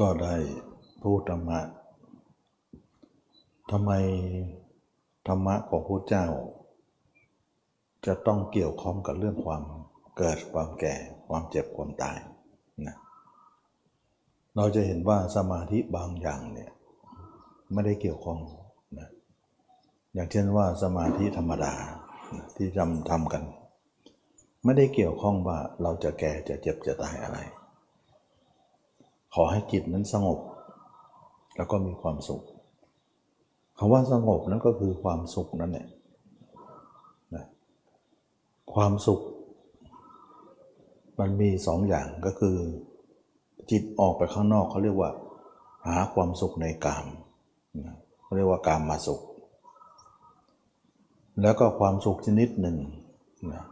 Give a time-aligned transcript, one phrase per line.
[0.00, 0.36] ก็ได้
[1.02, 1.60] พูดธรรมะ
[3.70, 3.92] ทำไม
[5.26, 6.26] ธรรมะของพระเจ้า
[8.06, 9.62] จะต้องเกี่ยวข้องกับเรื่องความ
[10.16, 10.94] เกิดความแก่
[11.28, 12.18] ความเจ็บความตาย
[12.86, 12.96] นะ
[14.56, 16.70] เราจะเห็นว่าสมาธิบางอย่างเนี่ย
[17.72, 18.38] ไม่ได้เกี่ยวข้อง
[18.98, 19.08] นะ
[20.14, 21.74] อย่างเช่นว่าสมาธิธรรมดา
[22.56, 23.42] ที่ทำทำกัน
[24.64, 27.40] ไม่ได้เกี่ยวข้องว่าเราจะแก่จะเจ็บจะตายอะไร
[29.34, 30.38] ขอให้จิตนั้นสงบ
[31.56, 32.42] แล้วก็มีความสุข
[33.78, 35.86] คำว่าสงบนั้นก็คือความสุขนั่นแหละ
[37.34, 37.44] นะ
[38.74, 39.20] ความสุข
[41.18, 42.56] มันมีสองอย่างก็คือ
[43.70, 45.10] จิตออกไปข้างนอกเขาเรียกว่า
[45.86, 47.06] หาความสุขในกาม
[47.86, 49.20] นะเขาเรียกว่ากามมาสุข
[51.42, 52.76] แล้วก็ความสุขชนิดหนึ่ง
[53.52, 53.64] นะ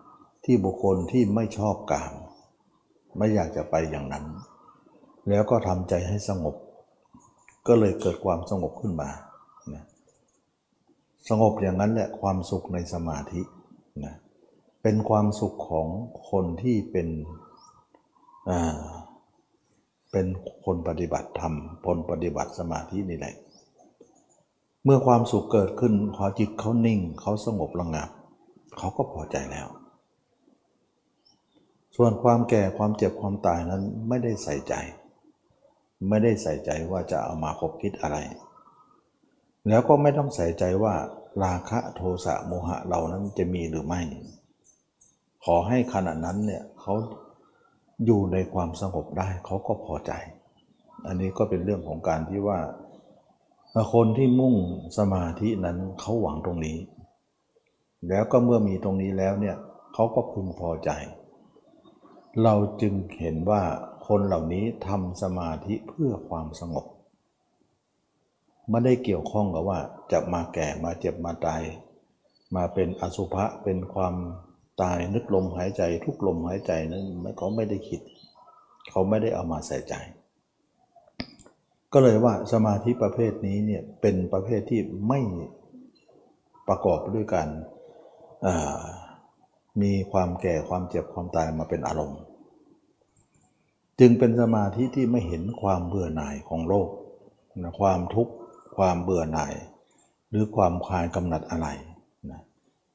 [0.45, 2.13] ที่บุคคลที่ไม่ชอบกาม
[3.19, 4.25] ไม่อยากจะไปอย่างนั้น
[5.29, 6.55] แล้วก็ทำใจให้สงบ
[7.67, 9.11] ก็เลยเกิดความสงบขึ้นมา
[9.75, 9.85] นะ
[11.29, 13.41] สงบอย่างนั้นแหละความสุขในสมาธิ
[14.05, 14.15] นะ
[14.83, 15.87] เป็นความสุขของ
[16.31, 17.09] คนที่เป็น
[18.51, 18.79] อ่า
[20.13, 20.27] เป็น
[20.65, 21.55] คนปฏิบัติธรรม
[21.87, 23.35] คนปฏิบัติสมาธินี่แหละ
[24.85, 28.09] เมื่อความสุขเกิดขึ้นพอจิตเขานิ่งเขาสงบระงับ
[28.79, 29.69] เขาก็พอใจแล้ว
[31.97, 34.75] ส่วนความแก่ความเจ็บความตายนั้นไม่ได้ใส่ใจ
[36.09, 38.17] ไม่ได้ใส่ใจว่าจะเอามาคบคิดอะไร
[39.69, 40.95] แล้วก็ไม่ต้องใส่ใจว่า
[41.45, 44.01] ราคะโทสะโมหะเหล่านั้นจะมีหรือไม่
[45.45, 46.95] ขอให้ขณะนั้นเนี่ยเขา
[48.05, 50.13] อยู่ในความสงบได้เขาก็พอใจ
[51.07, 52.59] อันนี้ก็เป็นเรื่องของการที่ว่า
[53.93, 54.55] คนที่มุ่ง
[54.99, 56.79] สมาธินั้นเขาหวังตรงนี้
[58.09, 59.57] แล้วก็เมื่อมีตรงนี้แล้วเนี่ย
[59.95, 60.91] เขาก็พึงพอใจ
[62.43, 63.63] เราจึงเห็นว่า
[64.09, 66.87] คนเหล่านี้ทำสมาธิเพื่อความสงบ
[68.71, 69.79] ไม่ได้เกี่ยวข้องกับว่า
[70.13, 71.63] จะมาแก่มาเจ็บมาตาย
[72.57, 74.15] มาเป็นอสุภะเป็นความ
[74.83, 77.05] ตายนึกลมหายใจทุกลมหายใจนั้น
[77.39, 78.01] เขาไม่ได้คิด
[78.91, 79.95] เขาไม่ได้เอามาใส่ใจ
[81.93, 85.21] ก็เลยว่าสมาธิประเภทนี้เนี่ยเป็นประเภทที่ไม่
[86.69, 87.49] ประกอบด้วยกัน
[89.83, 92.21] มีความแก่ความเจ็บความตายมาเป็นอารมณ์
[94.01, 96.89] จึงเป็นสมาธิที่ไม่เห็นความเบื่อหน่ายของโลก
[97.81, 98.33] ความทุกข์
[98.77, 99.55] ความเบื่อหน่าย
[100.31, 101.69] หรือความคลายกำหนัดอะไร
[102.31, 102.41] นะ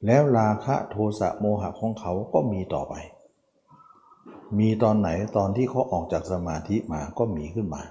[0.06, 2.94] แล้วราคะโทสะโมหะของเขาก็มีต่อไป
[4.58, 7.82] มีตอนไหนตอนที่เขาออกจากสมาธิมาก็มีขึ้นมา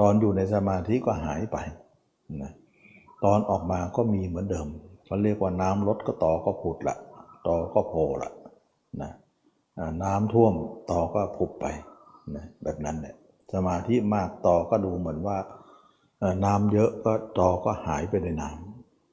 [0.00, 1.56] ตอนอยู่ในสมาธิก็หายไป
[2.42, 2.52] นะ
[3.24, 4.66] ตอนออกมาก็มีเหมือนเดิม
[5.04, 6.96] เขาเรียกว่าน้ำลดก็ต่อก็ผุดละ
[7.46, 8.30] ต่อก็โผล่ละ
[9.02, 9.10] นะ
[10.02, 10.54] น้ำท่วม
[10.90, 11.66] ต่อก็ผุบไป
[12.36, 13.16] นะแบบนั้นเนี่ย
[13.52, 15.38] สมาธิมากต่อก็ดูเหมือนว่า
[16.44, 18.50] น้ำเยอะก็ตอก็หายไปในน้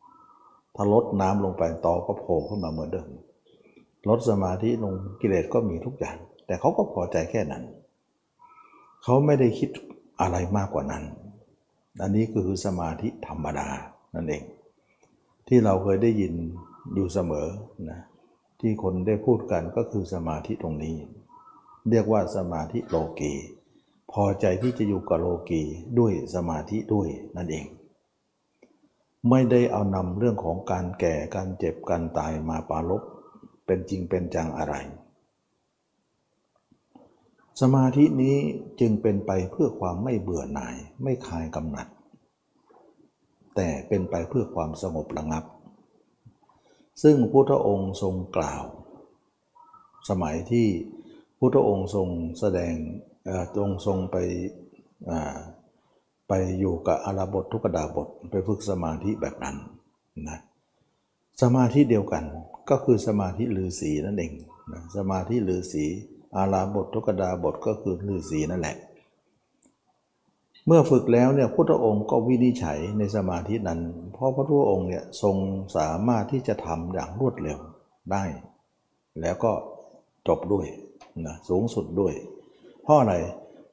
[0.05, 3.09] ำถ้าลดน้ำลงไปตอก็โผล่ขึ้นมาเหมือนเดิม
[4.09, 7.63] ลดสมาธิลงกิเลสก็มีทุกอย่าง แต่เขาก็พอใจแค่นั้น
[9.03, 9.69] เขาไม่ได้คิด
[10.21, 11.03] อะไรมากกว่านั้น
[12.01, 13.67] อันนี้คือสมาธิธรรมดา
[14.15, 14.43] นั่นเอง
[15.47, 16.33] ที่เราเคยได้ยิน
[16.93, 17.47] อยู่เสมอ
[17.89, 17.99] นะ
[18.59, 20.97] ที่คนได้พูดกันก็คือสมาธิตรงนี้
[21.89, 23.33] เรียกว่าสมาธิโลกี
[24.11, 25.61] พอใจที่จะอยู่กับโลกี
[25.99, 27.65] ด้วยสมาธิด้วยนั่นเอง
[29.29, 33.03] ไม่ได้เอานำเรื่องของการแก่การเจ็บการตายมาปาลบ
[33.65, 34.75] เป็นจริงเป็นจังอะไร
[37.61, 38.37] สมาธินี้
[38.79, 41.87] จึงเป็นไปเพื่อความไม่เบื่อหน่าย ไม่คลายกำหนัด
[43.55, 45.43] แต่เป็นไปเพื่อความสงบระงับ
[47.03, 48.63] ซึ่งพุทธองค์ทรงกล่าว
[50.09, 50.67] สมัยที่
[51.39, 52.07] พุทธองค์ทรง
[52.39, 52.75] แสดง
[53.55, 54.17] ตรงทรงไป
[56.27, 59.55] ไปอยู่กับอาราบททุกดาบทไปฝึกสมาธิแบบนั้น
[60.29, 60.39] นะ
[61.41, 62.23] สมาธิเดียวกัน
[62.69, 64.33] ก็คือสมาธิลือสีนั่นเอง
[64.73, 65.85] นะสมาธิลือสี
[66.37, 68.77] อาราบททุกดาบทก็คือลือสีนั่นแหละ
[70.71, 73.81] เมื่อฝึกแล้วเนี่ยพุทธองค์ก็วินิจฉัยในสมาธินั้น
[74.13, 75.35] เพราะพระพุทธองค์เนี่ยทรง
[75.77, 77.59] สามารถที่จะทำอย่างรวดเร็ว
[78.11, 78.23] ได้
[79.21, 79.51] แล้วก็
[80.27, 80.65] จบด้วย
[81.25, 82.13] นะสูงสุดด้วย
[82.83, 83.15] เพราะอะไร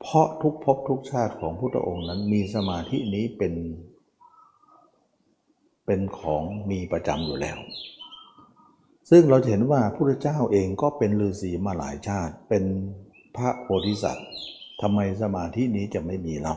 [0.00, 3.54] เพราะทุกภพทุกชาติของพุทธองค์นั้นมีสมาธินี้เป็น
[5.86, 7.58] เป็นของมีประจำอยู่แล้ว
[9.10, 12.64] ซึ่งเราเห็นว่าพระเจ้าเองก็เป็นฤาษีมาหลายชาติ เป็น
[13.36, 14.28] พระโพธิสัตว์
[14.80, 16.54] ทำไมสมาธินี้จะไม่มีเรา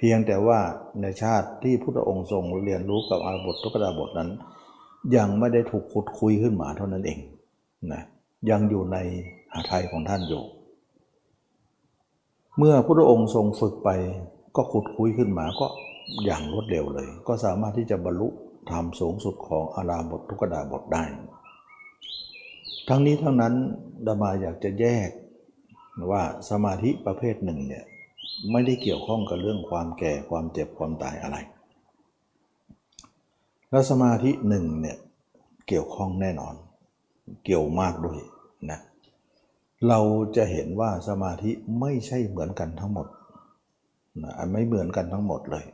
[0.00, 0.60] เพียงแต่ว่า
[1.00, 4.30] ในชาติที่พุทธองค์ทรงเรียนรู้กับอาบททุกดาบทนั้น
[5.16, 7.18] ยังไม่ได้ถูกขุดคุยขึ้นมาเท่านั้นเอง
[7.92, 8.02] นะ
[8.50, 8.96] ยังอยู่ใน
[9.52, 10.42] หาไทยของท่านอยู่
[12.58, 13.90] เมื่อพระองค์ทรงฝึกไป
[14.56, 15.66] ก็ขุดคุยขึ้นมาก็
[16.24, 18.28] อย่างรวดเร็วเลย ก็สามารถที่จะบรรลุ
[18.70, 21.04] ธรรมสูงสุดของอาราบททุกดาบทได้
[22.88, 23.54] ทั้งนี้ทั้งนั้น
[24.06, 25.08] ดามาอยากจะแยก
[26.10, 27.84] ว่าสมาธิประเภทหนึ่งเนี่ย
[28.52, 31.36] ไม่ได้เกี่ยวข้องกับเรื่องความแก่ความเจ็บความตายอะไร
[33.70, 34.96] แล้วสมาธิหนึ่งเนี่ย
[35.68, 36.54] เกี่ยวข้องแน่นอน
[37.44, 38.18] เกี่ยวมากด้วย
[38.70, 38.78] นะ
[39.88, 40.00] เรา
[40.36, 43.06] จะเห็นว่าสมาธิไม่ใช่เหมือนกันทั้งหมด
[44.22, 45.64] นะไม่เหมือนกันทั้งหมดเลย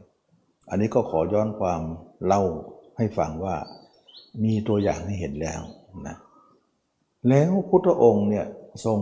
[0.68, 1.82] อันนี้ก็ขอย้อนความ
[2.26, 2.42] เล่า
[2.96, 3.56] ให้ฟังว่า
[4.44, 5.62] มีตัวอย่างให้เห็นแล้ว
[6.06, 6.16] นะ
[7.28, 8.46] แล้วพุทธองค์เนี่ย
[8.84, 8.98] ทรง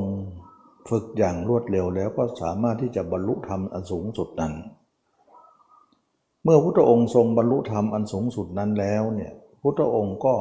[0.89, 4.53] ฝึกอย่างรวดเร็วแล้วก็สามารถที่จะบรรลุธรรมอันสูงสุดนั้น
[6.45, 10.37] เมื่อพุทธองค์ทรงบรรลุธรรมอันสูงสุดนั้นแล้วเนี่ยพุทธองค์ก็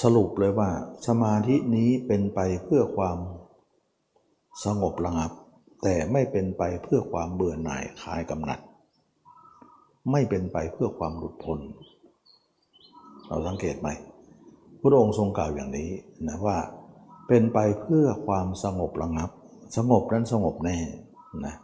[0.00, 0.70] สรุปเลยว่า
[1.06, 3.18] สมาธินี้เป็นไปเพื่อความ
[4.64, 5.32] สงบระงับ
[5.82, 8.60] แต่ไม่เป็นไปเพื่อความเบื่อหน่ายคลายกำหนัด
[10.12, 11.58] ไม่เป็นไปเพื่อความหลุดพ้น
[13.26, 13.88] เราสังเกตไหม
[14.80, 15.90] พระองค์ทรงกล่าวอย่างนี้
[16.28, 16.58] นะว่า
[17.28, 19.30] เป็นไปเพื่อความสงบระงับ
[19.76, 20.78] สงบนั้นสงบแน่
[21.46, 21.54] นะ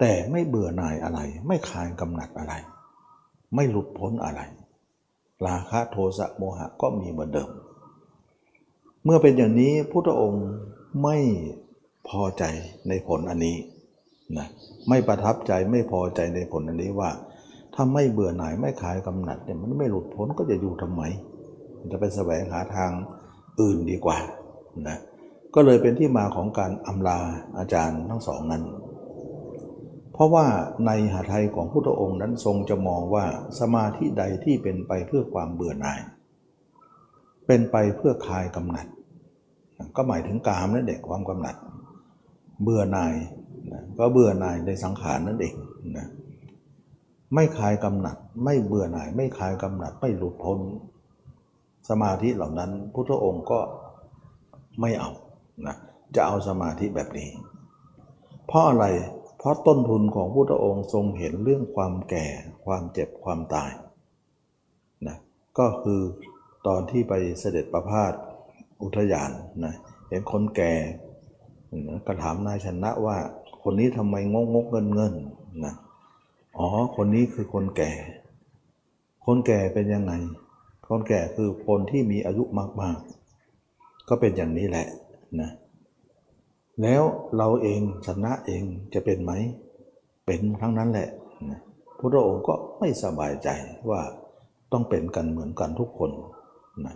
[0.00, 2.54] แต่ไม่เบื่อหน่ายอะไร ไม่คลายกำหนัดอะไร
[3.54, 4.40] ไม่หลุดพ้นอะไร
[5.46, 7.50] ราคะโทสะโมหะก็มีเหมือนเดิม
[9.04, 10.46] เมื่อเป็นอย่างนี้พุทธองค์
[11.02, 11.16] ไม่
[12.08, 12.44] พอใจ
[12.88, 13.56] ในผลอันนี้
[14.38, 14.46] นะ
[14.88, 17.10] ไม่ประทับใจไม่พอใจในผลอันนี้ว่า
[17.74, 21.02] ถ้าไม่เบื่อหน่ายไม่ขายกำหนัดเนี่ยมันไม่หลุดพ้นก็จะอยู่ทำไม
[21.90, 22.90] จะไปแสวงหาทาง
[23.60, 24.18] อื่นดีกว่า
[24.88, 24.98] นะ
[25.54, 27.18] ก็เลยเป็นที่มาของการอำลา
[27.58, 28.64] อาจารย์ทั้งสองนั้น
[30.12, 30.46] เพราะว่า
[30.86, 33.24] ในหาไทยของพุทธองค์นั้นทรงจะมองว่า
[33.60, 36.00] สมาธิใดที่เป็นไปเพื่อความเบื่อหน่าย
[37.46, 38.86] เป็นไปเพื่อคลายกำหนัด
[39.96, 41.56] ก็หมายถึงกามนั่นเองความกำหนัด
[42.62, 43.14] เบื่อหน่าย
[43.98, 45.54] ก็เบื่อหน่ายในสังขารนั่นเอง
[45.98, 46.06] นะ
[47.34, 50.58] ไม่คลายกำหนัด ไม่เบื่อหน่าย ไม่คลายกำหนัด ไม่หลุดพ้น
[51.88, 53.60] สมาธิเหล่านั้นพุทธองค์ก็
[54.80, 55.10] ไม่เอา
[55.66, 55.76] นะ
[56.14, 57.30] จะเอาสมาธิแบบนี้
[58.46, 58.86] เพราะอะไร
[59.38, 62.26] เพราะต้นทุนของพุทธองค์ทรงเห็นเรื่องความแก่
[62.64, 63.70] ความเจ็บความตาย
[65.06, 65.16] นะ
[65.58, 66.00] ก็คือ
[66.66, 68.12] ตอนที่ไปเสด็จประพาส
[68.82, 69.30] อุทยาน
[69.64, 69.74] นะ
[70.08, 70.72] เห็นคนแก่
[72.06, 73.16] ก็ถามนายชนะว่า
[73.62, 75.14] คนนี้ทำไมงกงกเงินเงิน
[75.64, 75.74] นะ
[76.58, 77.92] อ๋อ คนนี้คือคนแก่
[79.24, 80.12] คนแก่เป็นยังไง
[80.86, 82.44] คนแก่คือคนที่มีอายุ
[82.82, 84.86] มากๆ ก็เป็นอย่างนี้แหละ
[85.40, 85.50] นะ
[86.82, 87.02] แล้ว
[87.36, 88.62] เราเองชนะเอง
[88.94, 89.32] จะเป็นไหม
[90.26, 91.08] เป็นทั้งนั้นแหละ
[91.98, 93.48] พระองค์ก็ไม่สบายใจ
[93.90, 94.00] ว่า
[94.72, 96.10] ต้องเป็นกันเหมือนกันทุกคน
[96.86, 96.94] นะ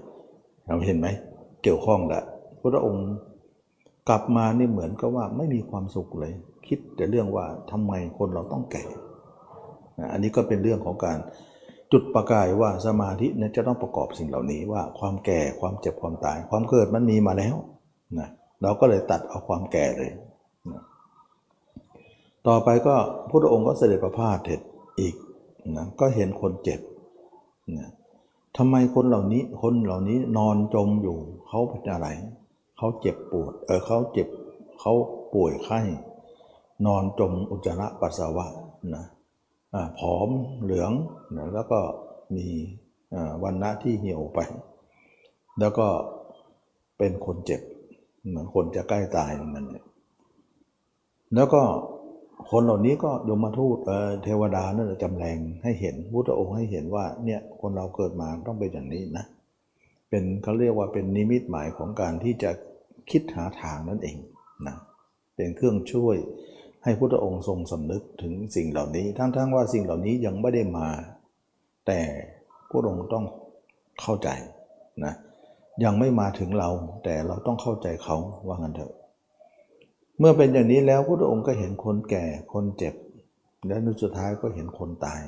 [0.67, 1.09] เราเห็นไหม
[1.63, 2.23] เกี่ยวข้องแหละ
[2.61, 3.07] พระองค์
[4.09, 6.33] กลับมานี่เหมือนกับว่าไม่มีความสุขเลย
[6.67, 8.85] คิดแต่เรื่องว่าทำไมคนเราต้องแก่
[9.99, 11.19] นะอันนี้ก็เป็นเรื่องของการ
[11.93, 17.57] จุดประกายว่าสมาธิเนี่ยจะต้องประกอบสิ่งเหล่านี้ว่าความแก่ความเจ็บความตาย ความเกิดมันมีมาแล้ว
[18.19, 18.29] นะ
[18.63, 20.13] เราก็เลยตัดเอาความแก่เลย
[22.47, 22.95] ต่อไปก็
[23.31, 24.61] พระองค์ก็เสด็จประพาสเถิด
[25.01, 25.15] อีก
[25.77, 26.81] นะก็เห็นคนเจ็บ
[27.77, 27.91] นะ
[28.57, 31.19] ทำไมคนเหล่านี้คนเหล่านี้นอนจมอยู่
[31.49, 32.09] เขาเป็นอะไร
[32.79, 34.29] เขาเจ็บปวดเออเขาเจ็บ
[34.81, 34.93] เขา
[35.35, 35.81] ป่วยไข้
[36.87, 38.47] นอนจมอุจจาระปัสสาวะ
[38.95, 39.05] นะ
[39.99, 40.29] ผอม
[40.63, 40.93] เหลือง
[41.37, 41.81] นะแล้วก็
[42.37, 42.47] มี
[43.43, 44.41] วันณะที่เหี่ยวไป
[45.61, 45.87] แล้วก็
[46.99, 47.61] เป็นคนเจ็บ
[48.29, 49.67] เหมือนคนจะใกล้ตายนั่น
[51.35, 51.63] แล้วก็
[52.51, 53.79] คนเหล่านี้ก็ยมทูต
[54.25, 59.25] เทวดานั่นจำแรงให้เห็นพุทธองค์ให้เห็นว่าเนี่ยคนเราเกิดมาต้องเป็นอย่างนี้นะ
[60.09, 62.51] เป็นเขาเรียกว่าเป็นนิมิตหมายของการที่จะ
[63.11, 64.17] คิดหาทางนั่นเอง
[64.67, 64.77] นะ
[65.37, 66.17] เป็นเครื่องช่วย
[66.87, 70.89] ให้พุทธองค์ทรงสำนึกถึงสิ่งเหล่านี้ ทั้งๆว่าสิ่งเหล่านี้ยังไม่ได้มา
[71.87, 72.01] แต่
[72.71, 73.25] พระองค์ต้อง
[74.01, 74.29] เข้าใจ
[75.05, 75.15] นะ
[75.85, 76.71] ยังไม่มาถึงเรา
[77.05, 78.17] แต่เราต้องเข้าใจเขา
[78.47, 78.93] ว่างันเถอะ
[80.19, 82.95] เมื่อเป็นอย่างนี้แล้วพระองค์ก็เห็นคนแก่คนเจ็บ
[83.67, 85.23] และในสุดท้ายก็เห็นคนตาย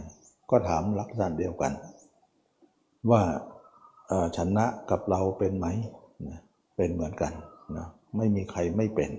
[0.51, 1.73] ก็ถามลักษณะเดียวกัน
[3.11, 3.23] ว่า
[4.37, 5.67] ชนะกับเราเป็นไหม
[6.77, 7.33] เป็นเหมือนกัน
[7.77, 7.87] นะ
[8.17, 9.11] ไม่มีใครไม่เป็น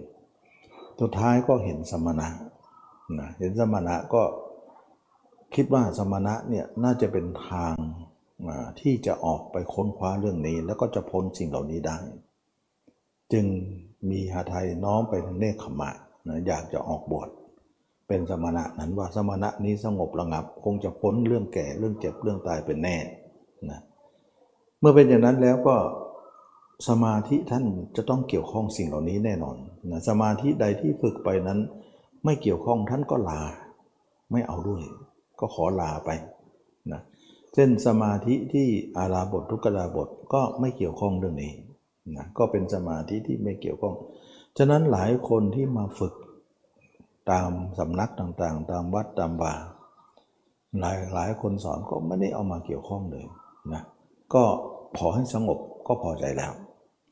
[0.99, 2.27] สุดท้ายก็เห็นสมณะ
[3.19, 4.23] นะเห็นสมณะก็
[5.55, 7.73] คิดว่าสมณะเนี่ยน่าจะเป็นทาง
[8.79, 11.97] ที่จะออกไปค้นคว้าเรื่องนี้ แล้วก็จะพ้นสิ่งเหล่านี้ได้
[13.33, 13.45] จึง
[14.09, 15.91] มีหาไทยน้อมไปทางเนคขมะ
[16.27, 17.29] นะอยากจะออกบวช
[18.07, 22.97] เป็นสมณะนั้นว่าสมณะนี้สงบระงับ คงจะพ้นเรื่องแก่เรื่องเจ็บเรื่องตายเป็นแน่
[23.69, 23.81] นะ
[24.79, 25.75] เมื่อเป็นอย่างนั้นแล้วก็
[26.87, 27.65] สมาธิท่าน
[27.95, 29.57] จะต้องเกี่ยวข้องสิ่งเหล่านี้แน่นอน
[29.91, 31.59] นะสมาธิใดที่ฝึกไปนั้น
[32.25, 33.41] ไม่เกี่ยวข้องท่านก็ลา
[34.31, 34.83] ไม่เอาด้วย
[35.39, 36.09] ก็ขอลาไป
[36.91, 37.01] นะ
[37.53, 38.67] เช่นสมาธิที่
[38.97, 41.53] อาราบททุกขลาบทก็ไม่เกี่ยวข้องเรื่องนี้
[42.15, 43.95] นะก็เป็นสมาธิที่ไม่เกี่ยวข้อง
[44.57, 46.13] ฉะนั้นหลายคนที่มาฝึก
[47.31, 49.53] ตามสำนักต่างๆ ตามวัดตามบา
[50.79, 53.25] หลายหลายคนสอนก็ไม่ได้เอามาเกี่ยวข้องเลย
[53.73, 53.81] นะ
[54.33, 54.43] ก็
[54.97, 56.51] พอให้สงบก็พอใจแล้ว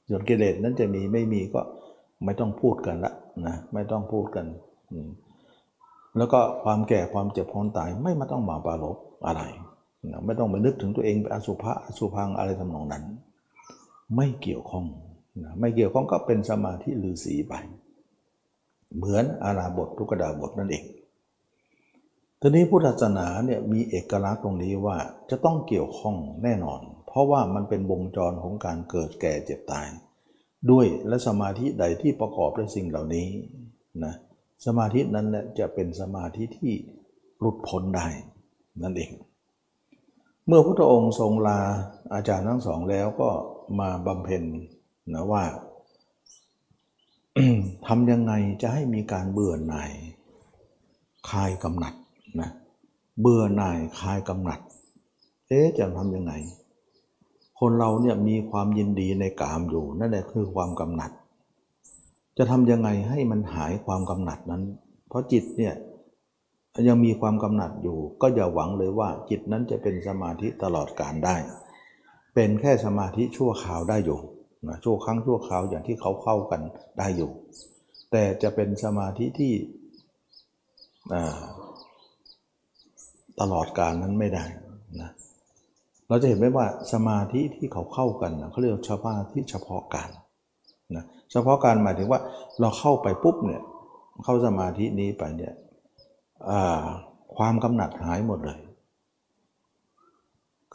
[0.09, 1.61] ส่วนกิเลสนั้นจะมีไม่มีก็
[2.23, 3.13] ไม่ต้องพูดกันละ
[3.47, 4.45] นะไม่ต้องพูดกัน
[6.17, 9.41] แล้วก็ความแก่ความเจ็บความตายไม่มาต้องมาปรารบอะไร
[10.11, 13.03] นะไม่ต้องไปนึกถึงตัวเองเป็นอสุภะอสุพังอะไรทำนองนั้น
[14.15, 14.85] ไม่เกี่ยวข้อง
[15.43, 17.53] นะไม่เกี่ยวข้องก็เป็นสมาธิลือสีไป
[18.95, 20.85] เหมือนอาราบททุกดาบทนั่นเอง
[22.41, 24.97] ทีนี้พุทธศาสนาเนี่ยมีเอกลักษณ์ตรงนี้ว่า
[25.29, 29.87] จะต้องเกี่ยวข้องแน่นอน เพราะว่ามันเป็นวงจรของการเกิดแก่เจ็บตาย
[30.71, 33.27] ด้วยและสมาธิใดที่ประกอบด้วยสิ่งเหล่านี้
[34.03, 34.13] นะ
[34.65, 35.27] สมาธินั้น
[35.59, 36.73] จะเป็นสมาธิที่
[37.39, 38.07] หลุดพ้นได้
[38.83, 39.11] นั่นเอง
[40.47, 41.59] เมื่อพระองค์ทรงลา
[42.13, 43.29] อาจารย์ทั้งสองแล้วก็
[43.79, 44.43] มาบำเพ็ญ
[45.13, 45.43] นะว่า
[47.87, 49.91] ทำยังไงจะให้มีการเบื่อหน่าย
[51.29, 51.93] คลายกำหนัด
[52.41, 52.49] นะ
[53.21, 54.59] เบื่อหน่ายคลายกำหนัด
[55.47, 56.33] เอ๊ะจะทำยังไง
[57.59, 61.11] คนเราเนี่ยมีความยินดีในกามอยู่ นั่นแหละคือความกำหนัด
[62.37, 64.63] จะทำยังไงให้มันหายความกำหนัดนั้น
[65.07, 65.73] เพราะจิตเนี่ย
[66.87, 71.35] ยังมีความกำหนัดอยู่ ก็อย่าหวังเลยว่าจิตนั้นจะเป็นสมาธิตลอดการได้
[72.33, 74.19] เป็นแค่สมาธิชั่วคราวได้อยู่
[74.67, 76.61] นะชั่วครั้งชั่วคราวอย่างที่เขาเข้ากัน
[76.99, 77.31] ได้อยู่
[78.11, 79.53] แต่จะเป็นสมาธิที่
[83.39, 84.45] ตลอดการนั้นไม่ได้
[86.09, 90.09] เราจะเห็นไหมว่าสมาธิที่เขาเข้ากันนะเขาเรียกเฉพาะที่เฉพาะการ
[90.95, 92.19] นะเฉพาะการหมายถึงว่า
[92.59, 93.61] เราเข้าไปปุ๊บเนี่ย
[94.23, 95.53] เข้าสมาธินี้ไปเนี่ย
[97.35, 98.61] ความกำหนัดหายหมดเลย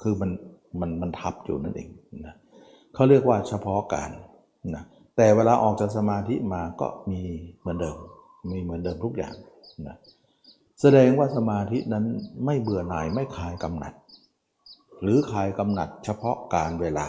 [0.00, 0.30] คือมัน
[0.80, 1.88] มันมันทับอยู่นั่นเอง
[2.26, 2.34] นะ
[2.94, 4.10] เขาเรียกว่าเฉพาะการ
[4.76, 4.84] นะ
[5.16, 7.20] แต่เวลาออกจากสมาธิมาก็มี
[7.60, 7.96] เหมือนเดิม
[8.50, 9.34] มีเหมือนเดิมทุกอย่าง
[9.86, 9.96] นะ
[10.80, 12.04] แสดงว่าสมาธินั้น
[12.44, 13.92] ไม่เบื่อหน่ายไม่คลายกำหนัด
[15.02, 17.06] หรือคลายกำหนัดเฉพาะการเวลา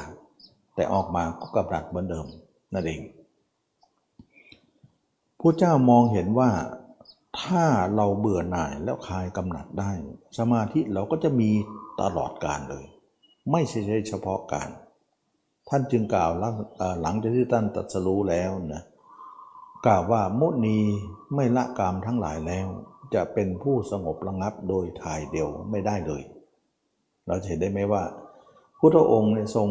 [0.76, 2.28] แต่ออกมาก็กำหนัดเหมือนเดิม
[2.74, 3.02] นั่นเอง
[5.40, 6.52] ผู้เจ้ามองเห็นว่า
[7.42, 9.92] ถ้าเราเบื่อหน่ายแล้วคลายกำหนัดได้
[10.38, 11.50] สมาธิเราก็จะมี
[12.02, 12.86] ตลอดการเลย
[13.52, 14.70] ไม่ใช่เฉพาะการ
[15.70, 16.32] ท่านจึงกล่าว
[17.02, 18.84] หลังจากที่ท่านตัดสรู้แล้วนะ
[19.86, 20.78] กล่าวว่ามุนี
[21.36, 22.68] ไม่ละกามทั้งหลายแล้ว
[23.14, 26.24] จะเป็นผู้สงบระงับโดยทายเดียวไม่ได้เลย
[27.28, 28.04] เราเห็นได้ไหมว่า
[28.80, 29.70] พุทธองค์เนี่ยทรง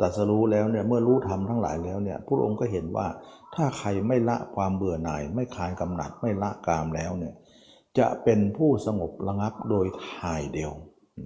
[0.00, 3.06] ตัดสรู้แล้วเนี่ยเมื่อรู้ธรรมทั้งหลายแล้วเนี่ยพระองค์ก็เห็นว่า
[3.54, 7.34] ถ้าใครไม่ละความเบื่อหน่าย ไม่คลายกำหนัดไม่ละกามแล้วเนี่ย
[7.98, 10.72] จะเป็นผู้สงบระงับโดยทายเดียว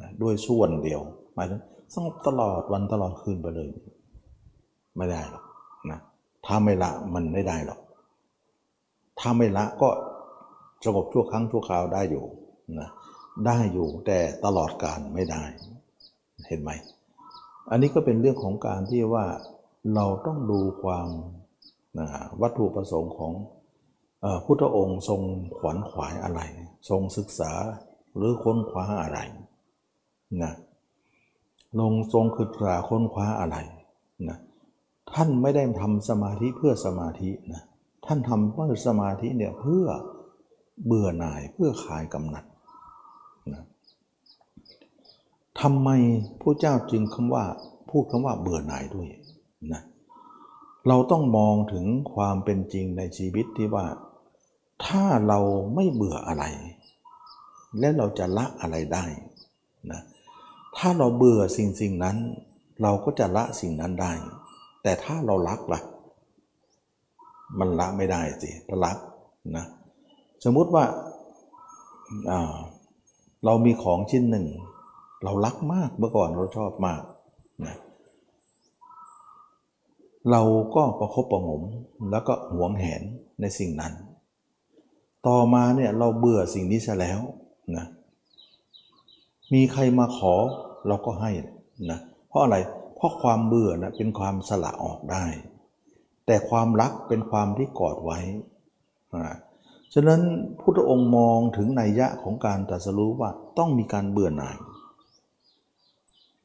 [0.01, 1.01] นะด้วยส่วนเดียว
[1.35, 1.63] หมายถึง
[1.95, 3.69] สงบตลอดวันตลอดคืนไปเลย
[4.97, 5.45] ไม่ได้หรอก
[5.91, 5.99] นะ
[6.47, 7.81] ถ้าไม่ละมันไม่ได้หรอก
[9.21, 9.89] ถ้าไม่ละก็
[10.85, 12.25] สงบชั่วครั้งชั่วคราวได้อยู่
[12.81, 12.89] นะ
[13.47, 15.45] ได้อยู่แต่ตลอดการไม่ได้
[16.49, 16.71] เห็นไหม
[17.71, 19.27] อันนี้ก็เป็นเรื่องของการที่ว่า
[19.95, 21.09] เราต้องดูความ
[21.99, 22.07] นะ
[22.41, 23.33] วัตถุประสงค์ของ
[24.45, 25.21] พุทธองค์ทรง
[25.57, 26.41] ขวนขวายอะไร
[26.89, 27.53] ทรงศึกษา
[28.17, 29.19] หรือค้นคว้าอะไร
[30.43, 30.53] นะ
[31.81, 33.57] ลงทรงศึกษาค้นคว้าอะไร
[34.29, 34.39] นะ
[35.13, 37.63] ท่านไม่ได้ทำสมาธิเพื่อสมาธินะ
[38.07, 39.87] ท่านทำเพื่อสมาธิเนี่ยเพื่อ
[40.87, 42.45] เบื่อหน่ายเพื่อคลายกำหนัด
[43.53, 43.65] นะ
[45.61, 45.89] ทำไม
[46.41, 47.45] พระเจ้าจึงคำว่า
[47.89, 49.09] พูดคำว่าเบื่อหน่ายด้วย
[49.73, 49.83] นะ
[50.89, 53.87] เราต้องมองถึงความเป็นจริงในชีวิตที่ว่า
[54.87, 55.39] ถ้าเรา
[55.75, 56.45] ไม่เบื่ออะไร
[57.79, 59.05] และเราจะละอะไรได้
[59.91, 60.01] นะ
[60.77, 62.17] ถ้าเราเบื่อสิ่งสิ่งนั้น
[62.83, 64.13] เราก็จะละสิ่งนั้นได้
[64.83, 65.81] แต่ถ้าเรารักละ่ะ
[67.59, 68.99] มันละไม่ได้สิถ้ารัก
[69.57, 69.65] นะ
[70.45, 70.85] สมมุติว่า
[73.45, 74.47] เรามีของชิ้นหนึ่ง
[75.25, 77.03] เรารักมากเมื่อก่อนเราชอบมาก
[77.65, 77.77] นะ
[80.31, 80.43] เรา
[80.75, 81.63] ก็ประคบประงม
[82.11, 83.03] แล้วก็หวงแหน
[83.41, 83.93] ในสิ่งนั้น
[85.27, 87.21] ต่อมาเนี่ยเราเบื่อสิ่งนี้ซะแล้ว
[87.77, 87.87] นะ
[89.55, 90.35] มีใครมาขอ
[90.87, 91.31] เราก็ให้
[91.91, 92.57] นะเพราะอะไร
[92.97, 95.25] เพราะความเบื่อนะเป็นความสละออกได้
[96.27, 98.19] แต่ความรักเป็นความที่กอดไว้
[99.27, 99.37] นะ
[99.95, 100.21] ฉะนั้น
[100.61, 104.57] พุทธองค์มองถึงนัยยะของการตรัสรู้ว่าต้องมีการเบื่อหน่าย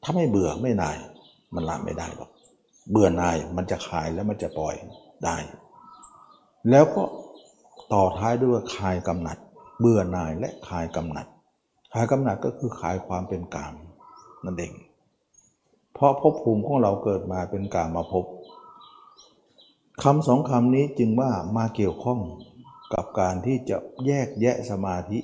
[0.08, 0.96] ถ้าไม่เบื่อไม่นาย
[1.54, 2.30] มันละไม่ได้หรอก
[2.90, 4.74] เบื่อนายมันจะคลายแล้วมันจะปล่อย
[5.24, 5.36] ได้
[6.70, 7.02] แล้วก็
[7.92, 9.38] ต่อท้ายด้วยคลายกำหนัด
[9.80, 11.26] เบื่อนายและคลายกำหนัด
[11.92, 13.74] คลายกำหนัดก็คือคลายความเป็นกาม
[14.44, 14.72] นั่นเอง
[15.94, 18.24] เพราะภพภูมิของเราเกิดมาเป็นกามมาภพ
[20.02, 22.20] คำสองคำนี้จึงว่ามาเกี่ยวข้อง
[22.94, 25.18] กับการที่จะแยกแยะสมาธิ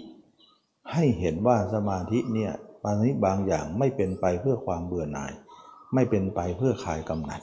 [0.93, 2.53] ให้เห็นว่าสมาธิเนี่ย
[2.85, 5.33] บางนี้บางอย่างไม่เป็นไปเพื่อความเบื่อหน่าย
[5.95, 7.41] ไม่เป็นไปเพื่อคลายกำหนัด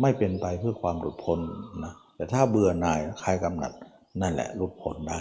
[0.00, 1.38] ไม่เป็นไปเพื่อความหลุดพ้น
[1.84, 3.72] นะแต่ถ้าเบื่อหน่ายคลายกำหนัด
[4.20, 5.20] นั่นแหละหลุดพ้นได้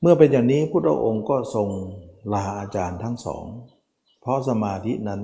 [0.00, 1.68] เมื่อเป็นอย่างนี้พุทธองค์ก็ทรง
[2.32, 3.44] ลาอาจารย์ทั้งสอง
[4.20, 5.20] เพราะสมาธินั้น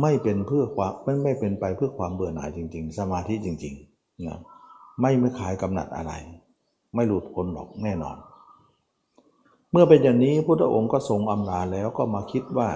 [0.00, 4.38] ไม่เป็นเพื่อความไม่ไม่เป็นไปเพื่อความเบื่อหน่ายจริง ๆ สมาธิจริงๆนะ
[5.00, 6.12] ไม่ไม่ขายกำหนัดอะไร
[6.94, 8.16] ไม่หลุดพ้นหรอกแน่นอน
[9.70, 12.68] เมื่อเป็นอย่างนี้พุทธองค์ก็ทรงอำลาแล้วก็มาคิดว่า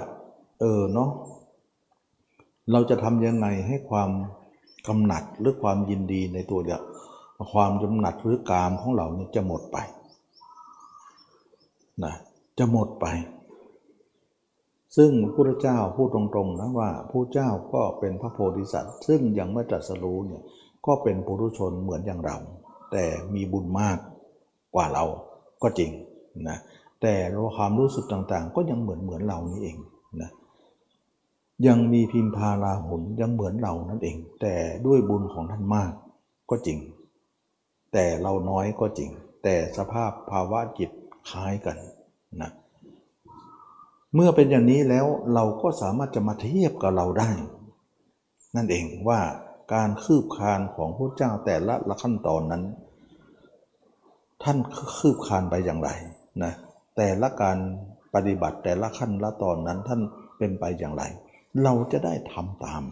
[0.60, 1.10] เออเนาะ
[2.72, 4.10] เราจะทำยังไงให้ความ
[4.88, 6.80] กำหนัดหรือความยินดีในตัวเนี่ย
[7.52, 9.76] ความกำหนัดหรือกามของเรานี่จะหมดไป
[12.04, 12.14] นะ
[12.58, 13.06] จะหมดไป
[14.96, 20.42] ซึ่งพระพุทธเจ้าพูดตรงๆนะว่าพระเจ้าก็เป็นพระโพธิสัตว์ ซึ่งยังไม่ตรัสรู้เนี่ย
[20.86, 22.36] ก็เป็นปุถุชนเหมือนอย่างเรา
[22.92, 23.98] แต่มีบุญมาก
[24.74, 25.04] กว่าเรา
[25.62, 25.90] ก็จริง
[26.48, 26.58] นะ
[27.04, 27.16] แต่
[27.56, 29.76] ความรู้สึกต่างๆ ก็ยังเหมือนเหมือนเรานี่เอง
[30.22, 30.30] นะ
[31.66, 34.54] ยังมีพิมพาลาหุนยังเหมือนเรานั่นเอง แต่
[34.86, 35.92] ด้วยบุญของท่านมาก
[36.50, 36.78] ก็จริง
[37.92, 39.10] แต่เราน้อยก็จริง
[39.42, 40.90] แต่สภาพภาวะจิต
[41.30, 41.76] คล้ายกัน
[42.40, 42.50] นะ
[44.14, 47.30] เมื่อเป็นอย่างนี้แล้วเราก็สามารถจะมาเทียบกับเราได้
[48.56, 49.20] นั่นเองว่า
[49.74, 52.62] การคืบคานของพระเจ้าแต่ละละขั้นตอนนั้น
[54.42, 54.58] ท่าน
[54.98, 55.90] คืบคานไปอย่างไร
[56.44, 56.52] นะ
[56.96, 57.58] แต่ละการ
[58.14, 60.00] ปฏิบัติแต่ละขั้นละตอนนั้นท่าน
[60.38, 61.02] เป็นไปอย่างไร
[61.64, 62.82] เราจะได้ทำตาม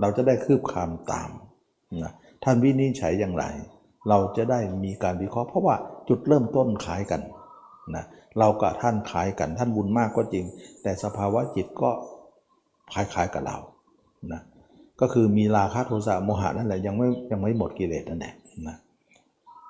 [0.00, 1.30] เราจะได้คืบคานตาม
[2.02, 2.12] นะ
[2.44, 3.44] ท่านวินิจฉัยอย่างไร
[4.08, 5.76] เราจะได้มีการวิเคราะห์เพราะว่า
[6.08, 7.20] จุดเริ่มต้นคล้ายกัน
[7.96, 8.04] นะ
[8.38, 10.44] เรากับท่านคล้ายกันท่านบุญมากก็จริง
[10.82, 11.90] แต่สภาวะจิตก็
[12.94, 13.58] คล้ายๆกับเรา
[14.32, 14.42] นะ
[15.00, 18.34] ก็คือมีราคะโทสะโมหะนั่นแหละยังไม่ยังไม่หมดกิเลสนั่นแหละ
[18.68, 18.76] นะ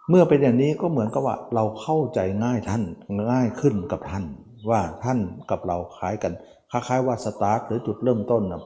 [0.08, 2.82] เมื่อเป็นอย่างนี้ก็เหมือนกับว่าเราเข้าใจง่ายท่าน
[3.30, 4.24] ง่ายขึ้นกับท่าน
[4.70, 5.18] ว่าท่าน
[5.50, 6.32] กับเราคล้ายกัน
[6.70, 8.62] คล้ายๆว่าสตาร์ทหรือจุดเริ่มต้นนะ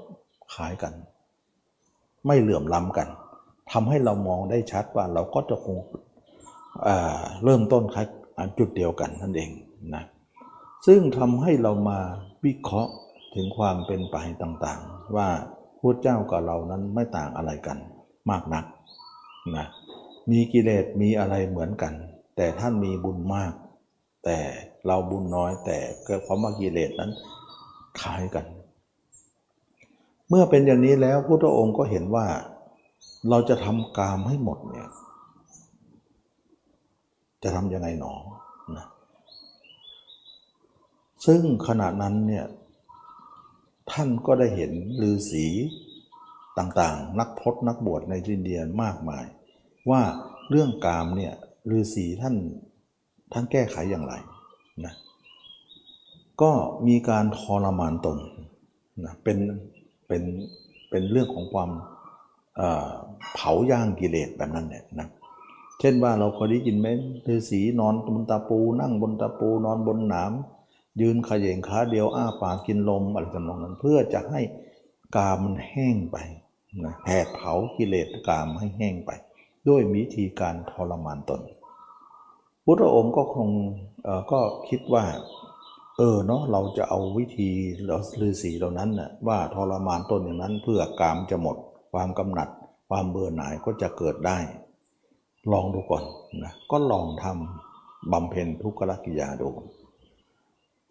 [0.55, 0.93] คล้ายกัน
[2.27, 3.09] ไม่เหลื่อมล้ำกัน
[3.73, 5.77] ทำให้เรามองได้ชัดว่าเราก็จะคง
[7.45, 8.07] เริ่มต้นคล้าย
[8.59, 9.51] จุดเดียวกันนั่นเอง
[9.95, 10.05] นะ
[10.87, 11.99] ซึ่งทำให้เรามา
[12.45, 12.93] วิเคราะห์
[13.35, 15.29] ถึงความเป็นไปต่างๆ ว่า
[15.81, 17.79] พระเจ้ากับเรานั้นไม่ต่างอะไรกัน
[18.31, 18.65] มากนัก
[19.57, 19.67] นะ
[20.31, 21.93] มีกิเลสมีอะไรเหมือนกัน
[22.37, 23.53] แต่ท่านมีบุญมาก
[24.25, 24.39] แต่
[24.87, 27.11] เราบุญน้อยแต่เกิดความว่ากิเลสนั้น
[28.01, 28.47] คล้ายกัน
[30.29, 32.27] เมื่อเป็นอย่างนี้แล้วพระองค์ก็เห็นว่า
[33.29, 34.89] เราจะทำกามให้หมดเนี่ย
[37.43, 38.15] จะทำยังไงหนอ
[38.77, 38.87] นะ
[41.27, 42.47] ซึ่งขณะนั้นเนี่ย
[43.91, 45.47] ท่านก็ได้เห็นฤาษี
[46.59, 49.25] ต่างๆ นักพจนักบวชในอินเดียมากมาย
[49.91, 50.03] ว่า
[50.51, 51.35] เรื่องกามเนี่ย
[51.79, 52.37] ฤาษีท่าน
[53.33, 54.15] ท่านแก้ไขอย่างไร
[54.85, 54.95] นะ
[56.43, 56.53] ก็
[56.87, 58.19] มีการทรมานตน
[59.05, 59.39] นะเป็น
[60.07, 60.23] เป็น
[60.91, 61.71] เป็นเรื่องของความ
[63.35, 65.09] เผาย่างกิเลสแบบนั้นเนี่ยนะ
[65.81, 66.87] เช่นว่าเราเคยได้ยินไหม
[67.29, 70.33] ฤาษีนอนบนตะปู นั่งบนตะปูนอนบนหนาม
[71.01, 74.41] ยืนขย่งขาเดียวอ้าปากกินลมอะไรจำนองนั้น เพื่อจะให้
[75.17, 76.17] กามมันแห้งไป
[76.85, 79.11] นะแผดเผากิเลสกามให้แห้งไป
[79.69, 81.41] ด้วยวิธีการทรมานตน
[82.65, 83.49] พุทธองค์ก็คง
[84.33, 85.05] ก็คิดว่า
[85.99, 87.51] เออเนาะเราจะเอาวิธี
[87.89, 87.99] ฤา
[88.43, 91.57] ษีเหล่านั้นน่ะว่าทรมานตนอย่างนั้นเพื่อกามจะหมด
[91.93, 92.49] ความกำหนัด
[92.89, 94.39] ความเบื่อหน่ายก็จะเกิดได้
[95.53, 96.05] ลองดูก่อน
[96.43, 99.49] นะก็ลองทำบำเพ็ญทุกขกิยาดู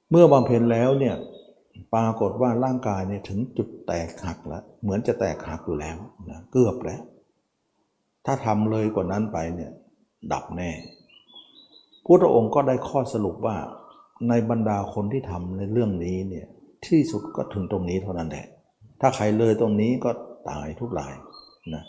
[0.10, 1.16] เมื่อบำเพ็ญแล้วเนี่ย
[1.94, 5.98] ปรากฏว่าร่างกายเนี่ยถึงจุดแตกหักแล้ว เหมือนจะแตกหักอยู่แล้ว
[6.30, 7.02] นะเกือบแล้ว
[8.26, 9.72] ถ้าทำเลยกว่านั้นไปเนี่ย
[10.34, 10.72] ดับแน่
[12.06, 13.58] พุทธองค์ก็ได้ข้อสรุปว่า
[14.30, 16.48] ในบรรดาคนที่ทำในเรื่องนี้เนี่ย
[16.86, 18.46] ที่สุดก็ถึงตรงนี้เท่านั้นแหละ
[19.02, 20.12] ถ้าใครเลยตรงนี้ก็
[20.50, 21.14] ตายทุกราย
[21.74, 21.84] นะ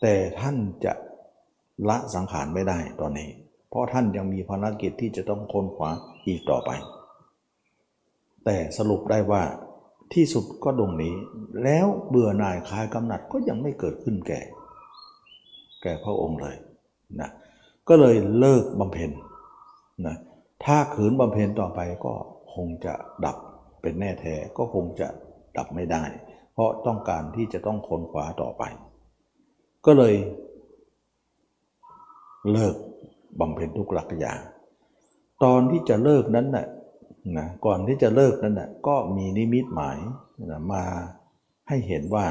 [0.00, 0.92] แต่ท่านจะ
[1.88, 3.28] ละสังขารไม่ได้ตอนนี้
[3.68, 5.90] เพราะท่านยังมีภารกิจที่จะต้องค้นคว้า
[6.26, 6.70] อีกต่อไป
[8.44, 9.42] แต่สรุปได้ว่า
[10.14, 11.14] ที่สุดก็ตรงนี้
[11.64, 14.40] แล้วเบื่อหน่ายคลายกำหนัดก็ยังไม่เกิดขึ้นแก่
[15.84, 16.56] แก่พระองค์เลย
[17.20, 17.30] นะ
[17.88, 19.10] ก็เลยเลิกบำเพ็ญ
[20.06, 20.16] นะ
[20.64, 22.14] ถ้าขืนบำเพ็ญต่อไปก็
[22.54, 22.94] คงจะ
[23.24, 23.36] ดับ
[23.80, 25.08] เป็นแน่แท้ก็คงจะ
[25.56, 26.04] ดับไม่ได้
[26.52, 28.62] เพราะต้องการที่จะต้องค้นคว้าต่อไป
[29.86, 30.14] ก็เลย
[32.52, 32.74] เลิก
[33.40, 34.34] บำเพ็ญทุกหลักยา
[35.44, 36.66] ตอนที่จะเลิกนั้นน่ะ
[37.38, 39.98] นะก่อนที่จะเลิกนั้นน่ะก็มีนิมิตหมาย
[40.50, 40.84] นะมา
[41.68, 42.26] ให้เห็นว่า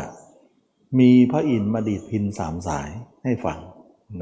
[0.99, 2.89] มีพระอินทร์มาดีดพินสามสาย
[3.23, 3.59] ให้ฟัง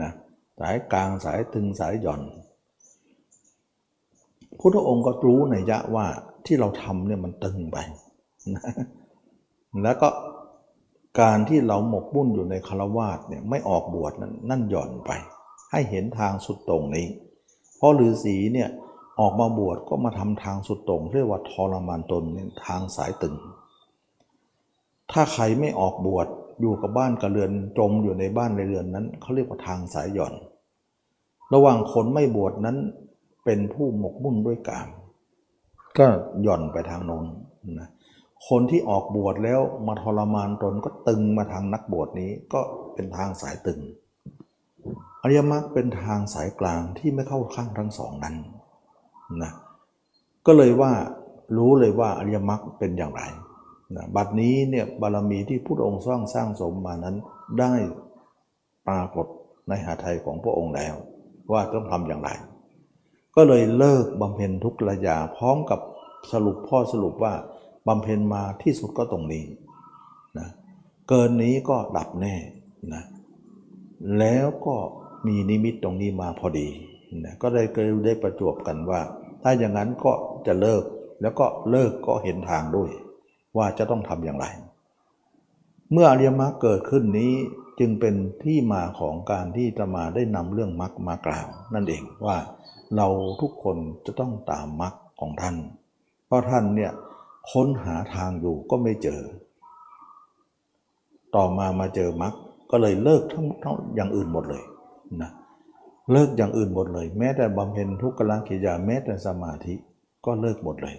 [0.01, 0.11] นะ
[0.59, 2.21] สายกลางสายตึงสายหย่อน
[4.59, 6.05] พุทธองค์ก็รู้ในยะว่า
[6.45, 7.77] ที่เราทำเนี่ยมันตึงไป
[8.55, 8.63] นะ
[9.83, 10.09] แล้วก็
[11.21, 15.11] การที่เราหมกมุ่นอยู่ในคารวาสเนี่ยไม่ออกบวชนั้นนั่นหย่อนไป
[15.71, 17.07] ให้เห็นทางสุดตรงนี้
[17.77, 18.69] เพราะฤาษีเนี่ย
[19.19, 22.23] ออกมาบวชก็มาทำทางสุดตรงเรียกว่าทรมานตน
[22.65, 23.35] ทางสายตึง
[25.11, 26.27] ถ้าใครไม่ออกบวช
[26.61, 30.33] อยู่กับบ้านกับเรือนจมอยู่ในบ้านในเรือนนั้นเขาเรียกว่าทางสายหย่อน
[31.53, 32.77] ระหว่างคนไม่บวชนั้น
[33.45, 34.87] เป็นผู้หมกมุ่นด้วยกาม
[35.97, 36.07] ก็
[36.43, 37.25] หย่อนไปทางโน้น
[37.79, 37.89] นะ
[38.47, 42.61] คนที่ออกบวชแล้วมาทรมานตนก็ตึงมาทางนักบวชนี้ก็
[42.93, 43.79] เป็นทางสายตึง
[45.21, 48.35] อริยมรรคเป็นทางสายกลางที่ไม่เข้าข้างทั้งสองนั้น
[49.43, 49.51] นะ
[50.45, 50.91] ก็เลยว่า
[51.57, 53.21] รู้เลยว่าอริยมรรคเป็นอย่างไร
[53.95, 57.15] นะบัดนี้เนี่ยบารมีที่พุทธองค์สร้างสร้างสมมานั้น
[57.59, 57.73] ได้
[58.87, 59.27] ปรากฏ
[59.67, 60.95] ในหาไทยของพระองค์แล้ว
[61.51, 62.29] ว่าต้องทำอย่างไร
[63.35, 65.79] ก็เลยเลิกบำเพ็ญทุกระยาพร้อมกับ
[66.31, 67.33] สรุปพ่อสรุปว่า
[67.87, 69.45] บำเพ็ญมาที่สุดก็ตรงนี้
[70.37, 70.47] นะ
[71.09, 72.35] เกินนี้ก็ดับแน่
[72.93, 73.03] นะ
[74.19, 74.75] แล้วก็
[75.27, 76.67] มีนิมิตตรงนี้มาพอดี
[77.25, 79.01] นะก็ได้เคยได้ประจวบกันว่า
[79.43, 80.13] ถ้าอย่างนั้นก็
[80.47, 80.83] จะเลิก
[81.21, 82.89] แล้วก็เลิกก็เห็นทางด้วย
[83.57, 84.45] ว่าจะต้องทำอย่างไร
[85.91, 87.33] เมื่ออริยมรรคเกิดขึ้นนี้
[87.79, 92.37] จึงเป็นที่มาของการที่จะมาได้นำเรื่องมรรคมากล่าว นั่นเองว่า
[92.95, 93.07] เรา
[93.41, 95.55] ทุกคนจะต้องตามมรรคของท่าน
[96.27, 96.91] เพราะท่านเนี่ย
[97.51, 99.21] ค้นหาทางอยู่ก็ไม่เจอ
[101.35, 102.33] ต่อมามาเจอมรรค
[102.71, 104.63] ก็เลยเลิกทั้งทั้งอย่างอื่นหมดเลย
[105.21, 105.31] นะ
[106.11, 109.73] เลิกอย่างอื่นหมดเลย แม้แต่บำเพ็ญทุกขลังกิยาแม้แต่สมาธิ
[110.25, 110.97] ก็เลิกหมดเลย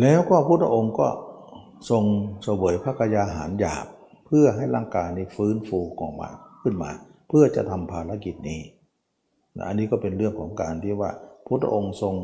[0.00, 1.08] แล้วก็พุทธองค์ก็
[1.90, 2.04] ทรง
[2.42, 3.86] เสวยพระกายาหารหยาบ
[4.26, 6.30] เพื่อให้ร่างกายนี้ฟื้นฟูออกมา
[6.62, 6.90] ขึ้นมา
[7.28, 8.60] เพื่อจะทำภารกิจนี้
[9.56, 11.10] นะอันนี้ก็เป็นเรื่องของการที่ว่า
[11.46, 12.14] พุทธองค์ทรง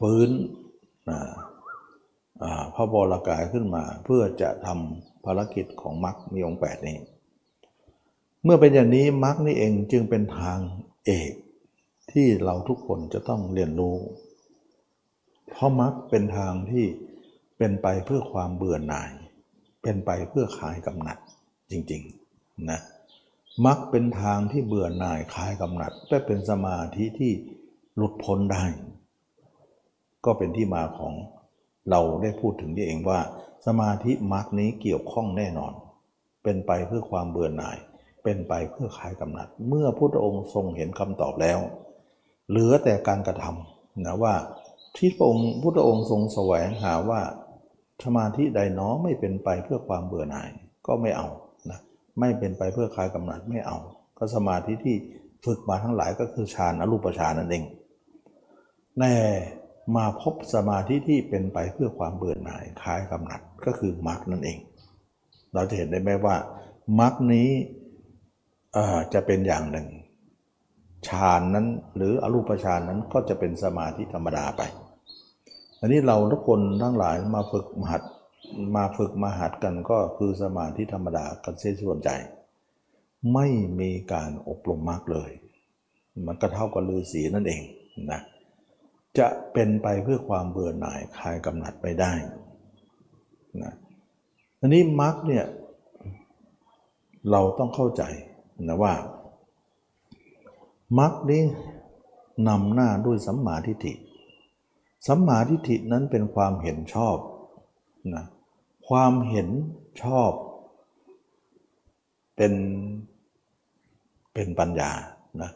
[0.00, 0.28] ฟื้น
[2.74, 6.96] พระบรากายขึ้นมา เพื่อจะทำภารกิจของมรรคมีองค์แปดนี้
[8.44, 10.58] เมื่อเป็นอย่างนี้มรรคนี่เองจึงเป็นทาง
[11.06, 11.32] เอก
[12.12, 13.96] ที่เราทุกคนจะต้องเรียนรู้
[15.50, 16.84] เพราะมรรคเป็นทางที่
[17.58, 19.10] เป็นไปเพื่อความเบื่อหน่าย
[19.82, 21.18] เป็นไปเพื่อคลายกำหนัด
[21.70, 22.80] จริงๆนะ
[23.66, 27.32] มรรคเป็นทางที่เบื่อหน่ายคลายกำหนัดและเป็นสมาธิที่
[27.96, 28.64] หลุดพ้นได้
[30.24, 31.14] ก็เป็นที่มาของ
[31.90, 33.20] เราได้พูดถึงนี่เองว่า
[33.66, 35.72] สมาธิมรรคนี้เกี่ยวข้องแน่นอน
[36.42, 37.76] เป็นไปเพื่อความเบื่อหน่าย
[38.22, 41.58] เป็นไปเพื่อคลายกำหนัด เมื่อพุทธองค์ทรงเห็นคำตอบแล้ว
[42.48, 44.34] เหลือแต่การกระทำนะว่า
[44.96, 47.20] ที่พระองค์พุทธองค์ทรงแสวงหาว่า
[48.04, 50.48] สมาธิใดน้อไม่เป็นไปเพื่อความเบื่อหน่าย
[50.86, 51.28] ก็ไม่เอา
[51.70, 51.80] นะ
[52.20, 53.78] ไม่เป็นไปเพื่อคลายกำหนัดไม่เอา
[54.18, 54.96] ก็สมาธิที่
[55.44, 57.64] ฝึกมาทั้งหลายก็คือฌานอรูปฌานนั่นเอง
[58.98, 59.14] แน่
[59.96, 64.58] มาพบสมาธิที่เป็นไปเพื่อความเบื่อหน่ายคลายกำหนัดก็คือมรรคนั่นเอง
[65.54, 66.36] เราจะเห็นได้ไหมว่า
[67.00, 67.48] มรรคนี้
[69.14, 69.88] จะเป็นอย่างหนึ่ง
[71.08, 74.62] ฌานนั้นหรืออรูปฌานนั้นก็จะเป็นสมาธิธรรมดาไป
[75.80, 78.02] อันนี้เราทุกคนทั้งหลายมาฝึกมหัด
[78.76, 82.10] มาฝึกมาหัดกันก็คือสมาธิธรรมดากันเสียส่วนใจ
[83.34, 83.46] ไม่
[83.80, 85.30] มีการอบรมมรรคเลย
[86.26, 87.62] มันก็เท่ากับฤาษีนั่นเอง
[88.10, 88.20] นะ
[89.18, 92.12] จะเป็นไปเพื่อความเบื่อหน่ายคลายกำหนัดไม่ได้
[93.62, 93.72] นะ
[94.60, 95.46] อันนี้มรรคเนี่ย
[97.30, 98.02] เราต้องเข้าใจ
[98.68, 98.94] นะว่า
[100.98, 101.42] มรรคนี้
[102.48, 103.92] นำหน้าด้วยสัมมาทิฏฐิ
[105.06, 107.16] สัมมาทิฏฐินั้นเป็นความเห็นชอบ
[108.14, 108.24] นะ
[108.88, 109.48] ความเห็น
[110.02, 110.30] ชอบ
[112.36, 112.54] เป็น
[114.34, 114.90] เป็นปัญญา
[115.42, 115.50] นะ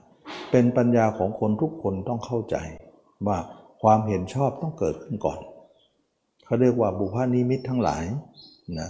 [0.51, 2.57] เป็นปัญญาของคนทุกคนต้องเข้าใจ
[3.27, 3.39] ว่า
[3.83, 5.39] ความเห็นชอบต้องเกิดขึ้นก่อน
[6.45, 8.05] เขาเรียกว่าบุพานิมิตทั้งหลาย
[8.79, 8.89] นะ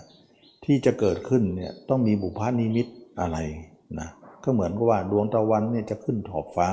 [0.65, 2.87] ที่จะเกิดขึ้นเนี่ยต้องมีบุพานิมิต
[3.21, 3.39] อะไร
[3.99, 4.09] นะ
[4.45, 6.69] ก็เหมือนกับว่าดวงตะวันเนี่ยจะขึ้นขอบฟ้า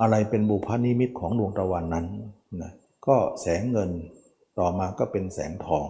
[0.00, 2.06] อะไรเป็นบุพานิมิตของดวงตะวันนั้น
[2.60, 2.72] นะ
[3.06, 3.90] ก็แสงเงิน
[4.58, 5.88] ต่อมาก็เป็นแสงทอง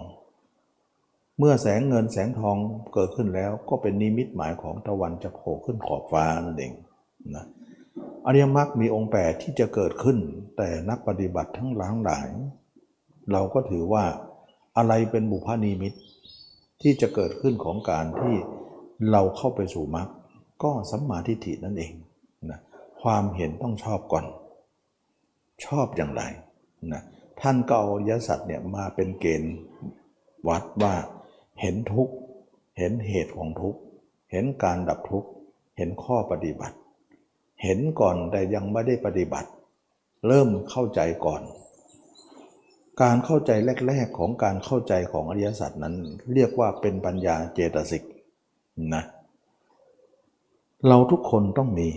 [1.39, 2.57] เมื่อแสงเงินแสงทอง
[2.95, 6.73] เกิดขึ้นแล้วก็เป็นนิมิตหมายของตะวันจะโผล่ขึ้นขอบฟ้านั่นเอง
[7.37, 7.45] นะ
[8.27, 10.19] อริยมรรคมีองค์แปดที่จะเกิดขึ้น
[10.57, 12.29] แต่นักปฏิบัติทั้งหลายหลาย
[13.33, 14.05] เราก็ถือว่า
[14.77, 15.93] อะไรเป็นบุพนิมิต
[16.83, 18.35] ที่จะเกิดขึ้นของการที่
[19.11, 20.09] เราเข้าไปสู่มรรค
[20.63, 21.93] ก็สัมมาทิฏฐินั่นเอง
[22.51, 22.61] นะ
[23.03, 24.25] ความเห็นต้องชอบก่อน
[25.67, 26.23] ชอบอย่างไร
[26.93, 27.03] นะ
[27.41, 29.55] ท่านก็เอายสัตว์เนี่ยมาเป็นเกณฑ์
[30.49, 30.95] วัดว่า
[31.61, 32.15] เห็นทุกข์
[32.79, 33.81] เห็นเหตุของทุกข์
[34.33, 35.29] เห็นการดับทุกข์
[35.77, 36.77] เห็นข้อปฏิบัติ
[37.63, 39.51] เห็นก่อนแต่ยังไม่ได้ปฏิบัติ
[40.27, 41.43] เริ่มเข้าใจก่อน
[43.03, 43.51] การเข้าใจ
[43.87, 45.95] แรก ๆของการเข้าใจของอริยสัจนั้น
[46.35, 48.03] เรียกว่าเป็นปัญญาเจตสิก
[48.95, 49.05] นะ
[50.89, 51.89] เราทุกคนต้องมี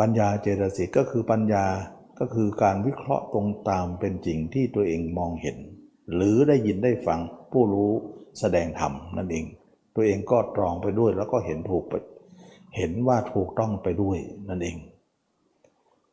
[0.00, 1.64] ปัญญาเจตสิกก็คือปัญญา
[2.18, 5.56] ก็คือการวิเคราะห์ตรงตามเป็นจริงที่ตัวเองมองเห็น
[6.14, 7.20] หรือได้ยินได้ฟัง
[7.52, 7.92] ผู้รู้
[8.40, 9.44] แสดงธรรมนั่นเอง
[9.94, 11.94] ตัวเองก็ตรองไปด้วยแล้วก็เห็นถูกไป
[12.76, 14.76] เห็นว่าถูกต้องไปด้วยนั่นเอง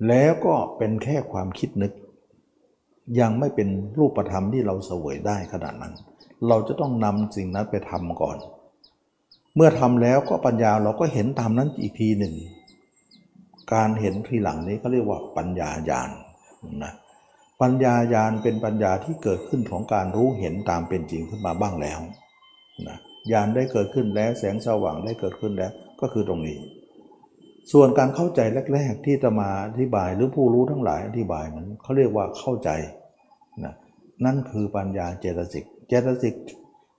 [0.08, 1.94] แล้วก็เป็นแค่ความคิดนึก
[3.20, 5.94] ยังไม่เป็นรูปธรรมที่เราเสวยได้ขนาดนั้น
[6.48, 8.38] เราจะต้องนำสิ่งนั้นไปทำก่อน
[9.56, 12.34] เมื่อทำแล้วก็ปัญญาเราก็เห็นตามนั้นอีกทีหนึ่ง
[13.74, 16.10] การเห็นทีหลังนี้ก็เรียกว่าปัญญาญาณ
[16.84, 16.94] นะ
[17.62, 22.00] ปัญญาญาณเป็นปัญญาที่เกิดขึ้นของการรู้เห็นตามเป็นจริงขึ้นมาบ้างแล้ว
[22.88, 22.98] นะ
[23.32, 26.58] ญาณได้เกิดขึ้นแล้วแสงสว่างได้เกิดขึ้นแล้วก็คือตรงนี้
[27.72, 28.40] ส่วนการเข้าใจ
[28.74, 32.70] แรก ๆ ที่จะมาอธิบายหรือผู้รู้ทั้งหลายอธิบายนั้นเขาเรียกว่าเข้าใจ
[33.64, 33.74] นะ
[34.26, 36.36] นั่นคือปัญญาเจตสิกเจตสิก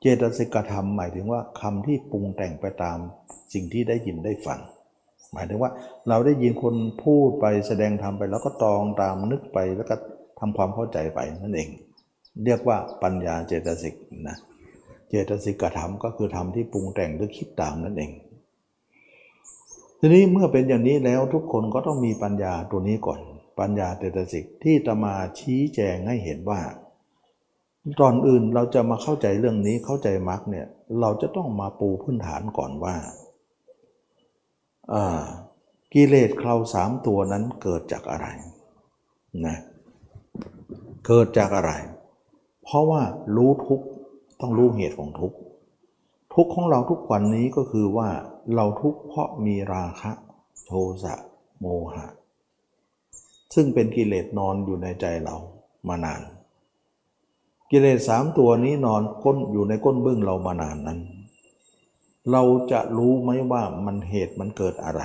[0.01, 2.99] เจตสิกธรรมหมายถึงว่าคำที่ปรุงแต่งไปตาม
[3.53, 4.61] สิ่งที่ได้ยินได้ฟัง
[5.33, 5.71] หมายถึงว่า
[6.09, 9.97] เราได้ยินคนพูดไปแสดงธรรมไป แล้วก็ตองตามนึกไปแล้วก็
[10.38, 11.69] ทำความเข้าใจไปนั่นเอง
[12.45, 13.95] เรียกว่าปัญญาเจตสิก
[14.29, 14.37] นะ
[15.09, 18.12] เจตสิกธรรมก็คือธรรมที่ปรุงแต่งหรือคิดตามนั่นเอง
[19.99, 23.21] ทีนี้เมื่อเป็นอย่างนี้แล้วทุกคนก็ต้องมีปัญญาตัวนี้ก่อน
[23.61, 26.61] ปัญญาเจตสิกที่จะมาชี้แจงให้เห็นว่า
[28.01, 30.66] ตอนอื่นเราจะมาเข้าใจเรื่องนี้เข้าใจมรรคเนี่ย
[31.01, 32.97] เราจะต้องมาปูพื้นฐานก่อนว่า
[35.92, 38.26] กิเลสเคราสามตัวนั้นเกิดจากอะไร
[39.46, 39.59] นะ
[41.07, 41.72] เกิดจากอะไร
[42.62, 43.03] เพราะว่า
[43.37, 43.81] รู้ทุก
[44.40, 45.33] ต้องรู้เหตุของทุก
[46.35, 48.09] ทุกของเราทุกวันนี้ก็คือว่า
[48.55, 50.11] เราทุกเพราะมีราคะ
[50.66, 50.72] โท
[51.05, 51.14] สะ
[51.61, 52.07] โมหะ
[53.55, 55.37] ซึ่งเป็นกิเลสนอนอยู่ในใจเรา
[55.88, 56.22] มานาน
[57.70, 61.00] กิเลสสามตัวนี้นอนก้นอยู่ในก้นเบึ้องเรามานานนั้น
[62.31, 65.03] เราจะรู้ไหมว่ามันเหตุมันเกิดอะไร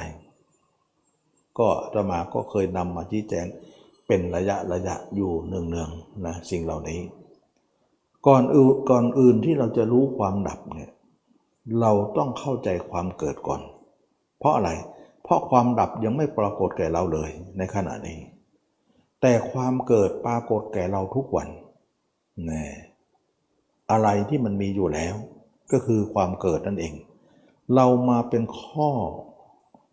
[1.59, 3.45] ก็ตมาก็เคยนำมาชี้แจง
[4.07, 7.01] เป็นระยะระยะอยู่เนืองๆนะสิ่งเหล่านี้
[8.27, 10.91] ก่อนอื่นก่อนอื่นที่เราจะรู้ความดับเนี่ย
[11.81, 13.61] เราต้องเข้าใจความเกิดก่อน
[14.39, 14.71] เพราะอะไร
[15.23, 18.19] เพราะความดับยังไม่ปรากฏแก่เราเลยในขณะนี้
[19.21, 21.49] แต่ความเกิดปรากฏแก่เราทุกวัน
[22.49, 22.65] น่
[23.91, 25.15] อะไรที่มันมีอยู่แล้ว
[25.71, 26.93] ก็คือความเกิดนั่นเอง
[27.75, 28.89] เรามาเป็นข้อ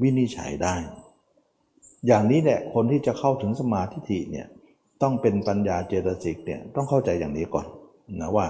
[0.02, 0.76] วินิจฉัยได้
[2.06, 4.46] อย่างนี้แหละคนที่จะเข้าถึงสมาธิเนี่ย
[5.02, 7.66] ต้องเป็นปัญญาเจตสิกเนี่ยต้องเข้าใจอย่างนี้ก่อน
[8.20, 8.46] นะว่า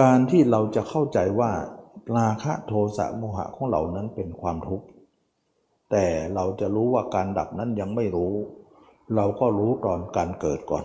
[0.00, 1.52] การที่เราจะเข้าใจว่า
[2.16, 4.86] ราคะโทสะโมหะของเรานั้นเป็นความทุกข์
[5.90, 8.34] แต่เราจะรู้ว่าการดับนั้นยังไม่รู้
[9.16, 10.84] เราก็รู้ตอนการเกิดก่อน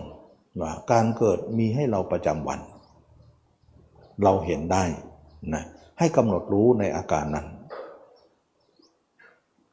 [0.60, 2.60] ว่าการเกิดมีให้เราประจำวัน
[4.22, 4.84] เราเห็นได้
[5.54, 5.64] นะ
[5.98, 7.46] ให้กำหนดรู้ในอาการนั้น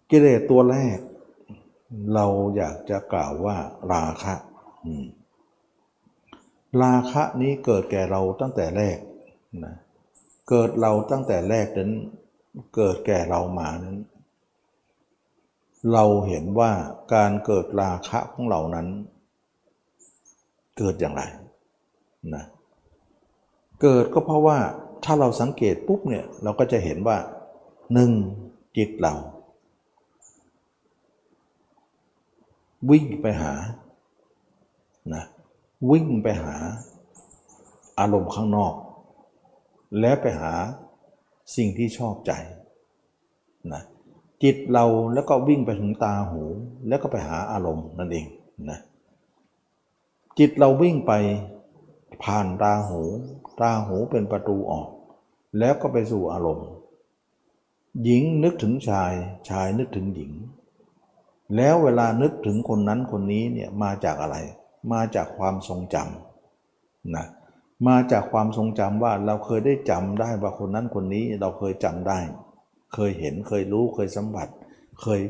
[0.10, 1.00] กิเลสตัวแรก
[2.14, 3.58] เราอยากจะกล่าวว่า
[3.94, 4.36] ราคะ
[6.84, 8.98] ราคะนี้เกิดแก่เราตั้งแต่แรก
[9.64, 9.76] นะ
[10.50, 11.92] เกิดเราตั้งแต่แรกนั้น
[12.76, 13.98] เกิดแก่เรามานั้น
[15.94, 16.72] เราเห็นว่า
[17.14, 18.88] การเกิดราคะของเรานั้น
[20.78, 21.24] เกิดอย่างไร
[22.36, 22.44] นะ
[23.82, 24.58] เกิดก็เพราะว่า
[25.06, 27.18] ถ้าเราสังเกตปุ๊บเนี่ยเราก็จะเห็นว่า
[27.94, 28.12] หนึ่ง
[28.78, 29.14] จิตเรา
[32.92, 33.54] วิ่งไปหา
[35.14, 35.24] นะ
[35.92, 36.56] วิ่งไปหา
[38.00, 38.74] อารมณ์ข้างนอก
[40.00, 40.54] แล้วไปหา
[41.56, 42.32] สิ่งที่ชอบใจ
[43.74, 43.82] นะ
[44.44, 46.42] จิตเราแล้วก็วิ่งไปถึงตาหู
[46.88, 48.26] แล้วก็ไปหาอารมณ์นั่นเอง
[48.70, 48.80] นะ
[50.40, 51.14] จิตเราวิ่งไป
[52.24, 53.02] ผ่านตาหู
[53.62, 54.88] ตาหูเป็นประตูออก
[55.60, 56.70] แล้วก็ไปสู่อารมณ์
[58.04, 59.14] หญิงนึกถึงชาย
[59.50, 60.32] ชายนึกถึงหญิง
[61.56, 64.38] แล้วเวลานึกถึงคนนั้นคนนี้เนี่ยมาจากอะไร
[64.92, 67.26] มาจากความทรงจำนะ
[67.88, 72.20] มาจากความทรงจำว่าเราเคยได้จำได้ว่าคนนั้นคนนี้เราเคยจำได้
[72.94, 74.48] เคยเห็นเคยรู้เคยสัมผัส
[75.02, 75.22] เคย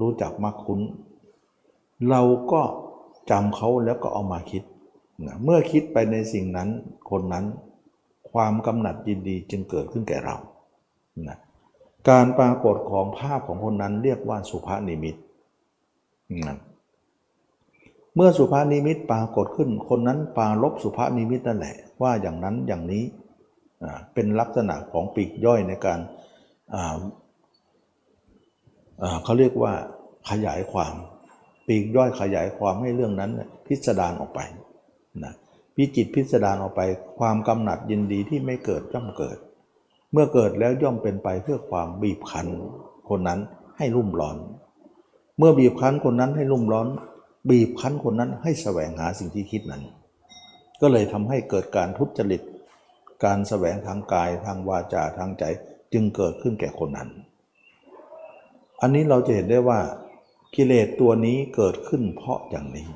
[0.00, 0.80] รู้จักมักคุ้น
[2.10, 2.62] เราก็
[3.30, 4.62] จำเขาแล้วก็เอามาคิด
[5.26, 6.68] นะเมื่อคิดไปในสิ่งนั้น
[7.10, 7.44] คนนั้น
[8.40, 10.36] ความกำหนัดยินดีจึงเกิดขึ้นแก่เรา
[11.28, 11.38] นะ
[12.10, 15.16] การปรากฏของภาพของคนนั้นเรียกว่าสุภานิมิต
[16.46, 16.58] นะ
[18.14, 23.04] เมื่อสุภานิมิตปรากฏขึ้น คนนั้นปาลบสุภานิมิตนั่นแหละ ว่าอย่างนั้นอย่างนี้
[24.14, 26.00] เป็นลักษณะของปีกย่อยในการ
[29.24, 29.72] เขาเรียกว่า
[30.30, 30.94] ขยายความ
[31.66, 33.30] ปีกย่อยขยายความให้เรื่องนั้น
[33.66, 34.40] พิสดารออกไป
[35.78, 36.80] นะพิจิตพิสดารออกไป
[37.18, 39.38] ความกำหนัดยินดีที่ไม่เกิดย่อมเกิด
[40.12, 42.46] เมื่อเกิดแล้วย่อมเป็นไปเพื่อความบีบคั้น
[43.08, 43.40] คนนั้น
[43.78, 44.36] ให้รุ่มร้อน
[45.38, 46.88] เมื่อบีบคั้นคนนั้นให้รุ่มร้อน
[47.50, 49.82] บีบคั้นคนนั้นให้แสวงหาสิ่งที่คิดนั้น
[50.80, 52.42] ก็เลยทำให้เกิดการทุจริต
[53.24, 55.44] การแสวงทางกายทางวาจาทางใจ
[55.92, 57.08] จึงเกิดขึ้นแก่คนนั้น
[58.80, 59.80] อันนี้เราจะเห็นได้ว่า
[60.54, 62.86] กิเลสตัวนี้เกิดขึ้นเพราะอย่างนี้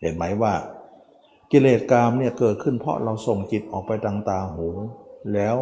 [0.00, 0.54] เห็นไหมว่า
[1.52, 4.66] กิเลสกามเนี่ยเกิดขึ้นเพราะเราส่งจิตออกไปทางตาหู
[5.34, 5.56] แล้ว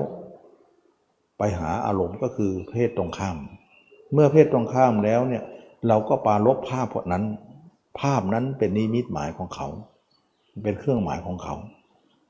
[1.38, 3.36] ไปหาอารมณ์ก็คือเพศตรงข้าม
[4.12, 5.42] เมื่อเพศตรงข้ามแล้วเนี่ย
[5.88, 7.24] เราก็ปาลบภาพพวกนั้น
[8.00, 9.68] ภาพนั้นเป็นนิมิตหมายของเขา
[10.64, 11.54] เป็นเครื่องหมายของเขา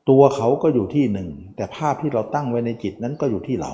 [0.08, 3.72] ตัวเขาก็อยู่ที่หนึ่ง แต่ภาพที่เราตั้งไว้ในจิตนั้นก็อยู่ที่เรา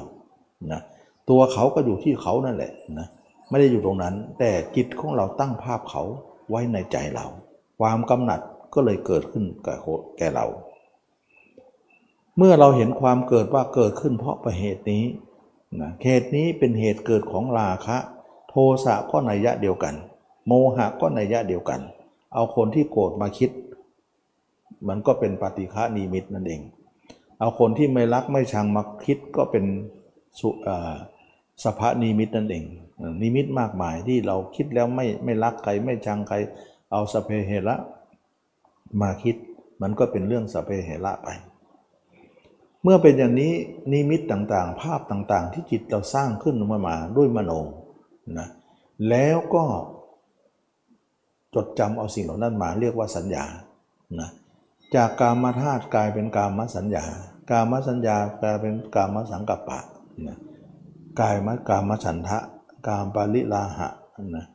[0.73, 0.83] นะ
[1.31, 3.09] ตัวเขาก็อยู่ที่เขานั่นแหละนะ
[3.51, 6.03] ไม่ได้อยู่ตรงนั้น แต่จิตของเราตั้งภาพเขา
[6.51, 7.27] ไว้ในใจเรา
[7.81, 8.41] ความกำหนัด
[8.75, 9.79] ก็เลยเกิดขึ้นกับ
[10.19, 10.47] แก่เรา
[12.37, 15.05] เมื่อเราเห็นความเกิดว่าเกิดขึ้นเพราะประเหตุนี้
[15.81, 17.97] นะเหตุนี้เป็นเหตุเกิดของราคะ
[18.49, 19.95] โทสะก็นัยยะเดียวกัน
[20.47, 21.81] โมหะก็นัยยะเดียวกัน
[22.35, 23.51] เอาคนที่โกรธมาคิด
[24.89, 26.63] มันก็เป็นปฏิฆานิมิตนั่นเอง
[27.39, 29.65] เอาคนที่ไม่รักไม่ชังมาคิดก็เป็น
[30.41, 30.49] สุ
[31.65, 32.65] สภานิมิตนั่นเอง
[33.23, 36.37] นิมิตมากมายที่เราคิดแล้วไม่ไม่รักใครไม่ชังใคร
[36.93, 37.77] เอาสเพเหระ
[39.01, 39.37] มาคิด
[39.83, 41.29] มันก็เป็นเรื่องสเพเหระไป
[42.83, 43.53] เมื่อเป็นอย่างนี้
[43.93, 47.53] นิมิตต่างๆ ภาพต่างๆ ที่จิตเราสร้างขึ้นมามาด้วยมโน
[48.39, 48.49] นะ
[49.09, 49.65] แล้วก็
[51.55, 53.45] จดจำเอาสิ่งเหล่านั้นมาเรียกว่าสัญญา
[54.21, 54.31] นะ
[54.95, 57.05] จากกามธาตุกลายเป็นกามสัญญา
[57.51, 59.81] กามสัญญากลายเป็นกามสังกัปปะ
[60.27, 60.39] นะ
[61.21, 62.39] กายมกามฉันทะ
[62.89, 63.89] การปาริลาหะ
[64.37, 64.47] นะ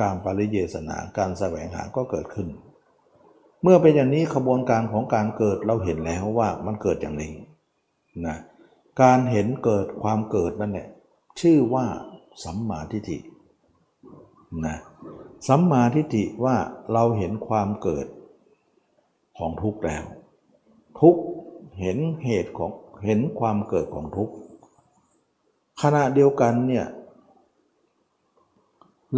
[0.00, 2.48] การปาริเยสนา การแสวงหาก็เกิดขึ้น
[3.62, 7.32] เมื่อเป็นอย่างนี้ขบวนการของการเกิดเราเห็นแล้วว่ามันเกิดอย่างนี้
[8.26, 8.36] นะ
[9.02, 10.88] การเห็นเกิดความเกิดนั่นแหละ
[11.40, 11.86] ชื่อว่า
[12.44, 13.18] สัมมาทิฏฐิ
[14.66, 14.76] นะ
[15.48, 16.56] สัมมาทิฏฐิว่า
[16.92, 18.06] เราเห็นความเกิด
[19.38, 20.04] ของทุกข์แล้ว
[21.00, 21.16] ทุก
[21.80, 22.70] เห็นเหตุของ
[23.04, 24.34] เห็นความเกิดของทุกข์
[25.82, 26.86] ขณะเดียวกันเนี่ย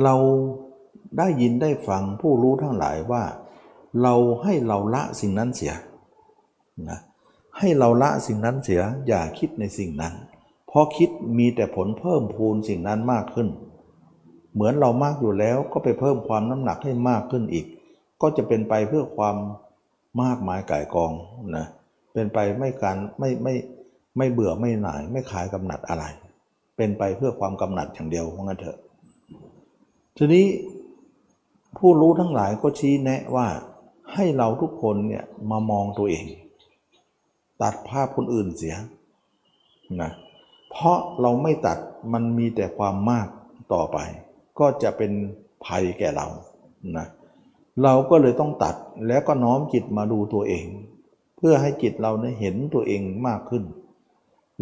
[0.02, 0.14] เรา
[1.18, 3.22] ได้ยินได้ฟังผู้รู้ทั้งหลายว่า
[4.02, 5.72] เราให้เราละสิ่งนั้นเสีย
[6.90, 6.98] นะ
[7.58, 10.14] ให้เราละสิ่งนั้นเสียอย่าคิดในสิ่งนั้น
[10.68, 13.48] เพราะคิดมีแต่ผลเพิ่มพูนสิ่งนั้นมากขึ้น
[14.54, 17.66] เหมือนเรามากอยู่แล้วก็ไปเพิ่มความน้ำหนักให้มากขึ้นอีก
[18.22, 19.36] ก็จะเป็นไปเพื่อความ
[20.22, 21.12] มากมายก่ายกอง
[21.56, 21.66] นะ
[22.12, 23.54] เป็นไปไม่การไม่ไม่
[24.16, 26.04] ไม่เบื่อไม่หน่าย ไม่ขายกำหนัดอะไร
[26.76, 28.78] เป็นไปเพื่อความกำหนัดอย่างเดียวว่างั้นเถอะ
[30.16, 30.46] ทีนี้
[31.78, 33.46] ผู้รู้ทั้งหลายก็ชี้แนะว่า
[34.14, 36.24] ให้เราทุกคนเนี่ยมามองตัวเอง
[37.62, 38.76] ตัดภาพคนอื่นเสีย
[40.00, 40.10] นะ
[40.70, 41.78] เพราะเราไม่ตัด
[42.12, 43.28] มันมีแต่ความมาก
[43.72, 43.98] ต่อไป
[44.58, 45.12] ก็จะเป็น
[45.64, 46.26] ภัยแก่เรา
[46.96, 47.06] นะ
[47.82, 48.76] เราก็เลยต้องตัด
[49.08, 50.66] แล้วก็น้อมจิตมาดูตัวเอง
[51.36, 53.64] เพื่อให้จิตเราเนี่ยเห็นตัวเองมากขึ้น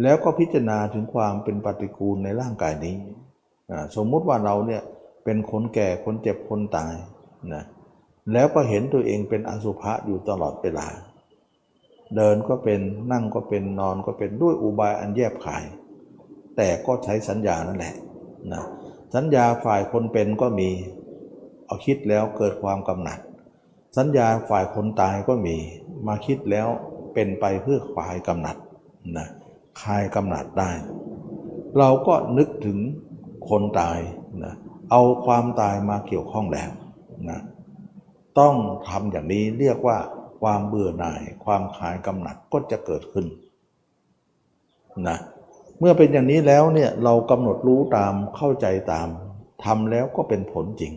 [0.01, 2.95] แล้วก็พิจารณาถึงความเป็นปฏิกูลในร่างกายนี้
[3.95, 4.81] สมมุติว่าเราเนี่ย
[5.23, 6.93] เป็นคนแก่คนเจ็บคนตาย
[7.53, 7.63] นะ
[8.33, 10.87] แล้วก็เห็นตัวเองเป็นอสุภะอยู่ตลอดเวลา
[12.15, 12.81] เดินก็เป็น
[13.11, 15.63] นั่งก็เป็นนอนก็เป็นด้วยอุบายอันแยบขาย
[16.57, 17.95] แต่ก็ใช้สัญญานั่นแหละ
[18.53, 18.63] นะ
[19.15, 20.69] สัญญาฝ่ายคนเป็นก็มี
[21.65, 23.19] เอาคิดแล้วเกิดความกำหนัด
[23.97, 25.55] สัญญาฝ่ายคนตายก็มี
[26.07, 26.67] มาคิดแล้ว
[27.13, 28.57] เป็นไปเพื่อคลายกำหนัด
[29.17, 29.27] นะ
[29.81, 30.71] คลายกำหนัดได้
[31.77, 32.77] เราก็นึกถึง
[33.49, 33.99] คนตาย
[34.43, 34.53] นะ
[34.91, 36.69] เอาความตายมาเกี่ยวข้องแล้ว
[37.29, 37.39] นะ
[38.39, 38.55] ต้อง
[38.87, 39.97] ทำอย่างนี้เรียกว่า
[40.41, 43.25] ความเบื่อหน่าย ความขายกำหนัดก็จะเกิดขึ้น
[45.07, 45.17] นะ
[45.79, 49.07] เมื่อเป็นอย่างนี้แล้วเนี่ยเรากำหนดรู้ตามเข้าใจตาม
[49.63, 50.93] ทำแล้วก็เป็นผลจริง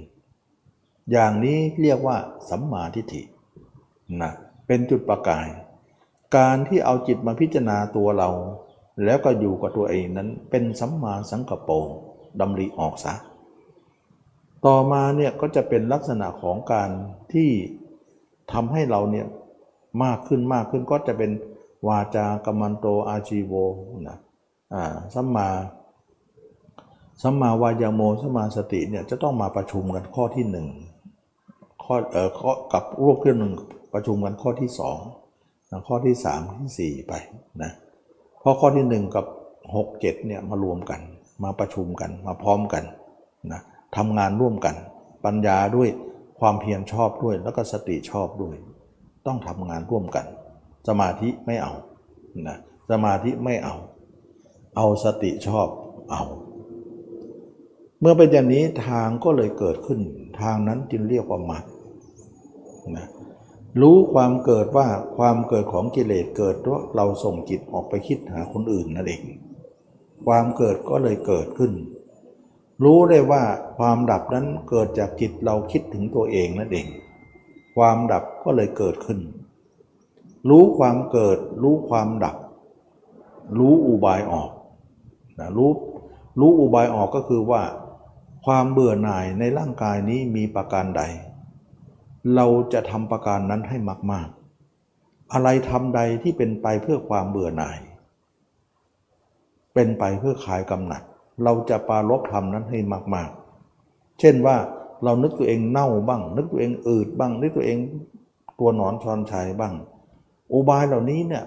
[1.13, 2.17] อย่างนี้เรียกว่า
[2.51, 3.23] สัมมาทิฏฐิ
[4.21, 4.33] นะ
[4.67, 5.49] เป็นจุดประกาย
[6.37, 8.31] การที่เอาจิตมาพิจารณาตัวเรา
[9.05, 11.75] แล้วก็อยู่กับตัวเองนั้นเป็นสัมมาสังกปร
[12.41, 13.15] ดำริออกซะ
[14.67, 16.91] ต่อมาเนี่ยก็จะเป็นลักษณะของการ
[17.33, 17.51] ที่
[18.53, 19.27] ทำให้เราเนี่ย
[20.05, 21.31] มากขึ้นมากขึ้นก็จะเป็น
[21.89, 23.53] วาจากรรมันโตอาชีโว
[24.09, 24.19] นะ
[24.75, 25.49] อ่าสัมมา
[27.23, 30.67] สัมมาวายโมสัมมาสติเนี่ยจะต้องมาประชุมกันข้อที่หนึ่ง
[31.85, 33.53] ข้อเอ่อข้อกับรูปที่หนึ่ง
[33.95, 34.99] ประชุมกันข้อที่สอง
[35.71, 37.13] นะข้อที่สามที่สี่ไป
[37.63, 37.73] นะ
[38.43, 39.27] พราะข้อที่หนึ่งกับ
[39.77, 41.01] หกเจ็ดเนี่ยมารวมกัน
[41.43, 42.85] มาประชุมกันมาพร้อมกัน
[43.53, 43.61] นะ
[43.97, 44.75] ทำงานร่วมกัน
[45.25, 45.89] ปัญญาด้วย
[46.41, 48.55] ความเพียรชอบด้วย แล้วก็สติชอบด้วย
[49.27, 50.27] ต้องทำงานร่วมกัน
[50.89, 51.73] สมาธิไม่เอา
[52.49, 52.59] นะ
[52.91, 53.75] สมาธิไม่เอา
[54.77, 55.69] เอาสติชอบ
[56.11, 56.23] เอา
[58.01, 60.01] เมื่อเป็นอย่างนี้ทางก็เลยเกิดขึ้น
[60.41, 61.65] ทางนั้นจึงเรียกว่ามรรค
[62.97, 63.07] นะ
[63.81, 64.87] รู้ความเกิดว่า
[65.17, 69.23] ความเกิดของกิเลสเกิดเพราะเราส่งจิตออกไปคิดหาคนอื่นนั่นเอง
[70.27, 71.73] ความเกิดก็เลยเกิดขึ้น
[72.83, 73.43] รู้ได้ว่า
[73.77, 76.87] ความดับนั้นเกิดจากจิตเราคิดถึงตัวเองนั่นเอง
[77.77, 79.19] ความดับก็เลยเกิดขึ้น
[80.51, 82.37] รู้ความเกิด รู้ความดับ
[83.59, 84.51] รู้อุบายออก
[85.39, 85.71] นะรู้
[86.41, 87.63] รู้อุบายออกก็คือว่า
[88.47, 91.03] ความเบื่อหน่ายในร่างกายนี้มีประการใด
[92.35, 93.77] เราจะทำประการนั้นให้
[94.13, 97.79] มากๆ อะไรทำใดที่เป็นไปเพื่อความเบื่อหน่าย
[99.75, 101.03] เป็นไปเพื่อคลายกำหนัด
[101.43, 102.79] เราจะปารบทำนั้นให้
[103.15, 103.31] มาก
[103.75, 104.57] ๆ เช่นว่า
[105.05, 107.79] เรานึกตัวเองเน่าบ้าง นึกตัวเองอืดบ้าง นึกตัวเอง
[108.59, 109.75] ตัวหนอนชอนชัยบ้าง
[110.53, 111.45] อุบายเหล่านี้เนี่ย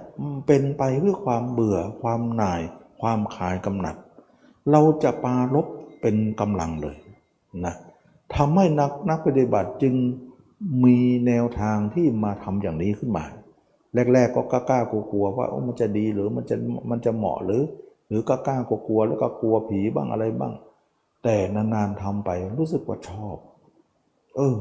[0.48, 2.62] เป็นไปเพื่อความเบื่อความหน่าย
[3.02, 3.96] ความคลายกำหนัด
[4.72, 5.68] เราจะปารบ
[6.02, 6.98] เป็นกำลังเลย
[7.66, 7.76] นะ
[8.36, 9.96] ทำให้นักนักปฏิบัติจึง
[10.84, 13.26] มีแนวทางที่มาทำอย่างนี้ขึ้นมา
[14.14, 16.56] แรก ๆ ก็กล้ากลัวๆว่ามันจะดีหรือมันจะ
[16.90, 17.62] มันจะเหมาะหรือ
[18.08, 20.54] หรือกล้ากลัวแล้วก็กลัวผีบ้างอะไรบ้าง
[21.24, 22.30] แต่นานๆทำไป
[22.60, 23.38] รู้สึกว่าชอบ
[24.36, 24.56] เออ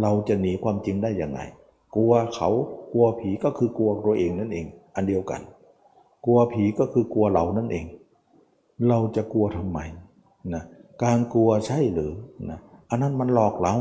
[0.00, 1.40] เราจะหนีความจริงได้ยังไง
[1.94, 2.48] กลัวเขา
[2.92, 5.40] กลัวผีก็คือกลัวตัวเองนั่นเอง อันเดียวกัน
[6.24, 7.86] กลัวผีก็คือกลัวเรานั่นเอง
[8.88, 9.78] เราจะกลัวทำไม
[10.54, 10.62] นะ
[11.04, 12.12] การกลัวใช่หรือ
[12.50, 12.58] นะ
[12.90, 13.74] อันนั้นมันหลอกเรา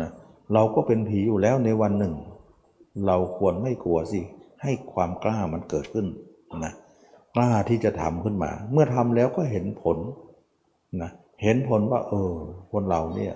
[0.00, 0.10] นะ
[0.52, 2.14] เราก็เป็นผีอยู่แล้วในวันหนึ่ง
[3.06, 4.20] เราควรไม่กลัวสิ
[4.62, 6.06] ให้ความกล้ามันเกิดขึ้น
[6.64, 6.72] นะ
[7.36, 9.98] กล้าที่จะทำขึ้นมา เมื่อทำแล้วก็เห็นผล
[11.02, 11.10] นะ
[11.42, 12.32] เห็นผลว่า เออ
[12.72, 13.34] คนเราเนี่ย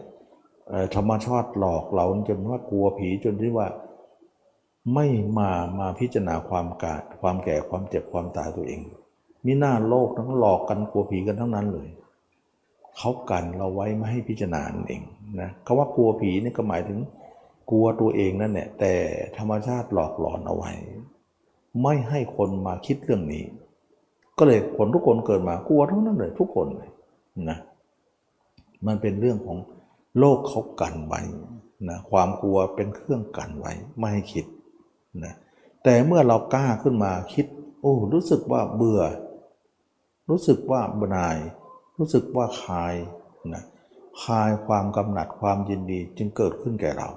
[0.94, 3.68] ธรรมชาติหลอกเราจนว่ากลัวผีจนที่ว่า
[4.94, 5.06] ไม่
[5.38, 8.80] มามาพิจารณาความกาดความแก่ความเจ็บความตายตัวเอง
[9.44, 11.88] มีหน้าโลกทั้งหลอกกันกลัวผีกันทั้งนั้นเลย
[12.96, 15.02] เขากันเราไว้ไม่ให้พิจารณาเอง
[15.40, 16.98] นะคาว่ากลัวผีนี่ก็หมายถึง
[17.70, 18.92] กลัวตัวเองนั่นแหละแต่
[19.38, 20.72] ธรรมชาติหลอกหลอนเอาไว้
[21.82, 23.44] ไม่ให้คนมาคิดเรื่องนี้
[24.40, 26.90] ก็เลยคนทุกคนเกิดมากลัวทั้งนั้นเลยทุกคนเลย
[27.48, 27.58] นะ
[28.86, 29.58] มันเป็นเรื่องของ
[30.18, 31.20] โลกเขากันไว้
[31.88, 34.44] นะความกลัวเป็นเครื่องกันไว้ไม่ให้คิด
[35.24, 35.34] นะ
[35.84, 37.46] แต่เมื่อเรากล้าขึ้นมาคิด
[37.80, 39.02] โอ้รู้สึกว่าเบื่อ
[40.30, 41.36] รู้สึกว่าบ่นาย
[41.98, 42.94] รู้สึกว่าคลาย
[43.54, 43.62] นะ
[44.22, 47.08] คลายความกำหนัดความยินดีจึงเกิดขึ้นแก่เรา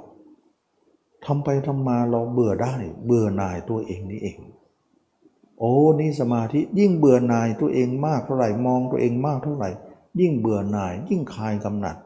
[1.25, 4.37] ทำไปทำมาเราเบื่อได้ เบื่อหน่ายตัวเองนี่เอง
[5.59, 9.69] โอ้นี่สมาธิยิ่งเบื่อหน่ายตัวเองมากเท่าไหร่มองตัวเองมากเท่าไหร่
[10.19, 11.97] ยิ่งเบื่อหน่าย ยิ่งคลายกำหนัด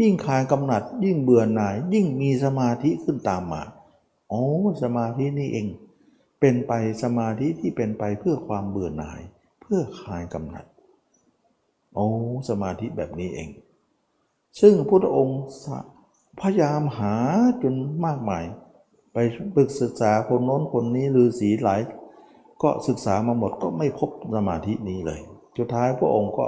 [0.00, 3.62] ยิ่งคลายกำหนัด ยิ่งเบื่อหน่าย ยิ่งมีสมาธิขึ้นตามมา
[4.28, 4.42] โอ้
[4.82, 5.66] สมาธินี่เอง
[6.40, 6.72] เป็นไป
[7.02, 9.20] สมาธิที่เป็นไปเพื่อความเบื่อหน่าย
[9.60, 10.66] เพื่อคลายกำหนัด
[11.94, 12.06] โอ้
[12.48, 13.48] สมาธิแบบนี้เอง
[14.60, 15.40] ซึ่งพระองค์
[16.40, 17.14] พยายามหา
[17.62, 17.74] จน
[18.06, 18.44] มากมาย
[19.12, 19.16] ไป
[19.54, 21.80] ปรึกศึกษาคนโน้นคนนี้ฤาษีหลาย
[22.62, 25.20] ก็ศึกษามาหมดก็ไม่พบสมาธินี้เลย
[25.58, 26.46] สุดท้ายพระองค์ก็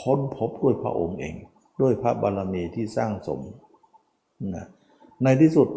[0.00, 1.34] ค้นพบด้วยพระองค์เอง
[1.80, 3.40] ด้วยพระบารมีที่สร้างสม
[4.54, 4.66] นะ
[5.22, 5.68] ในที่สุด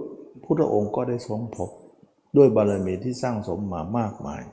[0.44, 1.70] พุทธองค์ก็ได้ทรงพบ
[2.38, 4.44] ด้วยบารมีที่สร้างสมมามากมาย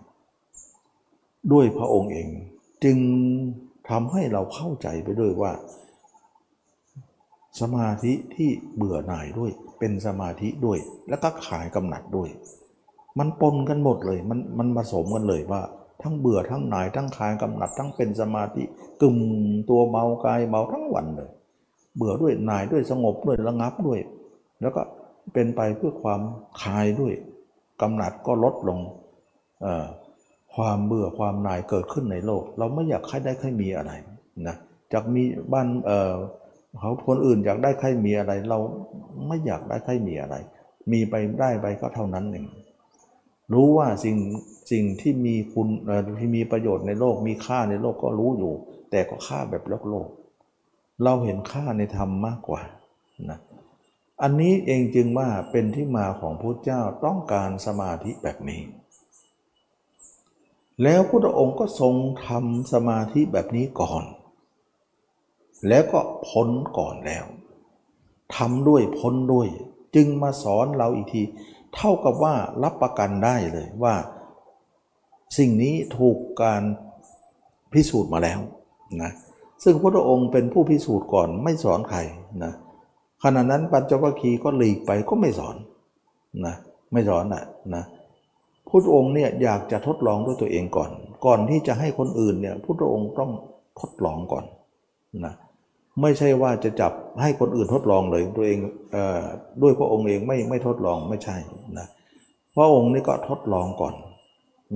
[1.52, 2.28] ด้วยพระองค์เอง
[2.84, 2.98] จึง
[3.90, 5.52] ทำให้เราเข้าใจไปด้วยว่า
[7.60, 12.28] สมาธิที่เบื่อหน่ายด้วยเป็นสมาธิด้วย แล้วก็ขายกำหนัดด้วย
[13.18, 15.62] มันปนกันหมดเลย มันมันผสมกันเลยว่า
[16.02, 18.62] ทั้งเบื่อทั้งหน่ายทั้งคลายกำหนัดทั้งเป็นสมาธิ
[19.02, 19.16] กึ่ม
[19.68, 21.30] ตัวเบากายเบาทั้งวันเลย
[21.96, 24.00] เบื่อด้วยหน่ายด้วยสงบด้วยระงับด้วย
[24.60, 24.82] แล้วก็
[25.32, 26.20] เป็นไปเพื่อความ
[26.62, 27.14] คลายด้วย
[27.82, 28.80] กำหนัดก็ลดลง
[30.54, 33.92] ความเบื่อความหน่ายเกิดขึ้นในโลก เราไม่อยากให้ได้ใครมีอะไร
[34.48, 34.56] นะ
[34.92, 38.58] จากมีบ้านเเขาคนอื่นอยากได้ใครมีอะไร เรา
[39.26, 40.36] ไม่อยากได้ใครมีอะไร
[40.92, 42.46] มีไปได้ไปก็เท่านั้นเอง
[43.52, 44.16] รู้ว่าสิ่ง
[44.70, 45.68] สิ่งที่มีคุณ
[46.20, 48.52] ที่มีประโยชน์ในโลกมีค่าในโลกก็รู้อยู่
[48.90, 50.08] แต่ก็ค่าแบบโลกโลก
[51.02, 52.62] เราเห็นค่าในธรรมมากกว่า
[53.30, 53.38] นะ
[54.22, 58.62] อันนี้เองจึงว่าเป็นที่มาของพระเจ้าต้องการสมาธิแบบนี้
[60.82, 61.94] แล้วพระองค์ก็ทรง
[62.26, 64.04] ทำสมาธิแบบนี้ก่อน
[65.68, 67.24] แล้วก็พ้นก่อนแล้ว
[68.36, 69.48] ทำด้วยพ้นด้วย
[69.94, 71.22] จึงมาสอนเราอีกที
[71.76, 73.94] เท่ากับว่ารับประกันได้เลยว่า
[75.38, 76.62] สิ่งนี้ถูกการ
[77.72, 78.40] พิสูจน์มาแล้ว
[79.02, 79.12] นะ
[79.64, 81.98] ซึ่งพระองค์เป็นผู้พิสูจน์ก่อนไม่สอนใคร
[82.44, 82.52] นะ
[83.22, 85.56] ขณะนั้นปัญจวัคคีย์ก็หลีกไปก็ไม่สอน
[86.46, 86.54] นะ
[86.92, 87.44] ไม่สอนนะ
[87.74, 87.84] นะ
[88.68, 90.90] พระองค์เนี่ยอยากจะทดลองด้วยตัวเองก่อน
[91.26, 93.30] ก่อนที่จะให้คนอื่นเนี่ยพระองค์ต้อง
[93.80, 94.44] ทดลองก่อน
[95.24, 95.34] นะ
[96.02, 96.92] ไม่ใช่ว่าจะจับ
[97.22, 98.58] ให้คนอื่นทดลองเลยตัวเอง
[98.92, 99.22] เออ
[99.62, 101.36] ด้วยพระองค์เองไม่ไม่ทดลองไม่ใช่
[101.78, 101.86] นะ
[102.56, 103.94] พระองค์นี่ก็ทดลองก่อน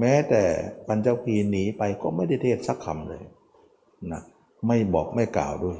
[0.00, 0.42] แม้แต่
[0.88, 3.22] ปัญจวัคคีหนีไปก็ไม่ได้เทศสักคำเลย
[4.12, 4.22] นะ
[4.66, 5.76] ไม่บอกไม่กล่าวด้วย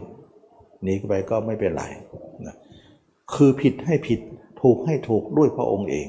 [0.83, 1.85] หนีไปก็ไม่เป็นไร
[2.47, 2.57] นะ
[3.35, 4.21] คือผิดให้ผิด
[4.63, 6.07] ถูกให้ถูกด้วยพระองค์เอง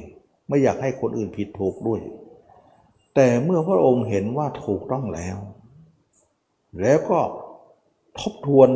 [0.48, 2.02] ไม่อยากให้คนอื่นผิดถูกด้วย
[3.16, 5.38] แต่เมื่อพระองค์เห็นว่าถูกต้องแล้ว
[6.82, 7.20] แล้วก็
[8.20, 8.70] ทบทวน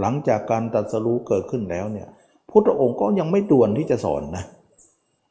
[0.00, 2.08] หลังจากการตัดสรู้เกิดขึ้นแล้วเนี่ย
[2.50, 4.44] พุทธองค์ก็ยังไม่ด่วนที่จะสอนนะ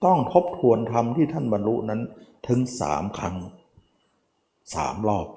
[0.05, 2.01] ต้องทบทวนธรรมที่ท่านบรรลุนั้น
[2.47, 3.35] ถึงสามครั้ง
[4.75, 5.27] สามรอบ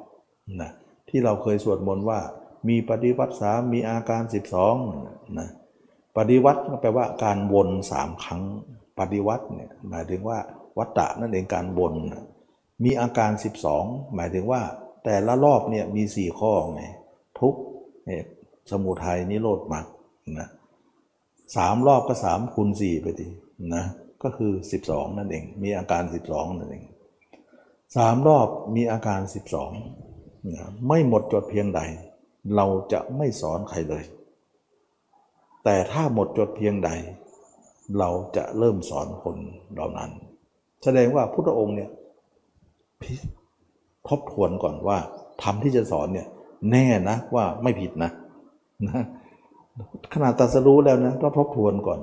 [0.61, 0.71] นะ
[1.09, 2.21] ที่เราเคยสวดมนต์ว่า
[2.69, 4.23] มีปฏิวัติสามมีอาการ
[4.79, 5.49] 12นะ
[6.17, 8.43] ปฏิวัติก็แปลว่าการวนสามครั้ง
[8.99, 10.39] ปฏิวัติเนี่ยหมายถึงว่า
[10.79, 11.95] วัตตะนั่นเองการวน
[12.85, 13.31] มีอาการ
[13.73, 14.63] 12 หมายถึงว่า
[15.05, 16.83] แต่ละรอบเนี่ยมีสี่ข้อไง
[17.41, 17.55] ทุก
[18.07, 18.25] เนี่ย
[18.71, 19.87] สมุทัยนิโรธมรรค
[20.39, 20.49] นะ
[21.57, 23.29] สามรอบก็สามคูณสี่ไปดี
[23.75, 23.85] นะ
[24.23, 24.53] ก็คือ
[24.85, 26.85] 12 นั่นเอง มีอาการ 12 นั่นเอง
[27.97, 29.21] สามรอบมีอาการ
[29.87, 31.81] 12นะไม่หมดจดเพียงใด
[32.57, 34.05] เราจะไม่สอนใครเลย
[35.65, 36.91] แต่ถ้าหมดจดเพียงใด
[37.99, 39.37] เราจะเริ่มสอนคน
[39.75, 40.11] เหล่านั้น
[40.85, 41.91] แสดงว่าพุทธองค์เนี่ย
[44.09, 44.99] ทบทวนก่อนว่า
[45.43, 46.27] ทำที่จะสอนเนี่ย
[46.71, 48.11] แน่นะว่าไม่ผิดนะ
[48.89, 49.05] นะ
[50.13, 52.01] ขนาดตัดสรู้แล้วนะต้องทบทวนก่อน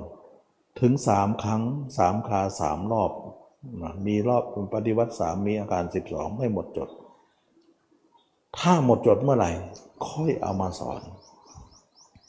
[0.80, 1.62] ถึงสามครั้ง
[1.98, 3.10] สามคาสามรอบ
[3.82, 4.42] นะมีรอบ
[4.74, 6.88] ปฏิวัติสามมีอาการสิบสองไม่หมดจด
[8.58, 9.50] ถ้าหมดจดเมื่อไหร่
[10.08, 11.00] ค่อยเอามาสอน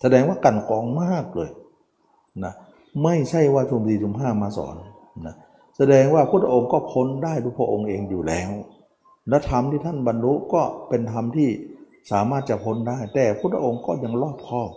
[0.02, 1.52] แสดงว่ากันกองมากเลย
[2.44, 2.54] นะ
[3.04, 4.76] ไม่ใช่ว่าชุมดีชุมห้ามาสอน
[5.26, 5.36] นะ
[5.78, 8.50] แสดงว่าพระองค์ก็พ้นได้ด้วยพระองค์เองอยู่แล้ว
[9.30, 11.50] และธรรมที่ท่านบรรลุก็เป็นธรรมที่
[12.12, 14.72] สามารถจะพ้นได้ แต่พระองค์ก็ยังรอบคอบ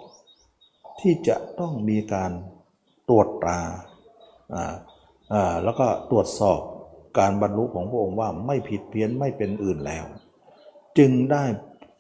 [1.01, 2.31] ที่จะต้องมีการ
[3.09, 3.61] ตรวจตรา
[5.65, 6.61] แล้วก็ตรวจสอบ
[7.19, 10.05] การบรรลุของพระองค์ว่าไม่ผิดเพี้ยนไม่เป็นอื่นแล้ว
[10.99, 11.45] จึงได้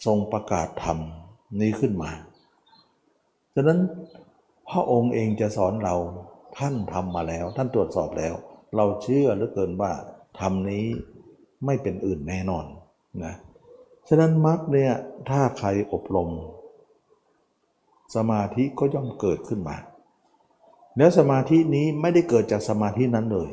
[0.06, 0.98] ทรงประกาศธรรม
[1.60, 2.10] นี้ขึ้นมา
[3.54, 3.80] ฉะนั้น
[4.70, 5.94] พระองค์เองจะสอนเรา
[6.58, 8.34] ท่านทำมาแล้ว ท่านตรวจสอบแล้ว
[8.76, 9.92] เราเชื่อเหลือเกินว่า
[10.40, 10.84] ธรรมนี้
[11.66, 12.64] ไม่เป็นอื่นแน่นอน
[13.24, 13.34] นะ
[14.08, 14.92] ฉะนั้นมรรคเนี่ย
[15.30, 16.30] ถ้าใครอบรม
[18.16, 19.76] สมาธิก็ย่อมเกิดขึ้นมา
[20.96, 23.50] แล้วสมาธินี้ไม่ได้เกิดจากสมาธินั้นเลย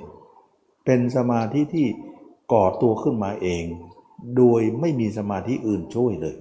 [0.85, 1.87] เป็นสมาธิที่
[2.53, 3.65] ก่อตัวขึ้นมาเอง
[4.37, 6.35] โดยไม่มีสมาธิอื่นช่วยเลย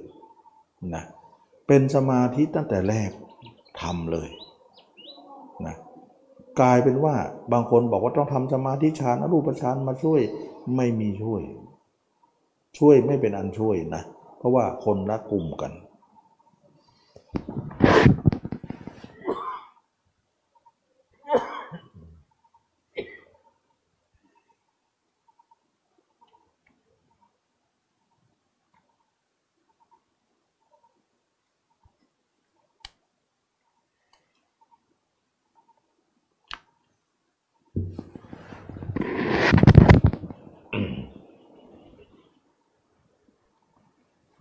[0.94, 1.04] นะ
[1.66, 3.10] เป็นสมาธิตั้งแต่แรก
[3.80, 4.28] ทำเลย
[5.66, 5.76] นะ
[6.60, 7.14] กลายเป็นว่า
[7.52, 10.20] บางคนบอกว่าต้องทำสมาธิฌานอรูปฌานมาช่วย
[10.76, 11.42] ไม่มีช่วย
[12.78, 14.02] ช่วยไม่เป็นอันช่วยนะ
[14.38, 15.72] เพราะว่าคนละกลุ่มกัน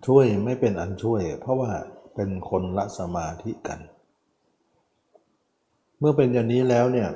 [0.08, 1.72] ช่วยไม่เป็นอันช่วย เพราะว่า
[2.16, 3.80] เป็นคนละสมาธิกัน
[6.00, 7.10] เมื่อเป็นอย่างนี้แล้วเนี่ย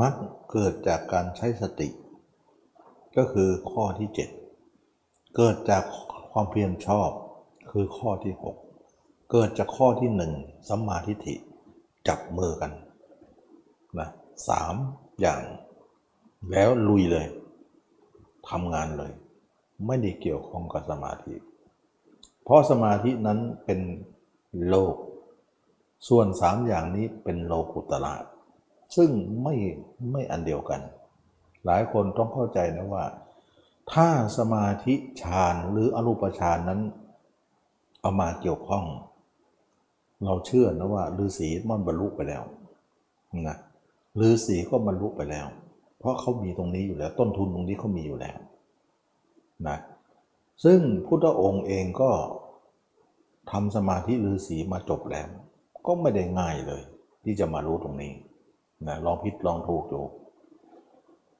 [0.00, 0.14] มัก
[0.50, 1.88] เกิดจากการใช้สติ
[3.16, 4.08] ก็คือข้อที่
[4.72, 5.84] 7 เกิดจาก
[6.32, 7.10] ความเพียรชอบ
[7.70, 8.34] คือข้อที่
[8.80, 10.32] 6 เกิดจากข้อที่หนึ่ง
[10.68, 11.34] สัมมาทิฏฐิ
[12.08, 12.72] จับมือกัน
[13.98, 14.08] นะ
[14.48, 14.74] สาม
[15.20, 15.42] อย่าง
[16.50, 17.26] แล้วลุยเลย
[18.48, 19.12] ทำงานเลย
[19.86, 21.34] ไม่ได้เกี่ยวข้องกับสมาธิ
[22.44, 23.80] เพราะสมาธินั้นเป็น
[24.68, 24.94] โลก
[26.08, 28.14] ส่วนสามอย่างนี้เป็นโลกุตละ
[28.96, 29.10] ซึ่ง
[29.42, 29.54] ไม่
[30.12, 30.80] ไม่อันเดียวกัน
[31.66, 33.04] หลายคนต้องเข้าใจนะว่า
[33.92, 34.08] ถ้า
[34.38, 36.80] สมาธิฌานหรืออรูปฌานนั้น
[38.00, 38.84] เอามาเกี่ยวข้อง
[40.24, 42.42] เราเชื่อนะว่าฤาษีมันบรรลุไปแล้ว
[43.48, 43.56] นะ
[44.20, 45.46] ฤาษีก็บรรลุไปแล้ว
[45.98, 48.36] เพราะเขามีตรงนี้อยู่แล้ว ต้นทุนตรงนี้เขามีอยู่แล้ว
[49.68, 49.78] นะ
[50.64, 52.10] ซึ่งพุทธองค์เองก็
[53.50, 55.28] ทำสมาธิฤาษีมาจบแล้ว
[55.86, 56.82] ก็ไม่ได้ง่ายเลย
[57.24, 58.12] ที่จะมารู้ตรงนี้
[58.86, 60.02] นะลองพิดลองถูกดู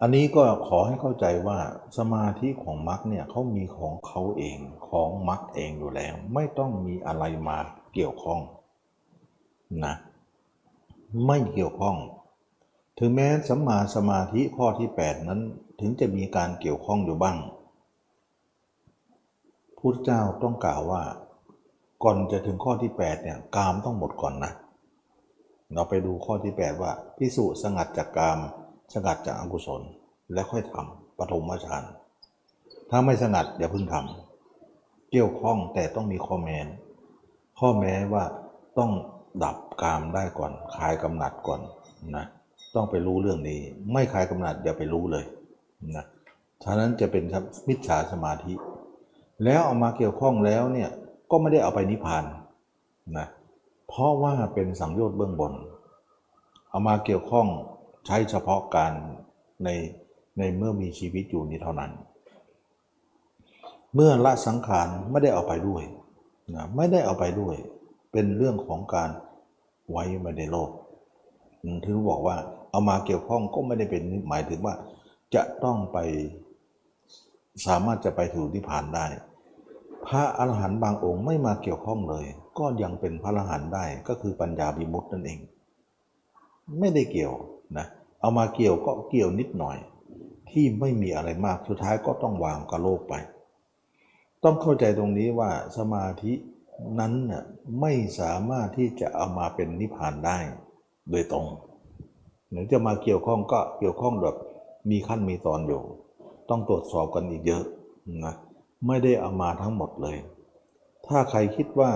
[0.01, 1.59] อันนี้ก็ขอให้เข้าใจว่า
[1.99, 4.59] สมาธิของมรรคเนี่ยเขามีของเขาเอง
[4.89, 7.59] ของมรรคเองอยู่แล้ว ไม่ต้องมีอะไรมา
[7.95, 8.41] เกี่ยวข้อง
[9.85, 9.95] นะ
[11.27, 11.97] ไม่เกี่ยวข้อง
[12.99, 15.41] ถึงแม้สัมมาสมาธิข้อที่ 8 นั้น
[15.81, 17.37] ถึงจะมีการเกี่ยวข้องอยู่บ้าง
[19.85, 21.03] พุทธเจ้าต้องกล่าวว่า
[22.05, 24.53] ก่อนจะถึงข้อที่ 8 เนี่ยกามต้องหมดก่อนนะ
[25.73, 28.39] เราไปดูข้อที่ 8 ว่าพิสุสงัดจากกาม
[28.95, 29.83] สงัดจากอกุศล
[30.33, 31.85] แล้วค่อยทำปฐมฌาน
[32.91, 36.59] ถ้าไม่สงัดอย่าเพิ่งทำเกี่ยวข้องแต่ต้องมีข้อแม้
[37.59, 38.25] ข้อแม้ว่า
[38.79, 38.91] ต้อง
[39.45, 41.61] ดับกามได้ก่อนคลายกำหนัดก่อน
[42.17, 42.25] นะ
[42.75, 43.61] ต้องไปรู้เรื่องนี้
[43.93, 45.25] ไม่คลายกำหนัดอย่าไปรู้เลย
[45.97, 46.05] นะ
[46.65, 47.25] ฉะนั้นจะเป็น
[47.69, 48.55] มิจฉาสมาธิ
[49.45, 50.91] แล้วเอามาเกี่ยวข้องแล้วเนี่ย
[51.31, 52.25] ก็ไม่ได้เอาไปนิพพาน
[53.19, 53.27] นะ
[53.89, 55.53] เพราะว่าเป็นสังโยชน์เบื้องบน
[56.71, 57.47] เอามาเกี่ยวข้อง
[58.07, 58.93] ใช้เฉพาะการ
[59.65, 59.69] ใน
[60.39, 61.91] ในเมื่อมีชีวิตอยู่นี้เท่านั้น
[63.95, 65.83] เมื่อละสังขารไม่ได้เอาไปด้วย
[66.55, 67.55] นะไม่ได้เอาไปด้วย
[68.13, 69.11] เป็นเรื่องของการ
[69.91, 70.71] ไว้มาในโลก
[71.85, 72.37] ถือบอกว่า
[72.71, 74.75] เอามาเกี่ยวข้องก็ไม่ได้เป็นหมายถึงว่า
[75.35, 75.99] จะต้องไป
[77.67, 79.07] สามารถจะไปถึงนิพพานได้
[80.07, 82.27] พระอรหันต์บางองค์ไม่มาเกี่ยวข้องเลย
[82.59, 85.41] ก็ยังเป็นพระอรหันต์ได้ก็คือปัญญาบิมุตนั่นเอง
[86.79, 87.35] ไม่ได้เกี่ยว
[87.77, 87.87] นะ
[88.21, 89.79] เอามาเกี่ยวก็เกี่ยวนิดหน่อย
[90.51, 93.15] ที่ไม่มีอะไรมากสุดท้ายก็ต้องวางกับโลกไป
[94.45, 96.33] ต้องเข้าใจตรงนี้ว่าสมาธิ
[96.99, 97.45] นั้นน่ะ
[97.81, 100.39] ไม่สามารถที่จะเอามาเป็นนิพพานได้
[101.11, 101.47] โดยตรง
[102.51, 104.37] หรือจะมาเกี่ยวข้องก็เกี่ยวข้องแบบ
[104.91, 105.83] มีขั้นมีตอนอยู่
[106.49, 107.65] ต้องตรวจสอบกันอีกเยอะ
[108.25, 108.35] นะ
[108.87, 110.17] ไม่ได้เอามาทั้งหมดเลย
[111.07, 111.93] ถ้าใครคิดว่า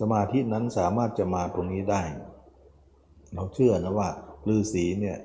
[0.00, 2.02] สมาธินั้นสามารถจะมาตรงนี้ได้
[3.34, 4.08] เราเชื่อนะว่า
[4.48, 5.18] ฤาษีเนี่ย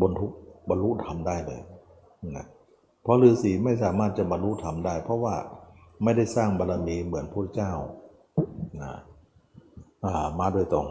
[0.00, 0.32] บนทุก
[0.68, 1.60] บรรลุธรรมได้เลย
[2.36, 2.46] นะ
[3.02, 5.34] เพราะฤาษีไม่สามารถจะบรรลุธรรมได้ เพราะว่า
[6.02, 7.72] ไม่ได้สร้างบารมีเหมือนพระเจ้า
[8.82, 8.92] นะ
[10.38, 10.86] มาโดยตรง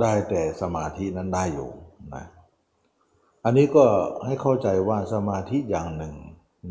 [0.00, 1.70] ได้แต่สมาธินั้นได้อยู่
[2.14, 2.24] นะ
[3.44, 3.84] อันนี้ก็
[4.24, 6.14] ให้เข้าใจว่าสมาธิอย่างหนึ่ง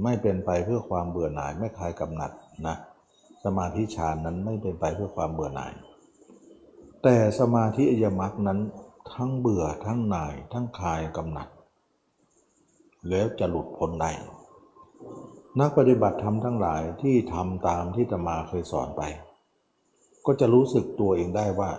[0.03, 2.31] ไม่เป็นไปเพื่อความเบื่อหน่ายไม่คลายกำหนัด
[2.67, 2.75] นะ
[3.43, 5.73] สมาธิฌานนั้นไม่เป็นไปเพื่อความเบื่อหน่าย
[7.03, 8.59] แต่สมาธิอยมักนั้น
[9.13, 11.47] ทั้งเบื่อทั้งหน่าย ทั้งคลายกำหนัด
[13.09, 14.11] แล้วจะหลุดพ้นได้
[15.59, 19.01] นักปฏิบัติธรรมทั้งหลายที่ทำตามที่ตมาเคยสอนไป
[20.25, 21.71] ก็จะรู้สึกตัวเองได้ว่า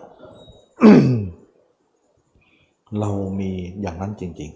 [3.00, 3.10] เรา
[3.40, 3.50] มี
[3.80, 4.50] อย่างนั้นจริง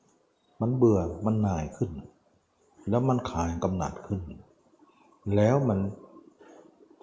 [0.00, 1.90] ๆ มันเบื่อมันหน่ายขึ้น
[2.88, 4.20] แล้วมันคลายกำหนัดขึ้น
[5.36, 5.78] แล้วมัน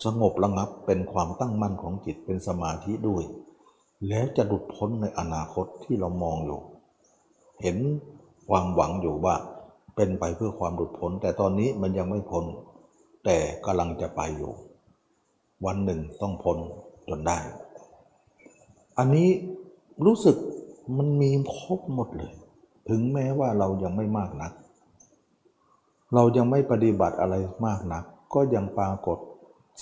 [0.06, 3.24] สงบระงับเป็นความตั้งมั่นของจิตเป็นสมาธิด้วย
[4.08, 6.62] แล้วจะหลุดพ้นในอนาคตที่เรามองอยู่
[7.62, 7.78] เห็น
[8.50, 9.36] ความหวังอยู่ว่า
[9.96, 12.46] เป็นไปเพื่อความหลุดพ้น แต่ตอนนี้มันยังไม่พ้น
[13.26, 14.52] แต่กำลังจะไปอยู่
[15.66, 16.58] วันหนึ่งต้องพ้น
[17.10, 17.38] จนได้
[18.98, 19.30] อันนี้
[20.06, 20.36] รู้สึก
[20.98, 22.34] มันมีครบหมดเลย
[22.90, 24.52] ถึงแม้ว่าเรายังไม่มากนัก
[26.14, 27.36] เรายังไม่ปฏิบัติอะไร
[27.66, 28.04] มากนัก
[28.34, 29.18] ก็ยังปรากฏ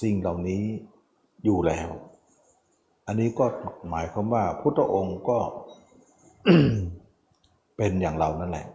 [0.02, 0.64] สิ่งเหล่านี้
[1.44, 1.90] อยู่แล้ว
[3.08, 3.46] อันนี้ก็
[3.90, 5.40] หมายความว่าพุทธองค์ก็
[7.78, 8.68] เป็นอย่างเรานั่นแหละ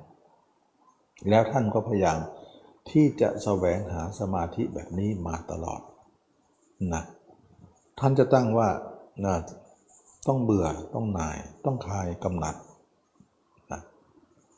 [1.28, 2.18] แล้วท่านก็พยายาม
[2.90, 5.80] ที่จะแสวงหาสมาธิแบบนี้มาตลอด
[6.92, 7.02] นะ
[7.98, 8.68] ท่านจะตั้งว่า
[9.24, 9.34] นะ
[10.26, 12.54] ต้องเบื่อต้องหน่าย ต้องคลายกำหนัด
[13.72, 13.80] นะ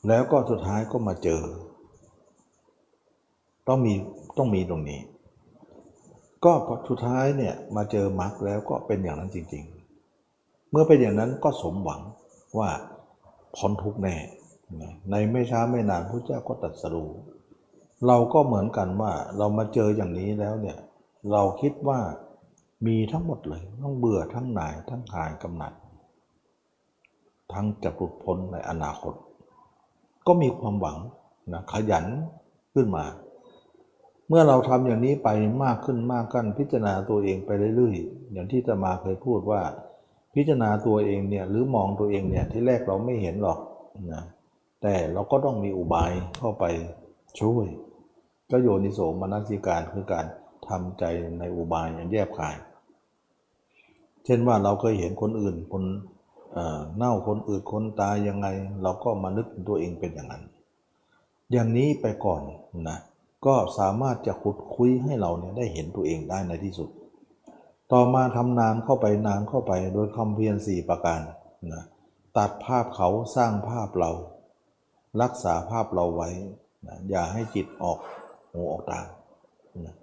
[0.08, 1.42] แล้วก็สุดท้ายก็มาเจอ
[3.68, 3.94] ต้องมี
[4.38, 5.00] ต้องมีตรงนี้
[6.44, 6.52] ก็
[6.88, 9.64] สุดท้ายเนี่ยมาเจอมรรคแล้วก็เป็นอย่างนั้นจริง
[10.16, 12.00] ๆ เมื่อเป็นอย่างนั้นก็สมหวัง
[12.58, 12.70] ว่า
[13.56, 14.16] พ้นทุกแน่
[15.10, 17.10] ในไม่ช้าไม่นานพระเจ้าก็ตรัสรู้
[18.06, 20.78] เราก็เหมือนกันว่าเรามาเจออย่างนี้แล้วเนี่ย
[21.32, 22.00] เราคิดว่า
[22.86, 25.72] มีทั้งหมดเลยต้องเบื่อทั้งหน่ายทั้งคายกำหนัด
[27.52, 29.14] ทั้งจะหลุดพ้นในอนาคต
[30.26, 30.98] ก็มีความหวัง
[31.52, 32.06] นะขยัน
[32.74, 33.04] ขึ้นมา
[34.28, 35.28] เมื่อเราทำอย่างนี้ไป
[35.64, 39.62] มากขึ้นมากขึ้นพิจารณาตัวเองไปเรื่อยๆ อย่างที่ตมาเคยพูดว่า
[40.34, 43.58] พิจารณาตัวเองเนี่ยหรือมองตัวเองเนี่ยที่แรกเราไม่เห็นหรอก
[44.12, 44.24] นะ
[44.82, 46.64] แต่เราก็ต้องมีอุบายเข้าไป
[47.40, 47.66] ช่วย
[48.50, 50.26] ก็โยนิโสมนัสิการคือการ
[50.68, 51.04] ทำใจ
[51.38, 52.56] ในอุบายอย่างแยบคาย
[54.24, 55.84] เช่นว่าเราเคยเห็นคนอื่นคน
[56.96, 58.46] เน่าคนอื่นคนตายยังไง
[58.82, 60.42] เราก็มานึกตัวเองเป็นอย่างนั้น
[61.52, 62.42] อย่างนี้ไปก่อน
[62.88, 62.98] นะ
[63.46, 66.88] ก็สามารถจะขุดคุยให้เราเนี่ยได้เห็นตัวเองได้ในที่สุด
[67.92, 71.20] ต่อมาทำนานเข้าไปนานเข้าไปโดยคำเพียรสี่ประการ
[71.72, 71.84] นะ
[72.36, 74.10] ตัดภาพเขาสร้างภาพเรา
[75.22, 76.28] รักษาภาพเราไว้
[76.86, 77.98] นะอย่าให้จิตออก
[78.50, 79.00] หูออกตา
[79.86, 79.94] นะ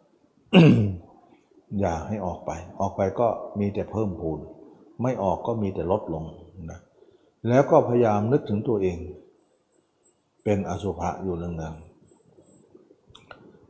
[1.79, 3.27] อย่าให้ออกไป ออกไปก็
[3.59, 4.39] มีแต่เพิ่มพูน
[5.01, 6.23] ไม่ออกก็มีแต่ลดลง
[6.71, 6.79] นะ
[7.47, 8.97] แล้วก็พยายามนึกถึงตัวเอง
[10.43, 11.90] เป็นอสุภะอยู่เนืองๆ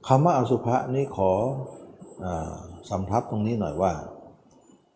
[0.08, 1.32] คำว่าอสุภะนี้ขอ
[2.26, 2.28] อ
[2.90, 3.94] สำทับตรงนี้หน่อยว่า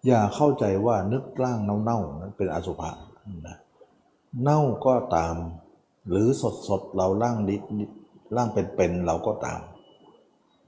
[0.07, 2.91] อย่าเข้าใจว่านึกร่างเน่าๆนั้นเป็นอสุภะ
[3.47, 3.57] นะ
[4.41, 5.35] เน่าก็ตาม
[6.09, 6.27] หรือ
[6.67, 7.55] สดๆเราร่างดิ
[8.35, 9.59] ร่างเป็นๆเราก็ตาม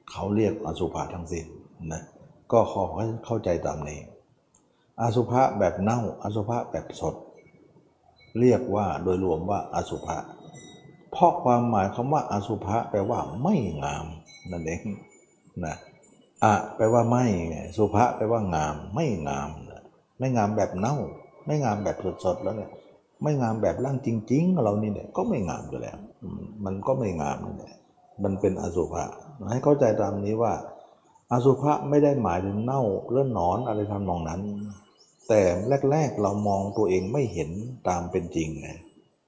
[0.09, 1.45] เขาเรียกอสุภะทั้งสิ้น
[1.93, 2.03] นะ
[2.51, 3.99] ก็ขอให้เข้าใจตามนี้
[5.01, 7.15] อสุภะแบบเน่าอสุภะแบบสด
[8.39, 10.17] เรียกว่าโดยรวมว่าอสุภะ
[11.11, 14.05] เพราะความหมายคำว่าอสุภะแปลว่าไม่งาม
[14.51, 14.81] นั่นเอง
[15.65, 15.75] นะ
[16.43, 19.81] อะแปลว่าไม่ไงสุภะแปลว่างาม ไม่งามนะ
[20.19, 20.95] ไม่งามแบบเน่า
[21.45, 22.71] ไม่งามแบบสดๆแล้วเนี่ย
[23.23, 25.97] ไม่งามแบบร่างจริง ๆ เรานี่เนี่ยก็ไม่งามอยู่แล้ว
[26.65, 27.75] มันก็ไม่งามนี่แหละ
[28.23, 29.05] มันเป็นอสุภะ
[29.51, 30.53] ให้เข้าใจตามนี้ว่า
[31.31, 32.81] อสุภะไม่ได้หมายถึงเน่า
[33.11, 34.41] เลื่อนหนอนอะไรทำนองนั้น
[35.27, 35.41] แต่
[35.91, 37.49] แรก ๆเรามองตัวเองไม่เห็น
[37.89, 38.69] ตามเป็นจริงไง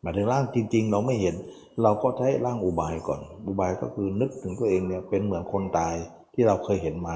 [0.02, 1.36] หมายถึงร่างจริง ๆ เราไม่เห็น
[1.84, 5.96] เราก็ใช้ร่างอุบายก่อน อุบายก็คือนึกถึงตัวเองเนี่ยเป็นเหมือนคนตาย
[6.34, 7.16] ที่เราเคยเห็นมา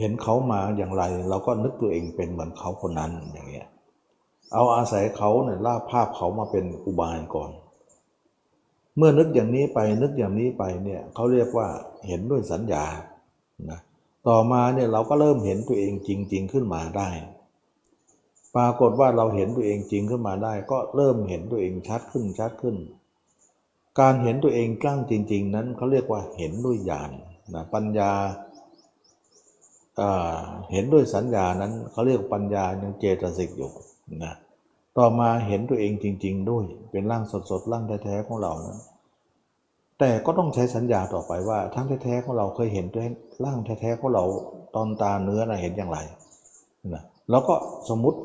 [0.00, 3.66] เห็นเขามาอย่างไร เราก็นึกตัวเองเป็นเหมือนเขาคนนั้นอย่างเงี้ย
[4.52, 7.50] เอาอาศัยเขาเนี่ยล่าภาพเขามาเป็นอุบายก่อน
[8.96, 11.68] เมื่อนึกอย่างนี้ไปนึกอย่างนี้ไปเนี่ยเขาเรียกว่า
[12.06, 12.84] เห็นด้วยสัญญา
[13.70, 13.80] นะ
[14.28, 17.08] ต่อมาเนี่ยเราก็เริ่มเห็นตัวเองจริง ๆ ขึ้นมาได้
[18.56, 22.76] ปรากฏว่าเราเห็นตัวเองจริงขึ้นมาได้ ก็เริ่มเห็นตัวเองชัดขึ้นชัดขึ้น
[24.00, 27.10] การเห็นตัวเองกล้างจริง ๆ นั้นเขาเรียกว่าเห็นด้วยญาณ
[27.54, 28.12] นะปัญญา
[30.72, 33.70] เห็นด้วยสัญญานั้นเขาเรียกปัญญายังเจตสิกอยู่
[34.24, 34.34] นะ
[34.98, 38.78] ต่อมาเห็นตัวเองจริง ๆ ด้วยเป็นร่างสดๆร่างแท้ๆของเรานั้น
[39.98, 43.06] แต่ก็ต้องใช้สัญญาต่อไปว่าทั้งแท้ๆของเราเคยเห็นด้วย
[43.44, 44.24] ร่างแท้ๆของเรา
[44.74, 45.98] ตอนตาเนื้อนะเห็นอย่างไร
[46.92, 47.54] นะแล้วก็
[47.88, 48.18] สมมติ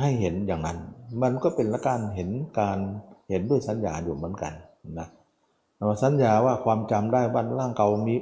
[0.00, 0.78] ให้เห็นอย่างนั้น
[1.22, 2.78] มันก็เป็นละการเห็นการ
[3.30, 4.52] เห็นด้วยสัญญาอยู่เหมือนกัน
[4.98, 5.08] นะ
[5.76, 8.14] เราสัญญาว่าความจำได้ว่าร่างเก่ามี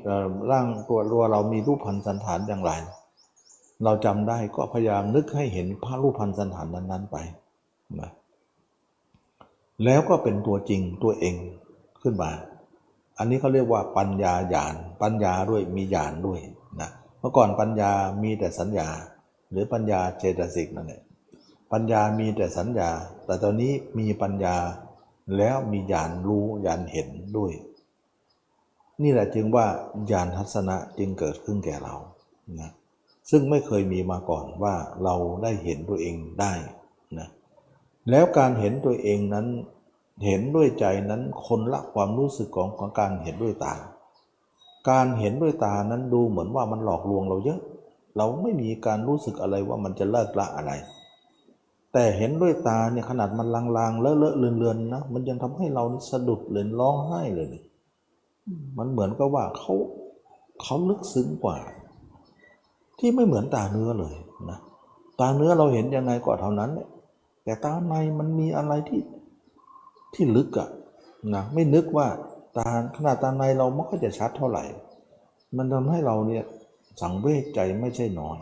[0.50, 2.72] ร่างตัวรัวเรามีรูปพันสันฐานอย่างไร
[3.84, 7.16] เราจำได้ก็พยายามนึกให้เห็นพระรูปพันสันฐานนั้น ๆ ไป
[8.00, 8.10] นะ
[9.84, 11.34] แล้วก็เป็นตัวจริงตัวเอง
[12.02, 12.30] ขึ้นมา
[13.18, 16.40] อันนี้เขาเรียกว่าปัญญาญาณ ปัญญาด้วยมีญาณด้วย
[16.80, 16.90] นะ
[17.20, 17.92] เมื่อก่อนปัญญา
[18.22, 18.88] มีแต่สัญญา
[19.50, 21.02] หรือปัญญาเจตสิกนั่นแหละ
[21.72, 22.90] ปัญญามีแต่สัญญา
[23.24, 24.56] แต่ตอนนี้มีปัญญา
[25.36, 27.52] แล้วมีญาณรู้ญาณเห็นด้วย
[29.02, 29.66] นี่แหละจึงว่า
[30.10, 31.94] ญาณทัศนะจึงเกิดขึ้นแก่เรา
[32.60, 32.70] นะ
[33.30, 34.74] ซึ่งไม่เคยมีมาก่อนว่า
[35.04, 36.52] เราได้เห็นตัวเองได้
[37.18, 37.28] นะ
[38.10, 39.46] แล้วการเห็นตัวเองนั้น
[40.24, 43.74] เห็นด้วยใจนั้นคนละความรู้สึกของของการเห็นด้วยตา
[44.90, 47.60] การเห็นด้วยตานั้นดูเหมือนว่ามันหลอกลวงเราเยอะ
[48.16, 50.72] เราไม่มีการรู้สึกอะไรว่ามันจะเลิกละอะไร
[51.92, 57.64] แต่เห็นด้วยตาเนี่ยขนาดมันลางๆ เลอะเลอะเลือนๆนะมันยังทำให้เรานี่สะดุดเลยร้องไห้เลยนี่
[58.78, 59.74] มันเหมือนกับว่าเขา
[60.62, 61.58] เขาลึกซึ้งกว่า
[62.98, 64.14] ที่ไม่เหมือนตาเนื้อเลย
[64.50, 64.58] นะ
[65.20, 66.88] ตาเนื้อเราเห็นยังไงก็เท่านั้นแหละ
[67.44, 69.02] แต่ตาในมันมีอะไรที่
[70.14, 70.68] ที่ลึกอะ
[71.34, 72.06] นะไม่นึกว่า
[72.56, 74.64] ตาขนาดตาในเราไม่ค่อยจะชัดเท่าไหร่
[75.56, 76.44] มันทำให้เราเนี่ย
[77.00, 78.38] สังเวชใจไม่ใช่น้อย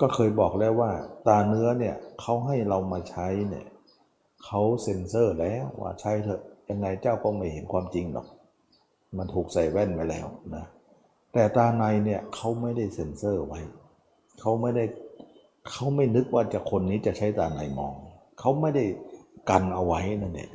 [0.00, 0.90] ก็เคยบอกแล้วว่า
[1.28, 3.66] ตาเนื้อเนี่ยเขาให้เรามาใช้เนี่ย
[4.44, 8.26] เขาเซ็นเซอร์แล้วว่าใช้เถอะยังไงเจ้าก็ไม่เห็นความจริงหรอก
[9.18, 10.26] มันถูกใส่แว่นไว้แล้ว
[10.56, 10.64] นะ
[11.32, 13.60] แต่ตาในเนี่ยเขาไม่ได้เซ็นเซอร์ไว้
[14.40, 14.84] เขาไม่ได้
[15.70, 17.94] เขาไม่นึกว่าจะคนนี้จะใช้ตาในมอง
[18.40, 18.84] เขาไม่ได้
[19.50, 20.50] กันเอาไว้นั่นเอง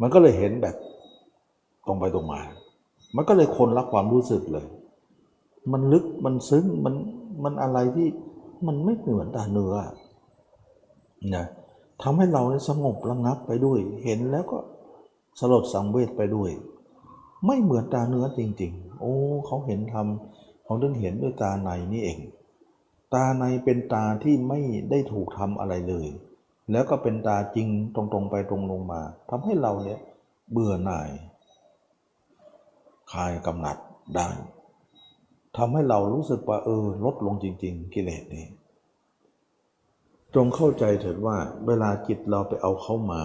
[0.00, 0.76] มันก็เลยเห็นแบบ
[1.86, 2.40] ตรงไปตรงมา
[3.16, 4.66] มันก็เลยคนรับความรู้สึกเลย
[5.72, 6.94] มันลึกมันซึ้งมัน
[7.44, 8.08] มันอะไรที่
[8.66, 9.74] มันไม่เหมือนตาเนื้อ
[11.34, 11.44] นะ
[12.02, 14.58] ทำให้เราสงบระงับไปด้วย เห็นแล้วก็
[15.40, 16.50] สลดสังเวชไปด้วย
[17.46, 19.14] ไม่เหมือนตาเนื้อจริง ๆ โอ้
[19.46, 22.18] เขาเห็นทำเขาถึงเห็นด้วยตาในนี่เอง
[23.14, 26.06] ตาในเป็นตาที่ไม่ได้ถูกทำอะไรเลย
[26.72, 29.00] แล้วก็เป็นตาจริงตรงๆไปตรงลงมา
[29.30, 30.00] ทำให้เราเนี่ย
[30.50, 31.10] เบื่อหน่าย
[33.12, 33.76] คลายกำหนัด
[34.16, 34.28] ได้
[35.56, 38.46] ทำให้เรารู้สึกว่าเออลดลงจริง ๆ กิเลสนี้
[40.34, 41.36] จงเข้าใจเถิดว่า
[41.66, 43.22] เวลาจิตเราไปเอาเขามา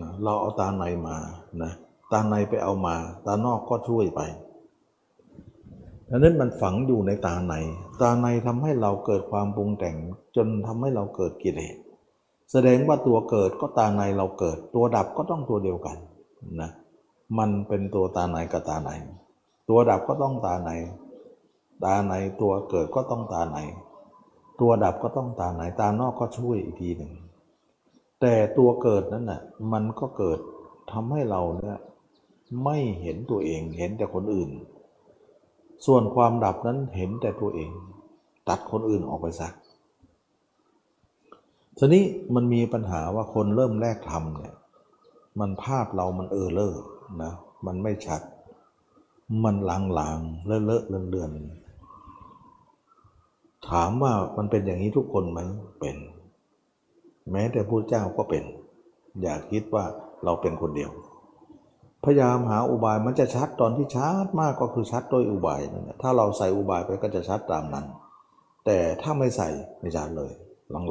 [0.00, 1.16] นะเราเอาตาในมา
[1.62, 1.72] นะ
[2.12, 4.20] ตาในไปเอามา ตานอกก็ช่วยไป
[6.10, 7.54] ดังนั้นมันฝังอยู่ในตาใน
[8.02, 9.96] ตาในทำให้เราเกิดความปรุงแต่ง
[10.36, 11.76] จนทำให้เราเกิดกิเลส
[12.52, 15.96] แสดงว่าตัวเกิดก็ตาในเราเกิด ตัวดับก็ต้องตัวเดียวกัน
[16.60, 16.70] นะ
[17.38, 18.90] มันเป็นตัวตาในกับตาใน
[19.68, 20.70] ตัวดับก็ต้องตาใน
[21.84, 23.58] ตาในตัวเกิดก็ต้องตาใน
[24.60, 27.12] ตัวดับก็ต้องตาในตานอกก็ช่วยอีกทีหนึ่ง
[28.20, 30.38] แต่ตัวเกิดนั้นน่ะมันก็เกิด
[30.92, 31.78] ทำให้เราเนี่ย
[32.64, 34.50] ไม่เห็นตัวเองเห็นแต่คนอื่น
[35.86, 37.70] ส่วนความดับนั้นเห็นแต่ตัวเอง
[38.48, 39.54] ตัดคนอื่นออกไปสัก
[41.78, 42.04] ทีนี้
[42.34, 44.54] มันมีปัญหาว่าคนเริ่มแรกทำเนี่ย
[45.40, 46.82] มันภาพเรามันเออเลอร์
[47.22, 47.32] นะ
[47.66, 48.20] มันไม่ชัด
[49.44, 49.56] มัน
[49.98, 51.30] ลางๆเลอะเลอะเลือนเลือน
[53.70, 55.40] ถามว่ามันเป็นอย่างนี้ทุกคนไหม
[55.80, 55.96] เป็น
[57.32, 58.44] แม้แต่พระเจ้าก็เป็น
[59.22, 59.84] อย่าคิดว่า
[60.24, 60.90] เราเป็นคนเดียว
[62.04, 67.86] พยายามหาอุบายมันจะชัดตอนที่ชัดมากก็คือชัดด้วยอุบายนั่นแหละถ้าเราใส่อุบายไปก็จะชัดตามนั้น
[68.66, 69.48] แต่ถ้าไม่ใส่
[69.80, 70.30] ไม่ชัดเลย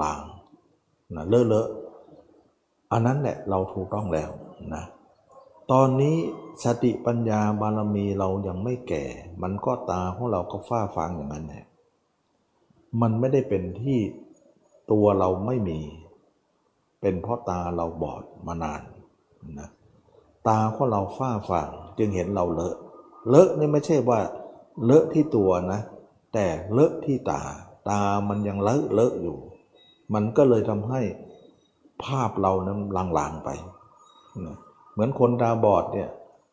[0.04, 1.68] ลางๆนะเลอะเลอะ
[2.92, 4.30] อันนั้นแหละเราถูกต้องแล้ว
[4.74, 4.84] นะ
[5.72, 6.16] ตอนนี้
[6.64, 9.06] สติปัญญาบารมีเรายังไม่แก่
[9.42, 11.66] มันก็ตาของเราก็ฟ้าฟางอย่างนั้นแหละ
[13.02, 14.00] มันไม่ได้เป็นที่
[14.92, 15.80] ตัวเราไม่มี
[17.02, 18.82] เป็นเพราะตาเราบอดมานาน
[19.60, 19.70] นะ
[20.48, 22.76] ตาของเราฟ้าฟางจึงเห็นเราเลอะ
[23.30, 24.20] เลอะนี่ไม่ใช่ว่า
[24.84, 25.82] เลอะที่ตัวนะ
[26.34, 27.42] แต่เลอะที่ตา
[27.90, 29.38] ตามันยังเลอะเลอะอยู่
[30.14, 31.02] มันก็เลยทำให้
[32.04, 32.80] ภาพเรานั้น
[33.18, 33.50] ลางๆไป
[34.46, 34.56] นะ
[34.94, 36.10] เหมือนคนตาบอดเนี่ย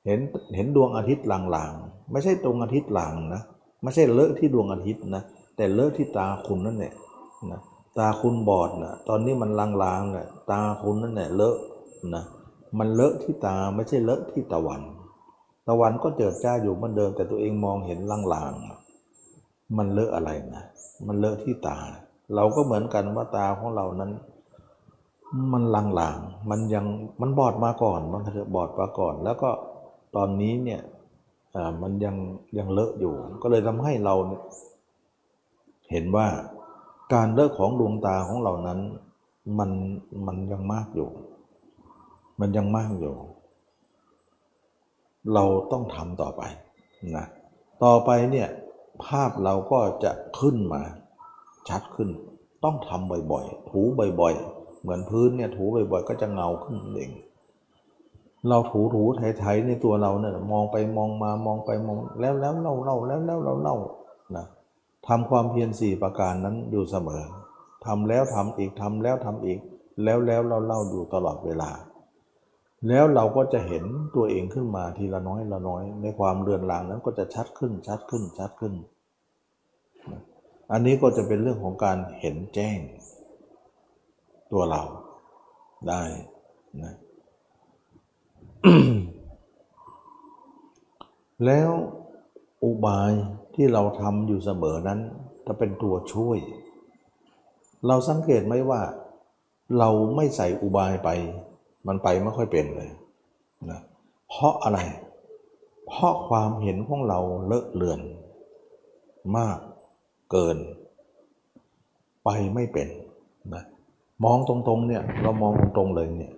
[0.06, 0.20] เห็น
[0.56, 3.42] เห็นดวงอาทิตย์ลางๆ ไม่ใช่ดวงอาทิตย์ลางนะ
[3.82, 6.92] ไม่ใช่เลอะที่ดวงอาทิตย์นะแแต่เลอะที่ตาคุณนั่นแหละ
[7.50, 7.60] นะ
[7.98, 11.56] ตาคุณบอดนะตอนนี้มันลางๆนะตาคุณนั่นแหละเลอะ
[12.14, 12.24] นะ
[12.78, 14.82] มันเลอะที่ตาไม่ใช่เลอะที่ตะวัน
[15.68, 17.98] ตะวันก็เจิดจ้าอยู่เหมือนเดิม แต่ตัวเองมองเห็น
[18.34, 20.64] ลางๆมันเลอะอะไรนะ
[21.06, 21.78] มันเลอะที่ตา
[22.34, 24.12] เราก็เหมือนกันว่าตาของเรานั้น
[25.52, 26.86] มันลางๆมันยัง
[27.20, 29.50] มันบอดมาก่อนมันเถอะบอดมาก่อน แล้วก็
[30.16, 30.80] ตอนนี้เนี่ย
[31.82, 32.16] มันยัง
[32.58, 34.14] ยังเลอะอยู่ ก็เลยทำให้เรา
[35.92, 36.26] เห็นว่า
[37.14, 38.80] การเลอะของดวงตาของเรานั้น
[39.58, 39.70] มัน
[40.26, 41.08] มันยังมากอยู่
[42.40, 43.14] มันยังมากอยู่
[45.34, 46.42] เราต้องทำต่อไป
[47.16, 47.26] นะ
[47.84, 48.48] ต่อไปเนี่ย
[49.04, 50.82] ภาพเราก็จะขึ้นมา
[51.68, 52.08] ชัดขึ้น
[52.64, 53.80] ต้องทำบ่อยๆ ถู
[54.20, 57.12] บ่อยๆ เหมือนพื้นเนี่ยถูบ่อยๆ ก็จะเงาขึ้นเอง
[58.48, 59.02] เราถูถู
[59.38, 63.76] ไถๆในตัวเราเนี่ยมองไปมองมามองไปมองแล้วแล้วเล่าเล่าแล้วแล้วเราเล่า
[64.36, 64.46] นะ
[65.08, 67.24] ทำความเพียรสี่ประการนั้นอยู่เสมอ
[67.86, 69.58] ทำแล้วทำอีกทำแล้วทำอีก
[70.04, 71.70] แล้วแล้วเราเล่าอยู่ตลอดเวลา
[72.88, 73.84] แล้วเราก็จะเห็น
[74.14, 78.74] ตัวเองขึ้นมาทีละน้อยละน้อย ในความเรือนรางนั้นก็จะชัดขึ้นชัดขึ้นชัดขึ้น
[80.72, 82.78] อันนี้ก็จะเป็นเรื่องของการเห็นแจ้ง
[84.52, 84.82] ตัวเรา
[85.88, 86.02] ได้
[86.82, 86.94] นะ
[91.46, 91.70] แล้ว
[92.64, 93.12] อุบาย
[93.54, 95.00] ที่เราทำอยู่เสมอนั้น
[95.46, 96.38] จะเป็นตัวช่วย
[97.86, 98.80] เราสังเกตไหมว่า
[99.78, 101.08] เราไม่ใส่อุบายไป
[101.86, 102.90] มันไปไม่ค่อยเป็นเลย
[103.70, 103.80] นะ
[104.28, 104.78] เพราะอะไร
[105.88, 108.00] เพราะความเห็นของเราเลอะเลือน
[109.36, 109.58] มาก
[110.30, 110.56] เกิน
[112.24, 112.88] ไปไม่เป็น
[113.54, 113.64] นะ
[114.24, 116.32] มองตรงๆเนี่ยเรามองตรงๆเลยเนี่ย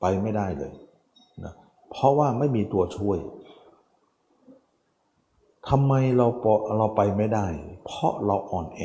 [0.00, 0.72] ไปไม่ได้เลย
[1.44, 1.52] นะ
[1.90, 3.18] เพราะว่าไม่มีตัวช่วย
[5.68, 6.26] ทำไมเรา
[6.76, 7.46] เราไปไม่ได้
[7.84, 8.82] เพราะเราอ่อนแอ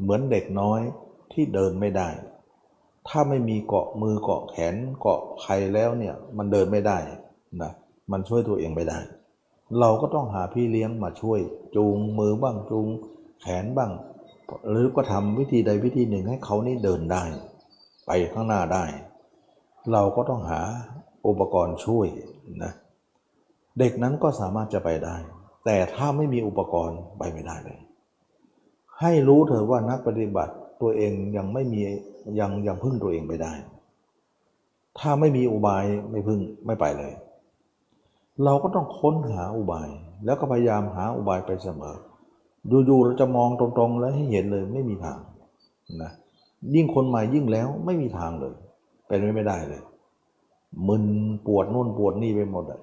[0.00, 0.80] เหมือนเด็กน้อย
[1.32, 2.08] ที่เดินไม่ได้
[3.08, 6.98] ถ้าไม่มีเกาะมือเกาะแขนเกาะใครแล้วเนี่ยมันเดินไม่ได้
[7.62, 7.72] นะ
[8.12, 8.98] มันช่วยตัวเองไม่ได้
[9.80, 11.40] เราก็ต้องหาพี่เลี้ยงมาช่วย
[11.76, 12.88] จูงมือบ้างจูง
[13.40, 13.90] แขนบ้าง
[14.68, 17.24] หรือก็ทำวิธีใดวิธีหนึ่งให้เขานี่เดินได้
[18.06, 18.84] ไปข้างหน้าได้
[19.92, 20.60] เราก็ต้องหา
[21.26, 22.06] อุปกรณ์ช่วย
[22.64, 22.72] นะ
[23.78, 25.16] เด็กนั้นก็สามารถจะไปได้
[25.64, 27.78] แต่ถ้าไม่มีอุปกรณ์ไปไม่ได้เลย
[29.00, 31.80] ให้รู้เถอะว่านักปฏิบัติตัวเองยังไม่มี
[32.40, 33.52] ยังยังพึ่งตัวเองไม่ได้
[34.98, 37.12] ถ้าไม่มีอุบายไม่พึ่งไม่ไปเลย
[38.44, 39.88] เราก็ต้องค้นหาอุบาย
[40.24, 41.96] แล้วก็พยายามหาอุบายไปเสมอ
[42.68, 45.18] อยู่ๆเราจะมองตรงๆ แล้วให้เห็นเลยไม่มีทาง
[46.02, 46.12] นะ
[46.74, 48.54] ยิ่งคนใหม่ยิ่งแล้วไม่มีทางเลย
[49.06, 49.82] เป็นไม่ได้เลย
[50.88, 51.04] มึน
[51.46, 52.80] ปวดนู่นปวดนี่ไปหมดอะ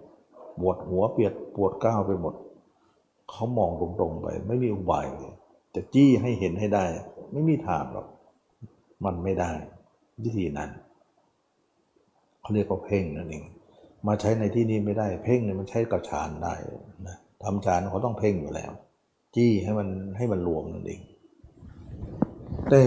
[0.59, 2.33] ปวดหัวเปียดปวดก้าวไปหมด
[3.29, 5.35] เขามองตรงๆไป ไม่มีอุบายเลย
[5.75, 6.85] จะจี้ให้เห็นให้ได้
[7.31, 8.07] ไม่มีทางหรอก
[9.05, 9.51] มันไม่ได้
[10.23, 10.69] วิธีนั้น
[12.41, 13.43] เขาเรียกว่าเพ่งนั่นเอง
[14.07, 16.53] มาใช้ในที่นี้ไม่ได้ เพ่งเนี่ยมันใช้กับฌานได้
[17.07, 18.71] นะทำฌานเขาต้องเพ่งอยู่แล้ว
[19.35, 21.01] จี้ให้มันให้มันรวมนั่นเอง
[22.69, 22.83] แต่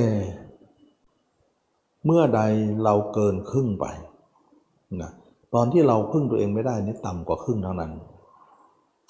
[2.05, 2.41] เมื่อใด
[2.85, 3.87] เราเกินครึ่งไป
[5.03, 5.13] นะ
[5.55, 7.93] ตอนที่เราพึ่งตัวเองไม่ได้นี่ต่ำกว่าครึ่งทั้งนั้น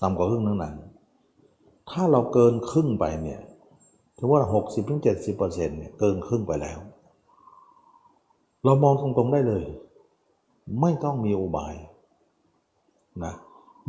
[0.02, 0.74] ต่ำกว่าครึ่งทั้งนั้น
[1.90, 3.40] ถ้าเราเกินครึ่งไปเนี่ย
[4.16, 6.78] ถือว่าหกสิบถึงเจ็ดสิบเปอร์เซ็นต์เนี่ยเกินครึ่งไปแล้ว
[8.64, 9.64] เรามองตรงๆได้เลย
[10.80, 11.74] ไม่ต้องมีอุบาย
[13.24, 13.34] นะ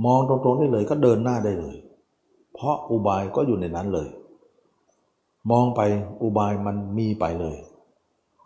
[0.05, 1.75] มองตรงๆได้เลยก็เดินหน้าได้เลย
[2.53, 4.09] เพราะอุบายก็อยู่ในนั้นเลย
[5.51, 5.81] มองไป
[6.21, 7.57] อุบายมันมีไปเลย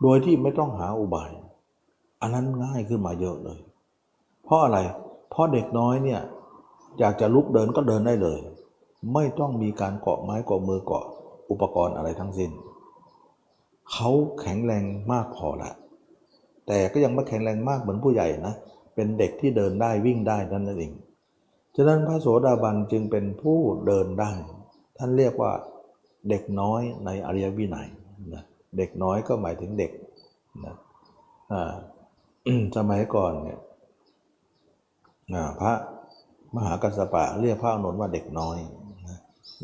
[0.02, 1.30] โดยที่ไม่ต้องหาอุบาย
[2.20, 3.58] อันนั้นง่ายขึ้นมาเยอะเลย
[4.44, 4.78] เพราะอะไร
[5.30, 6.20] เพราะเด็กน้อยเนี่ย
[6.98, 8.38] อยากจะลุกเดินก็เดินได้เลย
[9.14, 11.04] ไม่ต้องมีการเกาะไม้เกาะมือเกาะ
[11.50, 12.50] อุปกรณ์อะไรทั้งสิ้น
[13.92, 15.70] เขาแข็งแรงมากพอละ
[16.66, 18.54] แต่ก็ยังไม่แข็งแรงมากเหมือนผู้ใหญ่นะ
[18.94, 20.92] เป็นเด็กที่เดินได้วิ่งได้นั่นเอง
[21.76, 24.32] ฉะนั้นพระโสดาบันจึงเป็นผู้เดินได้
[24.98, 25.52] ท่านเรียกว่า
[26.28, 27.88] เด็กน้อยในอริยวินัย
[28.34, 28.42] นะ
[28.76, 29.92] เด็กน้อยก็หมายถึงเด็ก
[30.64, 30.74] นะ
[32.76, 33.58] สมัยก่อนเนี่ย
[35.60, 35.72] พระ
[36.54, 38.58] มหากัสสปะเรียกพระอนุนว่าเด็กน้อย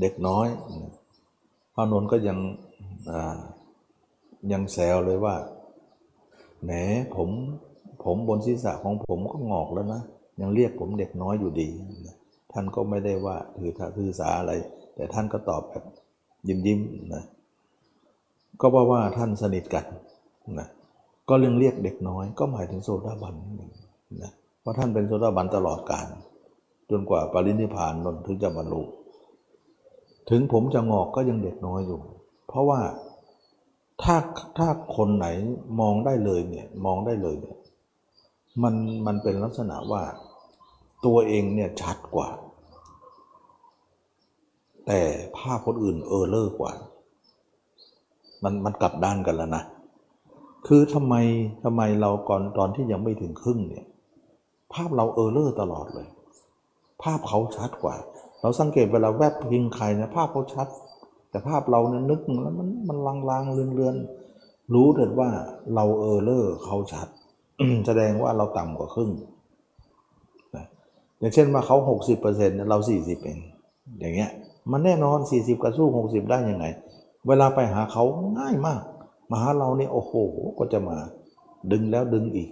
[0.01, 0.47] เด็กน้อย
[1.75, 2.39] พระนนท์ก็ยัง
[4.53, 5.35] ยังแซวเลยว่า
[6.63, 6.71] แหม
[7.17, 7.29] ผม
[8.05, 10.03] ผมบนศีรษะของผมก็งอกแล้วนะ
[10.41, 11.69] ยังเรียกผมเด็กน้อยอยู่ดี
[12.53, 14.53] ท่านก็ไม่ได้ว่าถือถือสาอะไร
[14.95, 15.85] แต่ท่านก็ตอบแบบ
[16.49, 16.81] ยิ้มยิ้ม
[17.15, 17.25] นะ
[18.61, 19.85] ก็เพราะว่าท่านสนิทกัน
[20.59, 20.69] นะ
[21.29, 23.35] ก็เรื่องเรียกเด็กน้อย ก็หมายถึงโซดาบัน
[24.23, 26.07] นะ เพราะท่านเป็นโซดาบันตลอดกาล
[26.91, 28.83] จนกว่าปรินิพานนนถึงจะบรรลุ
[30.31, 32.01] ถึงผมจะงอกก็ยังเด็กน้อยอยู่
[32.49, 32.81] เพราะว่า
[34.03, 34.17] ถ้า
[34.59, 35.27] ถ้าคนไหน
[35.81, 37.57] มองได้เลยเนี่ยมองได้เลยเนี่ย
[38.63, 38.75] มัน
[39.07, 40.03] มันเป็นลักษณะว่า
[41.05, 42.29] ตัวเองเนี่ยชัดกว่า
[44.87, 45.01] แต่
[45.37, 46.73] ภาพคนอื่นเออเลอร์กว่า
[48.43, 49.65] มันมันกลับด้านกันแล้วนะ
[50.67, 51.15] คือทำไม
[51.65, 53.85] ทำไมเราก่อนตอนที่ยังไม่ถึงครึ่งเนี่ย
[54.75, 56.07] ภาพเราเออเลอร์ตลอดเลย
[57.03, 57.97] ภาพเขาชัดกว่า
[58.43, 60.69] เราสังเกตเวลาแวบพิงใครเนี่ยภาพเขาชัด
[61.31, 62.99] แต่ภาพเราเนี่ยนึกแล้วมันมัน
[63.31, 65.29] ลางๆเลือนๆรู้เถิดว่า
[65.75, 67.09] เราเออเลอร์เขาชัด
[67.87, 69.11] แสดงว่าเราต่ำกว่าครึ่ง
[71.19, 73.39] อย่างเช่นว่าเขาหกสิบเปอร์เซ็นต์เราสี่สิบเอง
[74.01, 74.31] อย่างเงี้ย
[74.71, 76.67] มันแน่นอนสี่สิบกับสู้หกสิบได้ยังไง
[77.29, 78.03] เวลาไปหาเขา
[78.39, 78.81] ง่ายมาก
[79.31, 80.13] มาหาเราเนี่ยโอ้โห
[80.59, 80.97] ก็จะมา
[81.73, 82.49] ดึงแล้วดึงอีก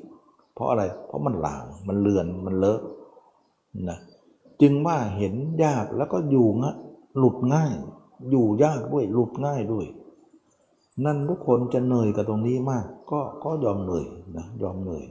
[0.58, 2.80] เพราะอะไร เพราะมันหลาง มันเลือน มันเลอะ
[3.88, 3.98] นะ
[4.60, 5.34] จึงว่าเห็น
[5.64, 6.74] ยากแล้วก็อยู่งะ
[7.18, 7.74] หลุดง่าย
[8.30, 9.86] อยู่ยากด้วย หลุดง่ายด้วย
[11.04, 14.06] นั่นทุกคนจะเหนื่อยกับตรงนี้มาก ก็ก็ยอมเหนื่อย
[14.36, 15.04] นะ ยอมเหนื่อย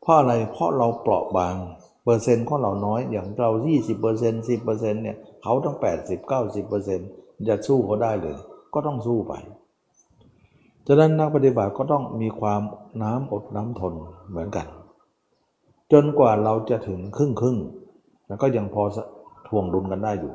[0.00, 1.56] เพราะอะไร เพราะเราเปราะบาง
[2.04, 7.08] เปอร์เซ็นต์ของเราน้อย อย่างเรา 20เปอร์เซ็นต์สิเปอร์เซ็นต์เนี่ย เขาต้อง 80 90เปอร์เซ็นต์
[7.48, 8.36] จะสู้เขาได้เลย
[8.74, 9.34] ก็ต้องสู้ไป
[10.86, 12.62] ฉะนั้นนักปฏิบัติก็ต้องมีความ
[13.02, 13.94] น้ำอดน้ำทน
[14.28, 14.66] เหมือนกัน
[15.92, 17.58] จนกว่าเราจะถึงครึ่งครึ่ง
[18.28, 18.82] แล้วก็ยังพอ
[19.48, 20.34] ทวงดุลกันได้อยู่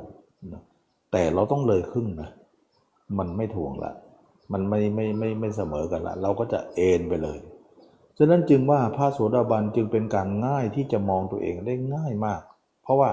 [1.12, 2.30] แต่เราต้องเลยครึ่งนะ
[3.18, 3.92] มันไม่ทวงละ
[4.52, 7.38] มันไม่ไม่ไม่ไม่เสมอกันละ เราก็จะเอ็นไปเลย
[8.18, 12.40] ฉะนั้นจึงว่าพระโสดาบันจึงเป็นการง่ายที่จะมองตัวเองได้ง่ายมาก
[12.82, 13.08] เพราะว่า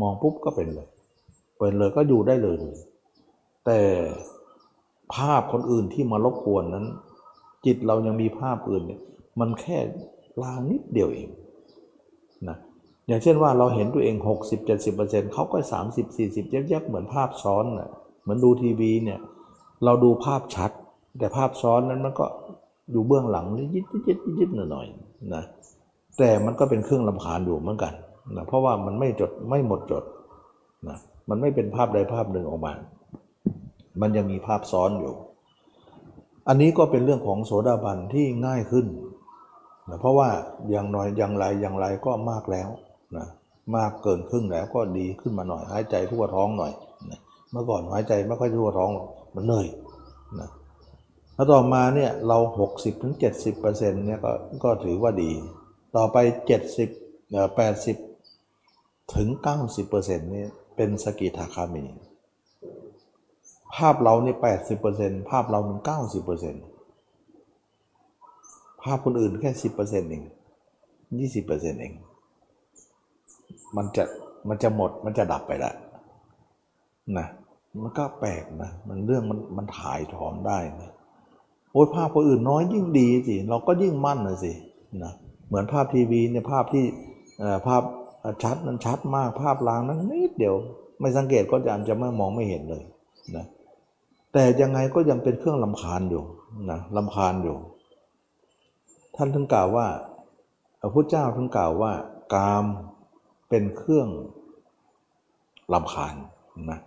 [0.00, 0.88] มองปุ๊บก็เป็นเลย
[1.58, 2.78] เป็นเลยก็อยู่ได้เลยเลย
[3.66, 3.78] แต่
[5.16, 6.86] ภาพคนอื่นที่มารบกวนนั้น
[7.66, 9.00] จิตเรายังมีภาพอื่นเนี่ย
[9.40, 9.78] มันแค่
[10.42, 11.28] ลางนิดเดียวเอง
[12.48, 12.56] นะ
[13.08, 14.16] อย่างเช่นว่าเราเห็นตัวเอง
[14.74, 15.58] 60-70%เขาก็
[16.04, 17.90] 30-40แยกๆเหมือนภาพซ้อนนะ
[18.22, 19.18] เหมือนดูทีวีเนี่ย
[19.84, 20.70] เราดูภาพชัด
[21.18, 22.26] แต่ภาพซ้อนนั้นมันก็
[22.92, 25.44] อยู่เบื้องหลังยิดยิดยิดยิดหน่อยๆนะ
[26.18, 27.92] แต่มันก็เป็นเครื่องลำคาญอยู่เหมือนกัน
[28.36, 30.04] นะเพราะว่ามันไม่จดไม่หมดจด
[30.88, 30.98] นะ
[31.28, 32.72] มันไม่เป็นภาพใดภาพหนึ่งออกมา
[34.00, 35.14] มันยังมีภาพซ้อนอยู่
[36.48, 38.86] อันนี้ก็เป็นเรื่องของโสดาบันที่ง่ายขึ้น
[39.88, 40.28] นะเพราะว่า
[40.70, 42.68] อย่างน้อยอย่างไรอย่างไรก็มากแล้ว
[43.16, 43.26] นะ
[43.76, 46.72] มากเกินครึ่งแล้วก็ดีขึ้นมาหน่อยหายใจทั่วท้องหน่อย
[47.10, 47.20] นะ
[47.50, 49.66] เมื่อก่อนหายใจไม่ค่อยทั่วท้องหรอกมันเหนื่อย
[50.40, 50.48] นะ
[51.34, 52.38] แล้วต่อมาเนี่ยเรา
[52.70, 54.32] 60ถึง70เปอร์เซ็นต์เนี่ยก็
[54.64, 55.30] ก็ถือว่าดี
[55.96, 56.16] ต่อไป
[56.78, 57.48] 70เอ่อ
[58.30, 59.28] 80 ถึง
[59.60, 61.84] 90เปอร์เซ็นต์นี่เป็นสกิทาคามี
[63.76, 66.62] ภาพเราเนี่80เปอร์เซ็นต์ภาพเรามัน90เปอร์เซ็นต์
[68.82, 70.24] ภาพคนอื่นแค่10เปอร์เซ็นต์เอง
[70.88, 71.94] 20เปอร์เซ็นต์เอง
[73.76, 74.04] มันจะ
[74.48, 75.74] มันจะหมดมันจะดับไปล้ว
[77.18, 77.26] นะ
[77.82, 80.90] มันก็แปลกนะ มันเรื่องมันมันถ่ายถอนได้นะ
[81.72, 84.52] โอ้ยภาพคนอื่นน้อยยิ่งดีสิเราก็ยิ่งมั่นเลยสิ
[85.04, 85.12] นะ
[85.46, 86.84] เหมือนภาพทีวีเนี่ยภาพที่
[87.38, 87.82] เอ่อภาพ
[88.42, 90.54] ชัดนั้นชัดมากภาพลางนั้นนิดเดียว
[91.00, 92.82] ไม่สังเกตก็จะจะไม่มองไม่เห็นเลย
[93.36, 93.46] นะ
[94.32, 96.24] แต่ยังไงก็ยังเป็นเครื่องลำคาญอยู่
[96.70, 97.56] นะลำคาญอยู่
[99.16, 99.86] ท่านถึงกล่าวว่า
[100.80, 101.92] พระพุทธเจ้าถึงกล่าวว่า
[102.34, 102.64] กาม
[103.48, 104.08] เป็นเครื่อง
[105.74, 106.14] ลำคาญ
[106.70, 106.80] นะ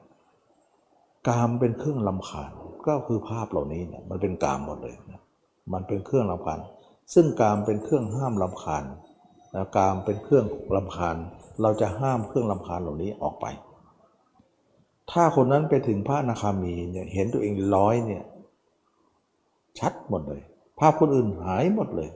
[1.28, 2.52] กามเป็นเครื่องลำคาญ
[2.88, 5.22] ก็คือภาพเหล่านี้เนี่ยมันเป็นกามหมดเลยนะ
[5.74, 6.60] มันเป็นเครื่องลำคาญ
[7.14, 8.84] ซึ่งกามเป็นเครื่องห้ามลำคาญ
[9.56, 11.16] นะกามเป็นเครื่องลำคาญ
[11.62, 13.46] เราจะห้ามเครื่องลำคาญเหล่านี้ออกไป
[15.16, 18.24] ถ้าคนนั้นไปถึงพระอนาคามีเนี่ยเห็นตัวเองร้อยเนี่ย
[19.80, 20.42] ชัดหมดเลย
[20.80, 22.10] ภาพคนอื่นหายหมดเลย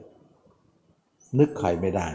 [1.38, 2.08] นึกใครไม่ได้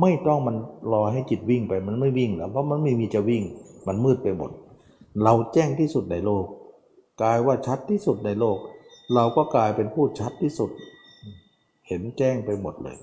[0.00, 0.56] ไม่ต้องมัน
[0.92, 3.42] รอให้จิตวิ่งไปมันไม่วิ่งแล้วเพราะมันไม่มีจะวิ่ง
[3.86, 4.50] มันมืดไปหมด
[5.22, 6.44] เราแจ้งที่สุดในโลก
[7.22, 8.58] กลายว่าชัดที่สุดในโลก
[9.14, 10.70] เราก็กลายเป็นผู้ชัดที่สุด
[11.88, 12.98] เห็นแจ้งไปหมดเลย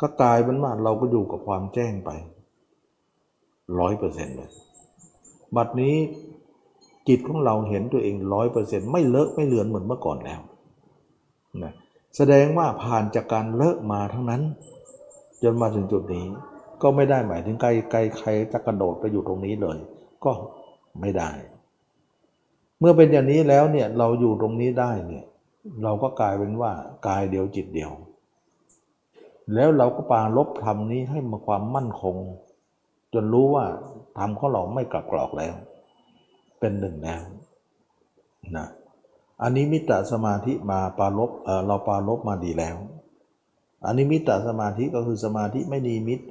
[0.00, 2.10] ก็กลายเป็นว่าเราก็อยู่กับความแจ้งไป
[3.78, 4.50] ร้อยเปอร์เซ็นต์เลย
[5.56, 5.96] บัดนี้
[7.08, 10.40] จิตของเราเห็นตัวเองร้อยเปอร์เซ็นต์ไม่เลอะไม่เลือนเหมือนเมื่อก่อนแล้ว
[11.62, 11.72] นะ
[12.16, 14.42] แสดงว่าผ่านจากการเลอะมาทั้งนั้น
[15.42, 16.26] จนมาถึงจุดนี้
[16.82, 19.78] ก็ไม่ได้หมายถึงใครใครใครจะกระโดดไปอยู่ตรงนี้เลย
[20.24, 20.32] ก็
[21.00, 21.30] ไม่ได้
[22.78, 25.24] เมื่อเป็นอย่างนี้แล้วเนี่ยเราอยู่ตรงนี้ได้เนี่ย
[25.82, 26.72] เราก็กลายเป็นว่า
[27.06, 27.92] กายเดียวจิตเดียว
[29.54, 32.16] แล้วเราก็ปาลบธรรมนี้ให้มาความมั่นคง
[33.12, 33.64] จนรู้ว่า
[34.18, 35.54] ธรรมของเราไม่กลับกรอกแล้ว
[36.60, 37.22] เป็นหนึ่งแล้ว
[38.56, 38.66] นะ
[39.42, 42.76] อันนี้มิตรสมาธิมาปาลบเเราปาลบมาดีแล้ว
[43.86, 46.24] อันนี้มิตรสมาธิก็คือสมาธิไม่มีมิตร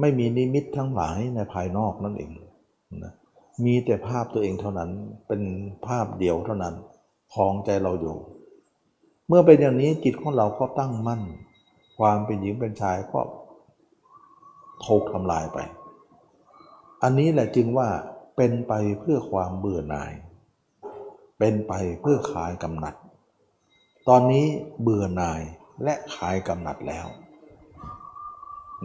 [0.00, 2.30] ไม่มีนิมิตทั้งหลายในภายนอกนั่นเอง
[3.04, 3.12] นะ
[3.64, 4.90] มีแต่ภาพตัวเองเท่านั้น
[5.26, 5.42] เป็น
[5.86, 6.74] ภาพเดียวเท่านั้น
[7.34, 8.16] คลองใจเราอยู่
[9.28, 11.22] เมื่อเป็นอย่างนี้จิตของเราก็ตั้งมั่น
[11.98, 13.20] ความเป็นหญิงเป็นชายก็
[14.86, 15.58] ถูกทำลายไป
[17.02, 17.88] อันนี้แหละจึงว่า
[18.36, 20.12] เป็นไปเพื่อความเบื่อหน่าย
[21.38, 22.94] เป็นไปเพื่อคลายกำหนัด
[24.08, 24.46] ตอนนี้
[24.82, 25.40] เบื่อหน่าย
[25.84, 27.06] และคลายกำหนัดแล้ว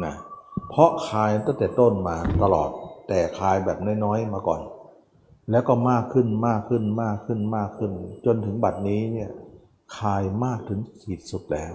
[0.04, 0.16] นะ
[0.70, 2.70] เพราะคลายตั้งแต่ต้นมาตลอด
[3.08, 4.62] แต่คลายแบบน้อยๆมาก่อน
[5.52, 7.92] แล้วก็มากขึ้นมากขึ้นมากขึ้นมากขึ้น
[8.26, 9.30] จนถึงบัดนี้เนี่ย
[9.98, 11.74] คลายมากถึงขีดสุดแล้ว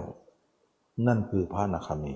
[1.07, 2.13] นั่นคือพระนาคามี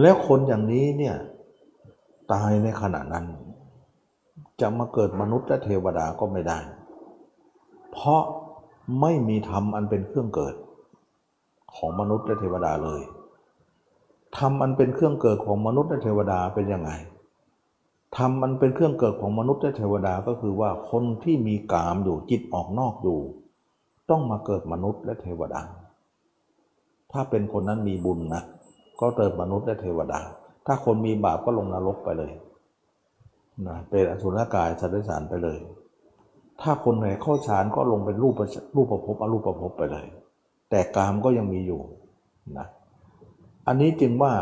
[0.00, 1.16] แล้วคนอย่างนี้เนี่ย
[2.32, 3.26] ตายในขณะนั้น
[4.60, 6.58] จะมาเกิดมนุษย์และเทวดาก็ไม่ได้
[7.92, 8.22] เพราะ
[9.00, 10.54] ไม่มีธรรมอันเป็นเครื่องเกิด
[11.76, 13.02] ของมนุษย์และเทวดาเลย
[14.38, 16.90] ธรรมอันเป็นเครื่องเกิดของมนุษย์และเทวดาเป็นยังไง
[18.16, 23.18] ธรรมอันเป็นเครื่องเกิดของมนุษย์และเทวดาก็คือว่าคนที่มีกามอยู่จิตออกนอกอยู่
[24.10, 25.62] ต้องมาเกิดมนุษย์และเทวดา
[27.12, 28.42] ถ้าเป็นคนนั้นมีบุญนะ
[29.00, 30.20] ก็เกิดมนุษย์และเทวดา
[30.66, 32.32] ถ้าคนมีบาปก็ลงนรกไปเลย
[33.66, 35.58] นะเป็นอสุรกายสัตว์เดรัจฉานไปเลย
[36.60, 38.34] ถ้าคนไหนเข้าฌานก็ลงเป็นรูป
[38.76, 40.06] รูปประพบอรูปประพบไปเลย
[40.70, 41.80] แต่กามก็ยังมีอยู่
[42.58, 42.66] นะ
[43.66, 44.32] อันนี้จึงว่า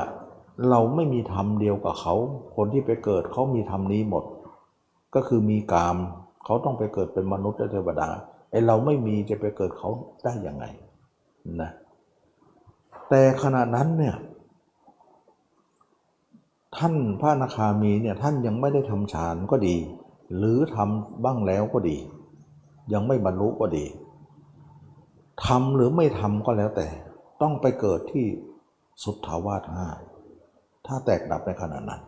[0.71, 2.15] เราไม่มีธรรมเดียวกับเขา
[2.57, 4.25] คนที่ไปเกิดเขามีธรรมนี้หมด
[5.15, 5.97] ก็คือมีกาม
[6.45, 8.09] เขาต้องไปเกิดเป็นมนุษย์และเทวดา
[8.51, 9.91] ไอเราไม่มีจะไปเกิดเขา
[10.25, 10.65] ได้ยังไง
[11.63, 11.71] นะ
[13.09, 14.17] แต่ขณะนั้นเนี่ย
[16.77, 19.77] ท่านพระอนาคามีเนี่ยท่านยังไม่ได้ทำฌานก็ดี
[20.37, 21.99] หรือทำบ้างแล้วก็ดี
[22.93, 23.85] ยังไม่บรรลุก็ดี
[25.47, 26.89] ทำหรือไม่ทำก็แล้วแต่
[27.43, 28.27] ต้องไปเกิดที่
[29.05, 29.87] สุทธาวาสห้า
[30.87, 32.03] ถ้าแตกดับในขณะนั้น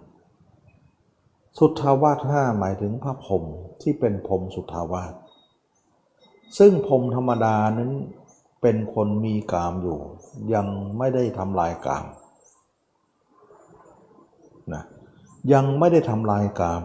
[1.59, 3.45] สุทธาวาสห้าหมายถึงพระพรหม
[3.83, 5.13] ที่เป็นพรหมสุทธาวาส
[6.59, 7.93] ซึ่งพรหมธรรมดานั้น
[8.63, 9.99] เป็นคนมีกามอยู่
[10.55, 10.67] ยัง
[10.99, 12.07] ไม่ได้ทำลายกาม
[14.75, 14.85] นะ
[15.53, 16.83] ยังไม่ได้ทำลายกาม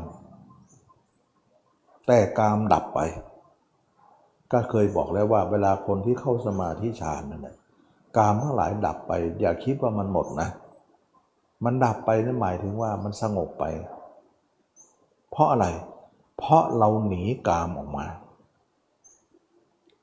[2.08, 3.00] แต่กามดับไป
[4.52, 7.56] ก็เคยบอกแล้วว่า เวลาคนที่เข้าสมาธิฌานนั่นแหละ
[8.18, 9.12] กามทั้งหลายดับไป
[9.42, 10.50] อย่าคิดว่ามันหมดนะ
[11.64, 13.64] มันดับไปนั่นหมายถึงว่ามันสงบไป
[15.32, 15.68] เพราะอะไร
[16.38, 18.06] เพราะเราหนีกามออกมา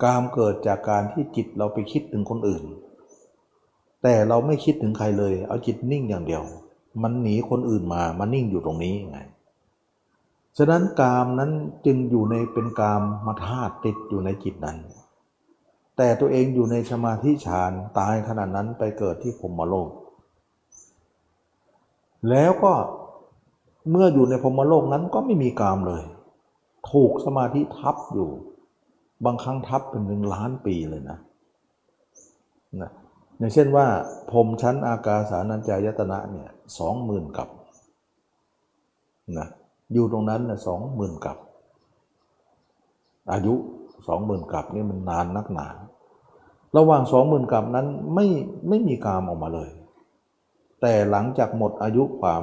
[0.03, 2.65] กามเกิดจากการที่จิตเราไปคิดถึงคนอื่น
[4.03, 6.45] แต่เราไม่คิดถึงใครเลย เอาจิตนิ่งอย่างเดียว
[7.03, 9.19] มันหนีคนอื่นมามานิ่งอยู่ตรงนี้ไง
[10.59, 11.51] ฉะนั้นกามนั้น
[11.87, 14.79] จึงอยู่ในเป็นกามมาธาตุติดอยู่ในจิตนั้น
[15.97, 19.91] แต่ตัวเองอยู่ในสมาธิฌานตายขนาดนั้นไปเกิดที่พรมโลก
[22.31, 22.73] แล้วก็
[23.91, 26.03] เมื่ออยู่ในพรมโลกนั้นก็ไม่มีกามเลย
[26.91, 28.29] ถูกสมาธิทับอยู่
[29.25, 31.19] บางครั้งทับเป็นหนึ่งล้านปีเลยนะ
[32.83, 32.91] นะ
[33.39, 33.87] อย่างเช่นว่า
[34.31, 36.49] พรมชั้นอากาสานัญจายตนะเนี่ย
[36.79, 37.49] สองหมื่นกับ
[39.39, 39.49] นะ
[39.93, 41.39] อยู่ตรงนั้นนะสองหมื่นกับ
[43.33, 43.55] อายุ
[44.09, 45.69] สองหมื่นกับนี่มันนานนักหนา
[46.77, 48.27] ระหว่างสองหมื่นกับนั้นไม่
[48.69, 49.71] ไม่มีกามออกมาเลย
[50.81, 52.43] แต่หลังจากหมดอายุความ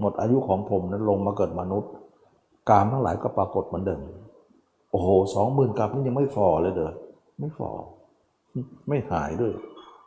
[0.00, 1.92] หมดอายุของผมนั้นลงมาเกิดมนุษย์
[2.70, 4.00] กามทั้งหลายก็ปรากฏเหมือนเดิม
[4.90, 6.92] โอ้โหสองหมื่นกับนี่ยังไม่ฟอเลยเด้อ
[7.40, 7.70] ไม่ฟอ
[8.88, 9.52] ไม่หายด้วย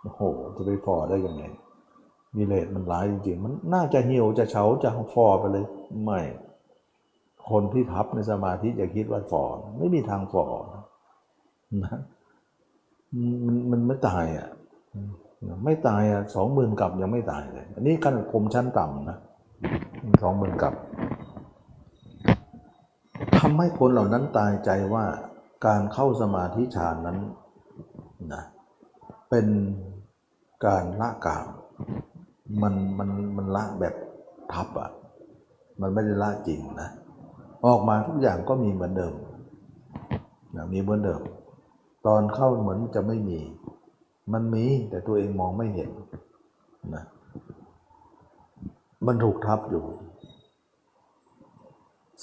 [0.02, 0.22] โอ้โห
[0.56, 1.44] จะไปฟอได้ยังไง
[2.36, 5.66] มีเลสมันร้ายจริงๆ มันน่าจะเหี่ยวจะเฉาจะฟอไปเลย
[6.04, 6.20] ไม่
[7.50, 9.44] คนที่ทับในสมาธิอย่าคิดว่าฟอ
[9.80, 10.46] ไม่มีทางฟอ
[11.84, 12.00] นะ
[13.46, 14.50] มันมันไม่ตายอะ
[15.66, 19.18] ไม่ตายอะสองหมื่นกับยังไม่ตายเลย อันนี้ขั้นคมชั้นต่ำนะ
[20.24, 20.74] สองหมื่นกับ
[23.38, 25.06] ทำให้คนเหล่านั้นตายใจว่า
[25.66, 27.18] การเข้าสมาธิฌานนั้น
[28.34, 28.44] นะ
[29.30, 29.48] เป็น
[30.66, 31.48] การละกาม
[32.62, 33.96] มันมันมันละแบบ
[34.54, 34.90] ทับอะ่ะ
[35.82, 36.90] มันไม่ได้ละจริงนะ
[37.66, 39.14] ออกมาทุกอย่างก็มีเหมือนเดิม
[40.56, 41.22] นะมีเหมือนเดิม
[42.08, 43.40] ตอนเข้าเหมือนจะไม่มี
[44.34, 45.90] มันมีแต่ตัวเองมองไม่เห็น
[46.96, 47.04] นะ
[49.06, 49.84] มันถูกทับอยู่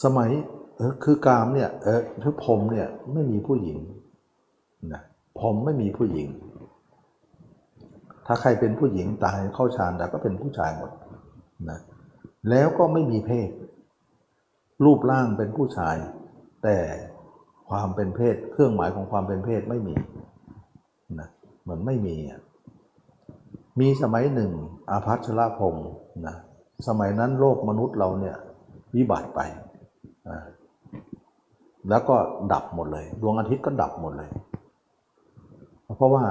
[0.03, 0.31] สมัย
[0.77, 3.79] เออคือกามเนี่ยเออถ้าผมเนี่ยไม่มีผู้หญิง
[4.93, 5.03] นะ
[5.41, 6.29] ผมไม่มีผู้หญิง
[8.31, 10.91] ถ้าใครเป็นผู้หญิงตายเข้าฌานแต่ก็เป็นผู้ชายหมด
[11.71, 11.79] นะ
[12.51, 13.51] แล้วก็ไม่มีเพศ
[14.85, 15.97] รูปร่างเป็นผู้ชาย
[16.63, 16.77] แต่
[17.71, 19.95] ความเป็นเพศ เครื่องหมายของความเป็นเพศไม่มี
[21.21, 21.29] นะ
[21.63, 22.17] เหมือนไม่มี
[23.81, 24.53] มีสมัยหนึ่ง
[24.91, 25.89] อาภัชราพงศ์
[26.27, 26.37] นะ
[26.89, 28.37] สมัยนั้นโลกมนุษย์เราเนี่ย
[28.95, 29.41] วิบัติไป
[31.89, 32.17] แล้วก็
[32.53, 34.31] ดับหมดเลย ดวงอาทิตย์ก็ดับหมดเลย
[35.97, 36.25] เพราะว่า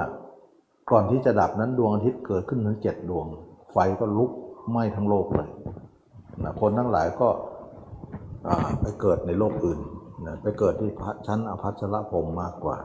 [0.90, 3.26] ก่อนที่จะดับนั้นดวงอาทิตย์เกิดขึ้นถึงเจ็ดดวง
[3.72, 4.30] ไฟก็ลุก
[4.70, 5.48] ไหม้ทั้งโลกเลย
[6.44, 7.28] นะคนทั้งหลายก็
[8.80, 9.80] ไปเกิดในโลกอื่น
[10.26, 10.90] นะไปเกิดที่
[11.26, 12.78] ชั้นอภัชรพรมมากกว่า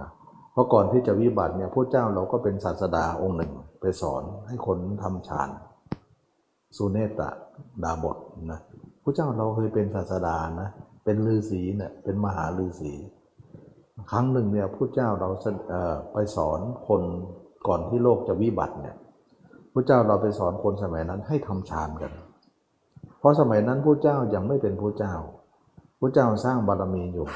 [0.00, 0.08] นะ
[0.52, 5.48] เพราะก่อนที่จะวิบัติเนี่ยพระเจ้าเราก็เป็นศาสดาองค์หนึ่งไปสอนให้คนทำฌาน
[6.76, 7.30] สุเนตะ
[7.84, 8.16] ดาบท
[8.52, 8.60] นะ
[9.02, 10.68] พระเจ้าเราเคยเป็นศาสดานะ
[11.04, 12.92] เป็นฤาษีเนี่ยเป็นมหาฤาษี
[14.10, 15.28] ครั้งหนึ่งเนี่ยพระเจ้าเรา
[16.12, 17.02] ไปสอนคน
[17.66, 18.96] ก่อนที่โลกจะวิบัติเนี่ย
[19.72, 22.12] พระเจ้าเราไปสอนคนสมัยนั้นให้ทำฌานกัน
[23.18, 25.14] เพราะสมัยนั้นพระเจ้ายังไม่เป็นพระเจ้า
[26.00, 27.26] พระเจ้าสร้างบารมีอยู่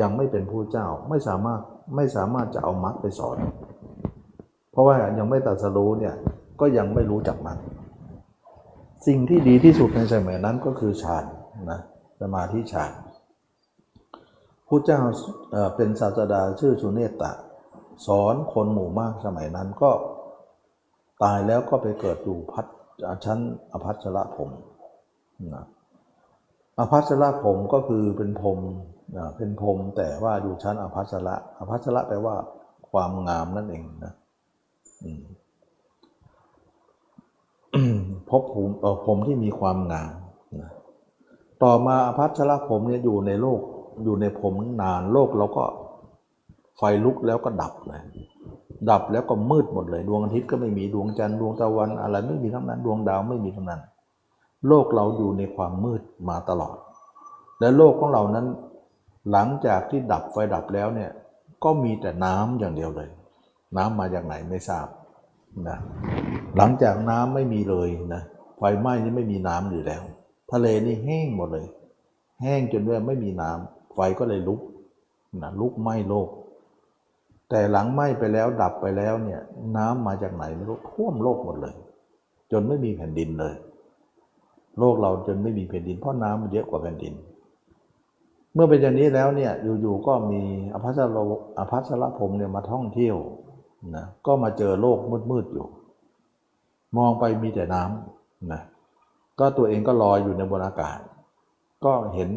[0.00, 1.60] ยังไม่เป็นพระเจ้าไม่สามารถ
[1.96, 3.36] ไม่สามารถจะเอามรรคไปสอน
[4.72, 6.14] เพราะว่ายังไม่ตัดสรู้เนี่ย
[6.60, 7.58] ก็ยังไม่รู้จักมรรค
[9.06, 11.24] สิ่งที่ดีที่สุดในสมัยนั้นก็คือฌาน
[11.70, 11.80] นะ
[12.20, 12.90] สมาธิฌาน
[14.72, 15.00] ระเจ้า
[15.76, 17.32] เป็นศาสดาชื่อสุเนตตะ
[18.06, 19.90] สอนคนหมู่มากสมัยนั้นก็
[21.22, 22.66] ตายแล้วก็ไปเกิดอยู่พัด
[23.24, 23.38] ชั้น
[23.72, 24.50] อภัชระผม
[25.54, 25.64] นะ
[26.78, 28.58] อภัสระผมก็คือเป็นพรม
[29.36, 32.36] เป็นพรมแต่ว่าอยู่ชั้นอภัสระอภัสระแปลว่า
[32.90, 34.12] ความงามนั่นเองนะ
[38.30, 38.68] พบผม
[39.06, 40.14] ผมที่มีความงาม
[40.60, 40.70] นะ
[41.62, 43.60] ต่อมาอภัสระผมเนี่ยอยู่ในโลก
[44.02, 45.64] อยู่ในผมนานโลกเราก็
[46.76, 48.02] ไฟลุกแล้วก็ดับเลย
[48.90, 53.80] ดับแล้วก็มืดหมดเลย ดวงอาทิตย์ก็ไม่มีดวงจันทร์ดวงตะวันอะไรไม่มีทั้งนั้น ดวงดาวไม่มีทั้งนั้น
[54.68, 56.76] โลกเราอยู่ในความมืดมาตลอด
[57.60, 58.46] และโลกของเรานั้น
[59.30, 61.10] หลังจากที่ดับไฟดับแล้วเนี่ย
[61.64, 63.08] ก็มีแต่น้ำอย่างเดียวเลย
[63.76, 64.86] น้ำมาจากไหนไม่ทราบ
[65.68, 65.78] นะ
[66.56, 68.22] หลังจากน้ำไม่มีเลยนะ
[68.58, 70.02] ไฟไหม้นี่ไม่มีน้ำอยู่แล้ว
[70.52, 71.66] ทะเลนี่แห้งหมดเลย
[72.42, 74.60] แห้งจนว่าไม่มีน้ำ ไฟก็เลยลุก
[75.42, 76.28] นะลุกไหม้โลก
[77.48, 79.40] แต่หลังไหม้ไปแล้วดับไปแล้วเนี่ย
[79.76, 81.74] น้ำมาจากไหนไม่รู้ท่วมโลกหมดเลย
[82.52, 83.54] จนไม่มีแผ่นดินเลย
[84.78, 87.14] โลกเราจนไม่มีแผ่นดินเพราะน้ำมันเยอะกว่าแผ่นดิน
[88.54, 90.42] เมื่อเป็นอย่างนี้แล้วเนี่ยอยู่ๆก็มี
[90.74, 91.18] อภัสร
[91.58, 93.16] อภัสรพรมเนี่ยมาท่องเที่ยว
[93.96, 94.98] นะก็มาเจอโลก
[95.30, 95.66] มืดๆอยู่
[96.96, 98.62] มองไปมีแต่น้ำนะ
[99.38, 100.98] ก็ตัวเองก็ลอยอยู่ในบนอากาศ
[101.84, 102.30] ก็เห็น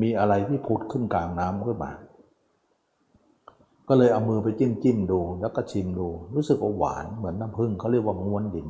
[0.00, 1.92] มีอะไรที่พุดขึ้นกลางน้ำขึ้นมา
[3.88, 8.68] ก็เลยเอามือไปจิ้มจิ้มดู แล้วก็ชิมดู รู้สึกว่าหวานเหมือนน้ำผึ้งเขาเรียกว่าม้วนดิน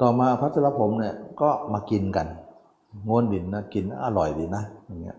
[0.00, 2.26] ต่อมาพัชรผมเนี่ยก็มากินกัน
[3.08, 5.18] งวนดินนะกินอร่อยดีนะอย่างเงี้ย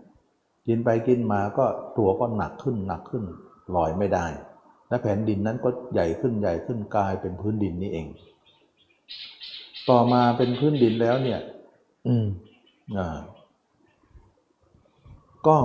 [0.66, 1.64] กินไปกินมาก็
[1.98, 3.24] ตัวก็หนักขึ้นหนักขึ้น
[3.76, 4.26] ลอยไม่ได้
[4.88, 8.06] และแผ่นดินนั้นก็ใหญ่ขึ้นใหญ่ขึ้นกลายเป็นพื้นดินนี่เอง
[9.88, 11.40] ต่อมาเป็นพื้นดินแล้วเนี่ย
[12.06, 12.26] อืม
[12.98, 13.18] อ่า
[15.48, 15.56] ก็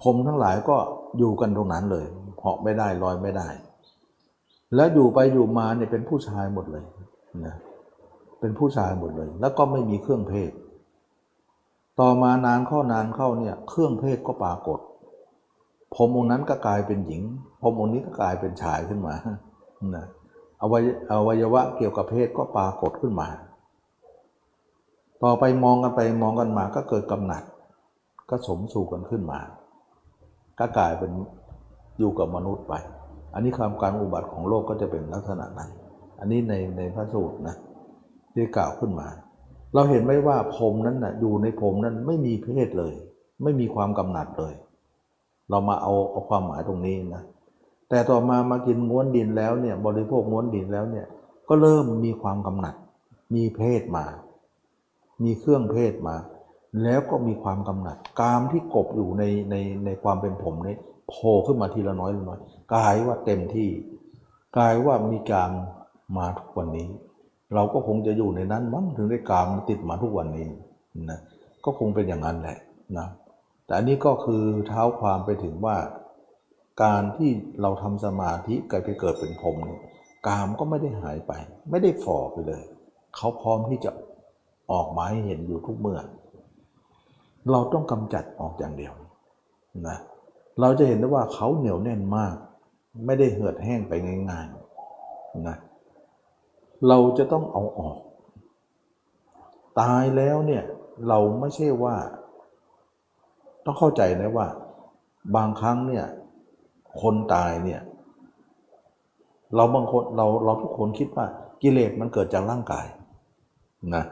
[0.00, 0.76] พรมทั้งหลายก็
[1.18, 2.06] อยู่กันตรงนั้นเลย
[2.38, 3.48] เหาะไม่ได้ลอยไม่ได้
[4.74, 6.84] แล้วอยู่ไปอยู่มาเนี่ยเป็นผู้ชายหมดเลย
[7.44, 7.54] นะ
[8.40, 10.50] เป็นผู้ชายหมดเลย แล้วก็ไม่มีเครื่องเพศ
[12.00, 14.78] ต่อมานานเข้านานเข้าเนี่ยเครื่องเพศก็ปรากฏ
[15.94, 17.22] พรมองนั้นก็กลายเป็นหญิง
[17.60, 19.14] พรมองนี้ก็กลายเป็นชายขึ้นมา
[19.96, 20.06] นะ
[20.60, 23.28] อวัยอวัยวะเกี่ยวกับเพศก็ปรากฏขึ้นมา
[25.22, 27.42] ต่อไปมองกันไปมองกันมาก็เกิดกำหนัด
[28.30, 29.40] ก็สมสู่กันขึ้นมา
[30.58, 31.12] ก็กลายเป็น
[31.98, 32.74] อยู่กับมนุษย์ไป
[33.34, 35.70] อันนี้ความการอุบัติของโลกก็จะเป็นลักษณะนั้น
[36.20, 37.56] อันนี้ในในพระสูตรนะ
[38.34, 39.08] ที่กล่าวขึ้นมา
[39.74, 42.94] เราเห็นไหมว่าพรมนั้นนะ่ะอยู่ในพรมนั้นไม่มีเพศเลย
[43.42, 44.54] ไม่มีความกำหนัดเลย
[45.50, 47.22] เรามาเอาเอาความหมายตรงนี้นะ
[47.88, 51.06] แต่ต่อมามากินง้วนดินแล้วเนี่ยบริโภคง้วนดินแล้วเนี่ย
[51.48, 52.74] ก็เริ่มมีความกำหนัด
[53.34, 54.04] มีเพศมา
[55.22, 56.16] มีเครื่องเพศมา
[56.82, 60.76] แล้วก็มีความกำหนัด กามที่กบอยู่ในในในความเป็นผมนี้
[61.08, 62.38] โผล่ขึ้นมาทีละน้อยละน้อย
[62.74, 63.68] กลายว่าเต็มที่
[64.56, 65.52] กลายว่ามีกาม
[66.16, 66.88] มาทุกวันนี้
[67.54, 70.46] เราก็คงจะอยู่ในนั้นมั้งถึงได้กามติดมาทุกวันนี้
[71.10, 71.20] นะ
[71.64, 72.58] ก็คงเป็นอย่างนั้นแหละ
[72.98, 73.08] นะ
[73.64, 75.76] แต่อันนี้ก็คือเท้าความไปถึงว่า
[76.82, 77.30] การที่
[77.60, 79.80] เราทำสมาธิกลายไปเกิดเป็นพรมเนี่ย
[80.26, 81.32] กามก็ไม่ได้หายไป
[81.70, 82.62] ไม่ได้ฝ่อไปเลย
[83.16, 83.90] เขาพร้อมที่จะ
[84.72, 86.00] ออกมาให้เห็นอยู่ทุกเมื่อ
[87.50, 88.94] เราต้องกำจัดออกอย่างเดียว
[89.88, 89.98] นะ
[90.60, 92.34] เราจะเห็นได้ว่าเขาเหนียวแน่นมาก
[93.06, 93.92] ไม่ได้เหือดแห้งไป
[94.30, 95.56] ง่ายๆนะ
[96.88, 97.96] เราจะต้องเอาออก
[99.80, 100.62] ตายแล้วเนี่ย
[101.08, 101.96] เราไม่ใช่ว่า
[103.64, 104.46] ต้องเข้าใจนะว่า
[105.36, 106.04] บางครั้งเนี่ย
[107.00, 107.80] คนตายเนี่ย
[109.54, 111.26] เราบางคนเราเราทุกคนคิดว่า
[111.62, 112.86] กิเลสมันเกิดจากร่างกาย
[113.94, 114.04] นะ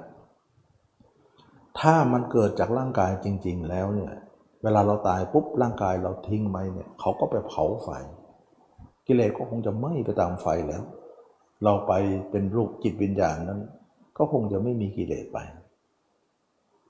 [1.81, 4.13] ถ้ามันเกิดจากร่างกายจริง ๆ แล้วเนี่ย
[4.63, 7.89] เวลาเราตายปุ๊บร่างกายเราทิ้งไปเนี่ยเขาก็ไปเผาไฟ
[9.07, 10.83] กิเลสก็คงจะไหม้ไปตามไฟแล้ว
[11.65, 11.93] เราไป
[12.31, 13.61] เป็นรูปจิตวิญญาณนั้น
[14.19, 15.39] ก็คงจะไม่มีกิเลสไป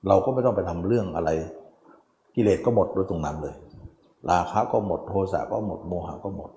[0.09, 1.31] เราก็ไม่ต้องไปทำเรื่องอะไร
[2.35, 3.55] กิเลสก็หมดโดยตรงนั้นเลย
[4.31, 6.51] ราคะก็หมดโทสะก็หมดโมหะก็หมด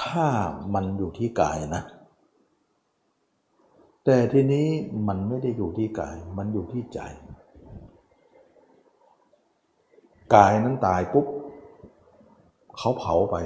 [0.00, 0.26] ถ้า
[0.74, 1.82] มันอยู่ที่กายนะ
[4.04, 4.68] แต่ทีนี้
[5.08, 7.00] มันไม่ได้อยู่ที่กาย มันอยู่ที่ใจ
[10.34, 11.26] กายนั้นตายปุ๊บ
[12.78, 13.36] เขาเผาไป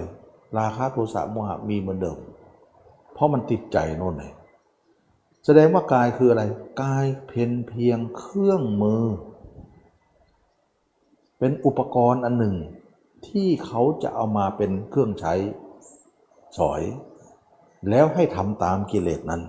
[0.59, 2.19] ราคะโทสะโมหะมีเหมือนเดิม
[3.13, 4.33] เพราะมันติดใจโน่นเลย
[5.45, 6.43] แสดงว่ากายคืออะไร
[6.83, 9.05] กายเพียงเพียงเครื่องมือ
[11.39, 12.57] เป็นอุปกรณ์อันหนึ่ง
[13.27, 15.35] ที่เขาจะเอามาเป็นเครื่องใช้
[16.59, 16.83] สอย
[17.91, 19.43] แล้วให้ทำตามกิเลสนั้น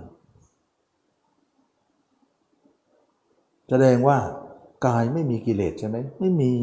[3.69, 4.17] แสดงว่า
[4.87, 6.53] กายไม่มีกิเลสใช่ไหมไม่มี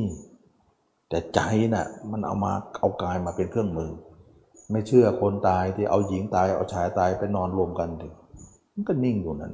[1.08, 1.40] แต่ใจ
[1.74, 3.90] นะ่ะมันเอามาเอากายมาเป็นเครื่องมือ
[4.70, 8.08] ไม่เชื่อคนตายที่เอาหญิงตายเอาชายตายไปนอนรวมกันดิ
[8.74, 9.52] มันก็นิ่งอยู่นั่น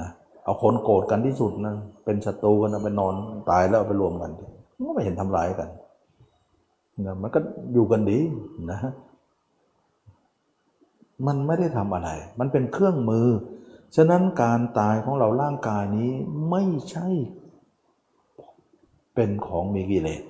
[0.00, 0.08] นะ
[0.44, 3.14] เอาคนโกรธกันที่สุดนะเป็นศัตรูกันนะไปนอน
[3.50, 4.30] ตายแล้วไปรวมกัน
[4.76, 5.68] มันก็ไม่เห็นทำร้ายกัน
[7.06, 7.38] นะมันก็
[7.72, 8.18] อยู่กันดี
[8.70, 8.78] นะ
[11.26, 12.10] มันไม่ได้ทำอะไร
[12.40, 13.26] มันเป็นเครื่องมือ
[13.96, 16.12] ฉะนั้นการตายของเราร่างกายนี้
[16.50, 17.08] ไม่ใช่
[19.14, 20.22] เป็นของมีกิเลส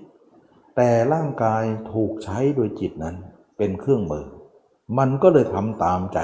[0.76, 1.62] แต่ร่างกาย
[1.92, 3.16] ถูกใช้โดยจิตนั้น
[3.58, 4.26] เป็นเครื่องมือ
[4.98, 6.20] มันก็เลยทำตามใจ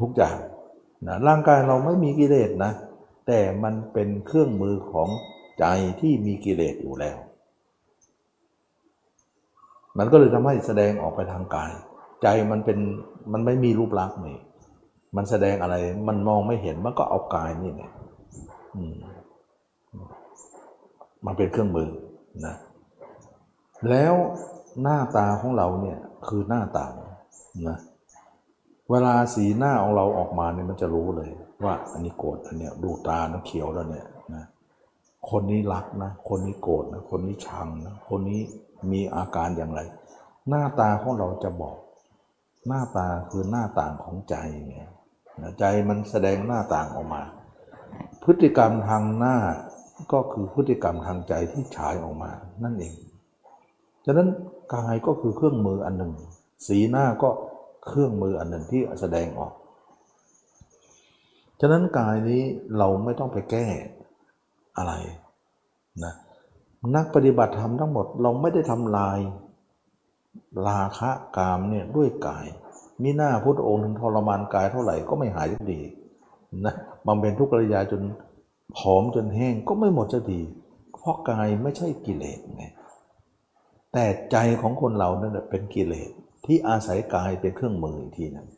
[0.00, 0.36] ทุกอย่าง
[1.06, 2.72] นะร่างกายเราไม่มีกิเลสนะ
[3.26, 5.08] แต่มันเป็นเครื่องมือของ
[5.60, 5.66] ใจ
[6.00, 7.16] ที่มีกิเลสอยู่แล้ว
[9.98, 11.72] มันก็เลยทำให้แสดงออกไปทางกาย
[12.22, 12.78] ใจมันเป็น
[13.32, 14.38] มันไม่มีรูปลักษณ์นี่
[15.16, 15.76] มันแสดงอะไร
[16.08, 17.92] มันมองไม่เห็น มันก็เอากายนี่เนี่ย
[21.26, 21.90] มันเป็นเครื่องมือ
[22.46, 22.56] นะ
[23.90, 24.14] แล้ว
[24.82, 26.86] หน้าตาของเราเนี่ยคือหน้าตา
[27.68, 27.78] นะ
[28.90, 31.30] เวลาสีหน้าของเราออกมาเนี่ยมันจะรู้เลย
[31.64, 34.44] ว่าอันนี้โกรธอันเนี้ยดูตาน้ำเขียวแล้วเนี่ยนะ
[35.30, 38.40] คนนี้รักนะ คนนี้โกรธนะ คนนี้ชังนะ คนนี้
[38.92, 39.80] มีอาการอย่างไร
[40.48, 41.76] หน้าตาของเราจะบอก
[42.66, 44.34] หน้าตาคือหน้าต่างของใจ
[44.66, 44.78] ไง
[45.58, 47.22] ใจมันแสดงหน้าต่างออกมา
[48.24, 49.36] พฤติกรรมทางหน้า
[50.12, 52.30] ก็คือพฤติกรรมทางใจที่ฉายออกมา
[52.62, 52.94] นั่นเอง
[54.04, 54.28] ฉะนั้น
[54.74, 56.12] กายก็คือเครื่องมืออันหนึ่ง
[56.66, 57.30] สีหน้าก็
[57.86, 59.52] เครื่องมืออันหนึ่งที่แสดงออก
[61.60, 62.42] ฉะนั้นกายนี้
[62.78, 63.66] เราไม่ต้องไปแก้
[64.76, 64.92] อะไร
[66.04, 66.14] นะ
[66.96, 69.18] นักปฏิบัติธรรมทั้งหมดเราไม่ได้ทำลาย
[70.68, 72.46] ราคะกามเนี่ยด้วยกาย
[73.02, 75.80] มีหน้าพุทธองค์ถึงทรมานกายเท่าไหร่ก็ไม่หายสักที
[76.64, 76.74] นะ
[77.06, 78.02] มันเป็นทุกขริยาจน
[78.76, 80.40] ผอมจนแห้งก็ไม่หมดสักที
[81.06, 82.64] ผราะกายไม่ใช่กิเลสไง
[83.92, 86.10] แต่ใจของคนเรานั่นเป็นกิเลส
[86.46, 88.48] ที่อาศัยกายเป็นเครื่องมืออีกทีนึง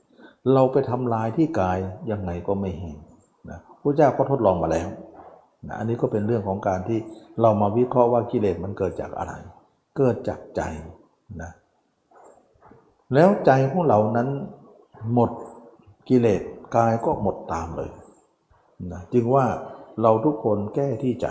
[0.53, 1.79] เราไปทำลายที่กาย
[2.11, 2.97] ยังไงก็ไม่เห็น
[3.51, 4.89] นะพระเจ้าก็ทดลองมาแล้ว
[5.67, 6.99] นะอันนี้ก็เป็นเรื่องของการที่
[7.41, 9.33] เรามาวิเคราะห์ว่ากิเลสมันเกิดจากอะไร
[9.97, 10.63] เกิดจากใจ
[11.43, 11.51] นะ
[13.15, 14.29] แล้วใจของเรานั้น
[15.13, 15.31] หมด
[16.09, 16.43] กิเลส
[16.77, 17.91] กายก็หมดตามเลย
[18.93, 19.47] นะจึงว่า
[20.03, 21.29] เราทุกคนแก้ที่ใจ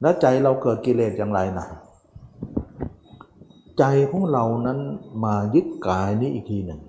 [0.00, 1.66] แล้วใจเราเกิดกิเลสอย่างไรนะ
[3.78, 4.78] ใจของเรานั้น
[5.24, 6.80] มายึดกายนี้อีกทีหนึ่ง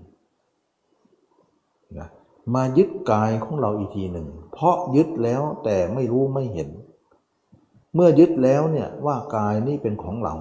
[1.97, 2.07] นะ
[2.55, 6.69] มายึดกายของเราอีกทีหนึ่ง เพราะยึดแล้วแต่ไม่รู้ไม่เห็น
[7.95, 10.35] เมื่อยึดแล้วเนี่ยว่ากายนี้เป็นของเรา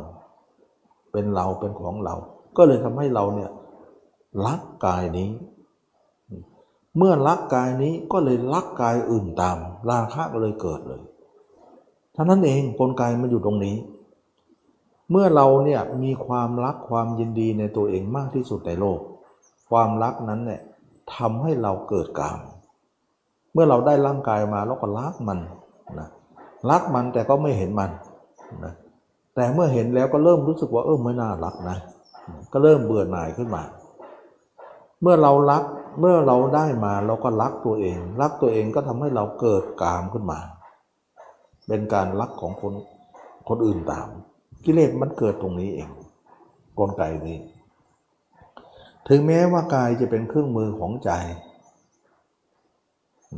[1.12, 2.14] เป็นเราเป็นของเรา
[2.56, 3.50] ก็เลยทำให้เราเนี่ย
[4.46, 5.30] รักกายนี้
[6.96, 9.56] เมื่อรักกายนี้ก็เลยรักกายอื่นตาม
[9.90, 11.02] ราคะก็เลยเกิดเลย
[12.14, 13.76] ท่านั้นเองกลไกมันอยู่ตรงนี้
[15.10, 18.98] เมื่อเราเนี่ยมีความรักความยินดีในตัวเองมากที่สุดในโลก
[19.70, 20.60] ความรักนั้นเนี่ย
[21.14, 22.38] ทำให้เราเกิดกาม
[23.52, 25.38] เมื่อเราได้ร่างกายมาเราก็รักมัน
[26.00, 26.08] นะ
[26.70, 27.90] รักมันแต่ก็ไม่เห็นมัน
[28.64, 28.72] นะ
[29.34, 31.76] แต่เมื่อเห็นแล้วก็เริ่มรู้สึกว่าเออไม่น่ารักนะ
[32.52, 33.62] ก็เริ่มเบื่อหน่ายขึ้นมา
[35.02, 35.62] เมื่อเรารัก
[36.00, 40.40] เมื่อเราได้มาเราก็รักตัวเอง รักตัวเองก็ทำให้เราเกิดกามขึ้นมา
[41.68, 42.74] เป็นการรักของคน
[43.48, 44.08] คนอื่นตาม
[44.64, 45.90] กิเลสมันเกิดตรงนี้เอง
[46.78, 47.38] กลไกนี้
[49.08, 51.10] ถึงแม้ว่ากายจะเป็นเครื่องมือของใจ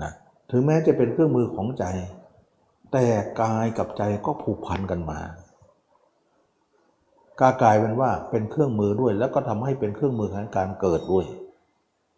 [0.02, 0.12] นะ
[0.50, 1.84] ถึงแม้จะเป็นเครื่องมือของใจ
[2.92, 3.06] แต่
[3.42, 5.20] กายกับใจก็ผูกพันกันมา
[7.40, 11.26] กากายเป็นว่าเป็นเครื่องมือด้วย แล้วก็ทำให้เป็นเครื่องมือของการเกิดด้วย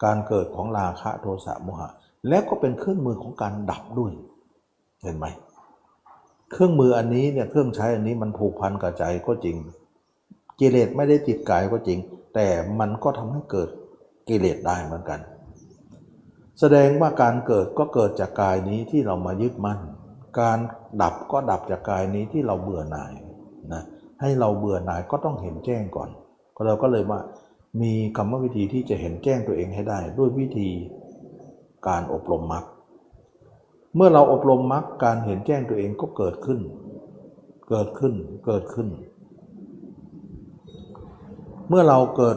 [0.05, 1.89] การเกิดของราคะโทสะโมหะ
[2.29, 4.13] และก็เป็นเครื่องมือของการดับด้วย
[5.03, 5.27] เห็นไหม
[6.53, 9.57] เครื่องมืออันนี้เนี่ยเครื่องใช้อันนี้มันผูกพันกับใจก็จริง
[10.61, 11.99] กิเลสไม่ได้ติดกายก็จริง
[12.35, 13.69] แต่มันก็ทำให้เกิด
[14.29, 15.21] กิเลสได้เหมือนกัน
[16.61, 19.79] แสดงว่าการเกิดก็เกิดจากกายนี้ที่เรามายึดมั่น
[20.41, 20.59] การ
[21.03, 23.13] ดับก็ดับจากกายนี้ที่เราเบื่อหน่าย
[23.73, 23.83] นะ
[24.21, 26.11] ให้เราเบื่อหน่ายก็ต้องเห็นแจ้งก่อน
[26.67, 27.21] เราก็เลยว่า
[27.83, 30.69] มีกรรมวิธีที่จะเห็นแจ้งตัวเองให้ได้ ด้วยวิธี
[31.89, 32.65] การอบรมมรรค
[33.97, 36.61] เมื่อเราอบรมมรรคการเห็นแจ้งตัวเองก็เกิดขึ้น
[37.69, 38.15] เกิดขึ้น
[38.47, 38.89] เกิดขึ้น
[41.69, 42.37] เมื่อเราเกิด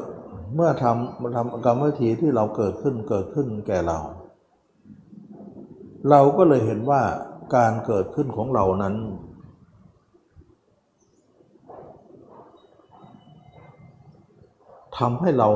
[0.55, 3.99] เมื่อทำทำกรรมวิธีที่เราเกิดขึ้นเกิดขึ้นแก่เรา
[6.09, 7.01] เราก็เลยเห็นว่า
[7.55, 8.95] การเกิดขึ้นของเรานั้น
[14.97, 15.49] ทำให้เรา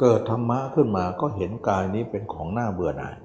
[0.00, 3.16] เกิดธรรมะขึ้นมาก็เห็นกายนี้เป็นของหน้าเบื่อหน่าย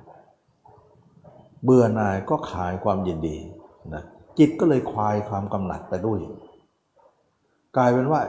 [1.64, 3.38] เบื่อหน่ายก็ขายความยินดี
[3.94, 4.04] นะ
[4.38, 6.20] จิตก็เลยคลายความกำหนัดไปด้วย
[7.78, 8.22] กลายเป็นว่า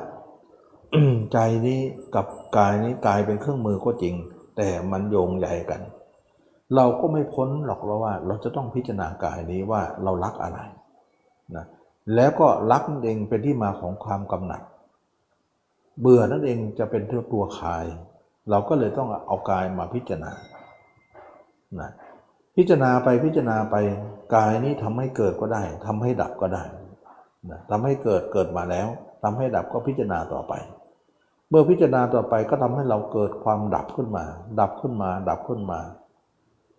[1.33, 1.81] ใจนี้
[2.15, 2.27] กับ
[2.59, 4.15] กายนี้กลายเป็นเครื่องมือก็จริง
[4.57, 5.81] แต่มันโยงใหญ่กัน
[6.75, 10.61] เราก็ไม่พ้นหรอกเราว่า เราจะต้องพิจารณากายนี้ว่าเรารักอะไร
[11.57, 11.65] นะ
[12.15, 14.63] แล้วก็รักเองเป็นที่มาของความกำหนัด
[16.01, 17.03] เบื่อนั่นเองจะเป็น
[17.33, 17.87] ตัวคาย
[18.51, 20.33] เราก็เลยต้องเอากายมาพิจารณา
[21.81, 21.91] นะ
[22.57, 23.77] พิจารณาไปพิจารณาไป
[24.35, 26.65] กายนี้ทำให้เกิดก็ได้ทำให้ดับก็ได้
[27.51, 28.89] นะทำให้เกิดเกิดมาแล้ว
[29.23, 30.55] ทำให้ดับก็พิจารณาต่อไป
[31.49, 34.25] เมื่อพิจารณาต่อไปก็ทำให้เราเกิดความดับขึ้นมา
[34.61, 35.81] ดับขึ้นมา ดับขึ้นมา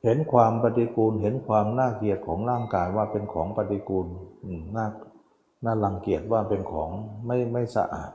[0.04, 4.08] เห็นความปฏิกูลเห็นความน่าเกลียดของร่างกายว่าเป็นของปฏิกูล
[4.76, 4.88] น่า
[5.66, 6.90] น่ารังเกียจว่าเป็นของ
[7.26, 8.12] ไม่ไม่สะอาด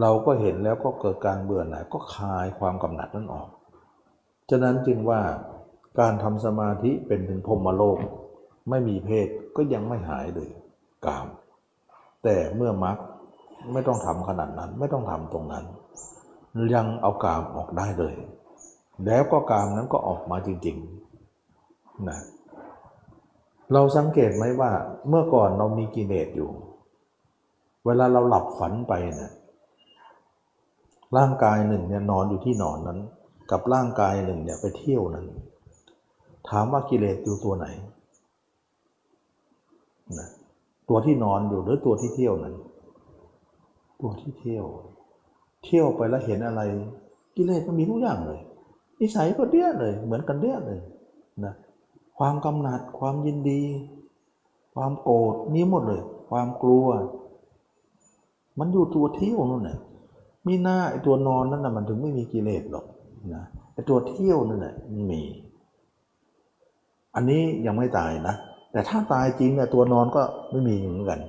[0.00, 3.48] เราก็เห็นแล้วก็เกิดการเบื่อหน่ายก็คลายความกำหนัดนั้นออก
[4.50, 5.20] ฉะนั้นจึงว่า
[6.00, 7.98] การทำสมาธิเป็นถึงพรมโลก
[8.70, 10.50] ไม่มีเพศก็ยังไม่หายเลย
[11.06, 11.26] กาม
[12.24, 12.96] แต่เมื่อมรรค
[13.72, 15.64] ไม่ต้องทำขนาดนั้นไม่ต้องทำตรงนั้น
[16.74, 18.14] ยังเอากามออกได้เลย
[19.06, 22.18] แล้วก็กามนั้นก็ออกมาจริงๆนะ
[23.72, 24.70] เราสังเกตไหมว่า
[25.08, 26.50] เมื่อก่อนเรามีกิเลสอยู่
[27.86, 29.32] เวลาเราหลับฝันไปเนะี่ย
[31.16, 32.98] ร่างกายหนึ่งเนี่ยนอนอยู่ที่นอนนั้น
[33.50, 35.26] กับร่างกายหนึ่งเนี่ยไปเที่ยวนั้น
[36.48, 37.66] ถามว่ากิเลสอยู่ตัวไหน
[40.18, 40.28] นะ
[40.88, 42.54] ตัวที่นอนอยู่หรือตัวที่เที่ยวนั้น
[44.00, 44.64] ตัวที่เที่ยว
[45.64, 46.62] เที่ยวไปแล้วเห็นอะไร
[47.36, 48.40] กิเลสมันมีทุกอย่างเลย
[49.00, 50.80] นิสัยก็เดี้ยเลย เหมือนกันเดี้ยเลย
[51.44, 51.54] นะ
[52.18, 53.62] ความกำหนัดความยินดี
[54.74, 56.86] ความโกรธมีหมดเลย ความกลัว
[58.58, 59.78] มันอยู่ตัวเที่ยวนั่นแหละ
[60.46, 62.84] มีหน้าไอ้ตัวนอนนั่นนะมันถึงไม่มีกิเลสหรอก
[63.34, 65.22] นะไอ้ตัวเที่ยวนั่นแหละมันมี
[67.14, 68.34] อันนี้ยังไม่ตายนะ
[68.72, 71.20] แต่ถ้าตายจริงเนี่ยตัวนอนก็ไม่มีเหมือนกัน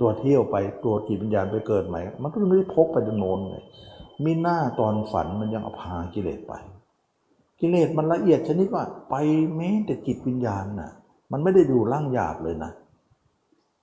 [0.00, 3.64] ตัวเที่ยวไปตัวจิตวิญญาณไปเกิดใหม่ มันก็ไม่ได้พกไปจนโนเลย
[4.24, 6.52] มีหน้าตอนฝันมันยังเอาพากิเลสไป
[7.60, 9.14] กิเลสมันละเอียดชนิดว่าไป
[9.56, 10.90] แม้แต่จิตวิญญาณน่ะ
[11.32, 12.70] มันไม่ได้ดูร่างหยาบเลยนะ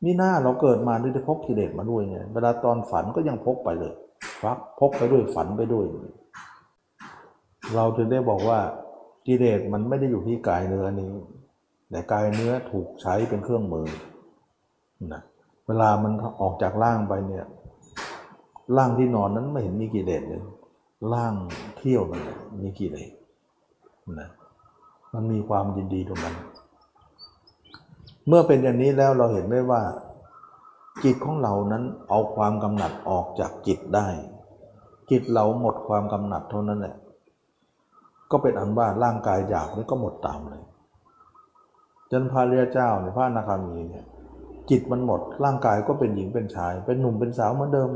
[0.04, 3.94] มีหน้าเราเกิดมาด้วยพกกิเลสมาด้วยเนี่ยเวลาตอนฝันก็ยังพกไปเลย
[4.41, 5.86] ครับพกไปด้วยฝันไปด้วย
[7.76, 8.60] เราถึงได้บอกว่า
[9.28, 11.12] กิเลสมันไม่ได้อยู่ที่กายเนื้อนี้
[11.90, 13.88] แต่กายเนื้อถูกใช้เป็นเครื่องมือ
[15.14, 15.22] นะ
[15.68, 17.45] เวลามันออกจากร่างไปเนี่ย
[18.78, 20.41] ร่างที่นอนนั้นไม่เห็นมีกิเลสเลย
[21.14, 21.34] ร่าง
[21.78, 22.24] เที่ยวนั่น
[22.64, 23.12] มีกิเลส
[24.20, 24.30] นะ
[25.14, 26.36] มันมีความยินดีตรงนั้น
[28.28, 29.82] เมื่อเป็นอย่างนี้แล้วเราเห็นได้ว่า
[31.04, 34.08] จิตของเรานั้นเอาความกำหนัดออกจากจิตได้
[35.10, 36.96] จิตเราหมดความกำหนัดเท่านั้นแหละ
[38.32, 40.64] ก็เป็นอันว่าร่างกายหยาบนี่ก็หมดตามเลย
[42.12, 44.06] จนพระเรียเจ้าเนี่ยพระนาคามีเนี่ย
[44.70, 47.90] จิตมันหมดร่างกายก็เป็นหญิงเป็นชาย เป็นหนุ่มเป็นสาวเหมือนเดิม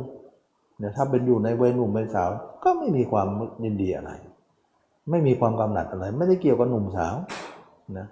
[0.79, 2.29] เนี่ยถ้าเป็นอยู่ในวัยหนุ่มเป็นสาว
[2.63, 3.27] ก็ไม่มีความ
[3.63, 4.11] ยินดีอะไร
[5.09, 7.15] ไม่มีความกำหนัดอะไร ไม่ได้เกี่ยวกับหนุ่มสาว
[7.97, 8.07] นะ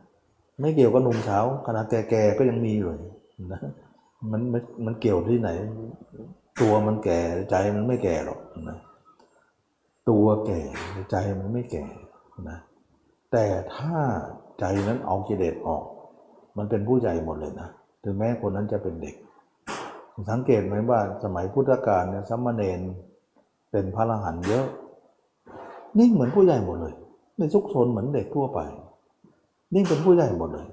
[0.62, 3.00] ไม่เกี่ยวกับหนุ่มสาวขณะแก่ๆก็ยังมีเลย
[3.52, 3.62] นะ
[4.32, 5.50] มันมันมันเกี่ยวที่ไหน
[6.62, 7.20] ตัวมันแก่
[7.50, 8.40] ใจมันไม่แก่หรอก
[8.70, 8.80] นะ
[10.10, 10.62] ตัวแก่
[11.12, 11.86] ใจมันไม่แก่
[12.50, 12.58] นะ
[13.32, 13.98] แต่ถ้า
[14.60, 15.84] ใจนั้นเอากิเลสออก
[16.58, 17.70] มันเป็นผู้ใหญ่หมดเลยนะ
[18.04, 19.16] ถึงแม้คนนั้นจะเป็นเด็ก
[20.30, 22.80] สังเกตไหมว่าสมัยพุทธกาลเนี่ยสัมมาเนน
[23.72, 24.66] เป็นพระอรหันต์เยอะ
[26.00, 26.94] นิ่งเหมือนผู้ใหญ่หมดเลย
[27.38, 28.60] ไม่ซุกซนเหมือนเด็กทั่วไป
[29.74, 30.68] นิ่งเป็นผู้ใหญ่หมดเลย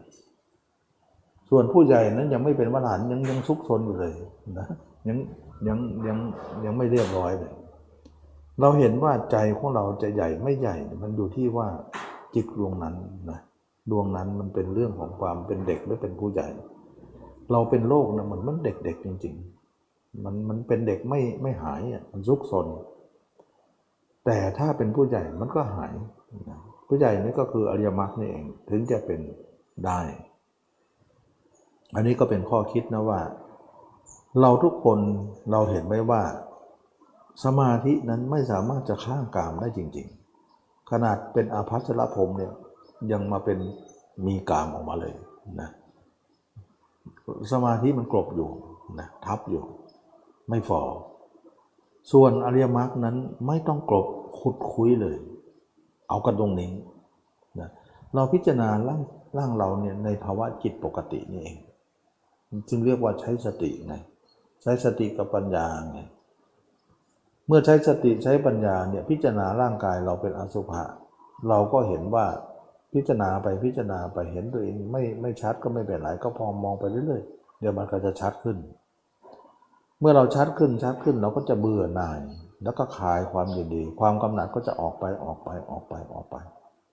[1.55, 4.15] ส่วนผู้ใหญ่นั้นยังไม่เป็นพระอรหันยังยังซุกซนอยู่เลย
[4.59, 4.67] นะ
[5.09, 5.19] ยัง
[5.69, 6.19] ยังยัง
[6.65, 7.53] ยังไม่เรียบร้อยเลย
[8.61, 11.69] เราเห็นว่าใจของเราจะใหญ่ไม่ใหญ่ มันอยู่ที่ว่า
[12.35, 12.95] จิตดวงนั้น
[13.31, 13.39] นะ
[13.91, 16.49] ดวงนั้นมันเป็นเรื่องของความเป็นเด็กหรือเป็นผู้ใหญ่
[17.53, 19.35] เราเป็นโรคนะเหมือนมันเด็กๆจริง
[19.79, 22.67] ๆ มันมันเป็นเด็กไม่ไม่หายอะมันซุกซน
[24.27, 25.93] แต่ถ้าเป็นผู้ใหญ่มันก็หาย
[26.89, 29.21] ผู้ใหญ่นี่ก็คืออริยมรรคนี่เอง ถึงจะเป็น
[29.87, 30.01] ได้
[31.95, 33.21] อันนี้ก็เป็นข้อคิดนะว่า
[34.41, 34.99] เราทุกคน
[35.51, 36.23] เราเห็นไหมว่า
[37.45, 40.09] สมาธินั้นไม่สามารถจะข้างกามได้จริง
[40.49, 42.53] ๆ ขนาดเป็นอาภัสรพรมเนี่ย
[43.13, 43.59] ยังมาเป็น
[44.27, 45.15] มีกามออกมาเลย
[45.61, 45.71] นะ
[47.53, 48.51] สมาธิมันกลบอยู่
[48.99, 49.63] นะทับอยู่
[50.49, 50.83] ไม่ฟอ
[52.13, 53.17] ส่วนอริยมรรคนั้น
[53.47, 54.07] ไม่ต้องกลบ
[54.39, 55.17] ขุดคุยเลย
[56.09, 56.73] เอากันตรงนี้
[57.61, 57.69] นะ
[58.15, 59.01] เราพิจารณาร่าง
[59.39, 61.57] ร่างเราเนี่ยในภาวะจิตปกตินี่เอง
[62.69, 63.95] จึงเรียกว่าใช้สติไง
[64.63, 66.01] ใช้สติกับปัญญาไง
[67.47, 70.83] เมื่อใช้สติใช้ปัญญาเนี่ยพิจารณาร่างกายเราเป็นอสุภะ
[71.49, 72.27] เราก็เห็นว่า
[72.93, 78.57] พิจารณาไปพิจารณาไปเห็นตัวเองไม่ไม่ชัดก็ไม่เป็นไรก็พอมองไปเรื่อยๆเดี๋ยวมันก็จะชัดขึ้น
[80.01, 82.21] เมื่อเราชัดขึ้นชัดขึ้นเราก็จะเบื่อหน่าย
[82.63, 86.37] แล้วก็คลายความยินดี ความกำหนัดก็จะออกไปออกไปออกไปออกไป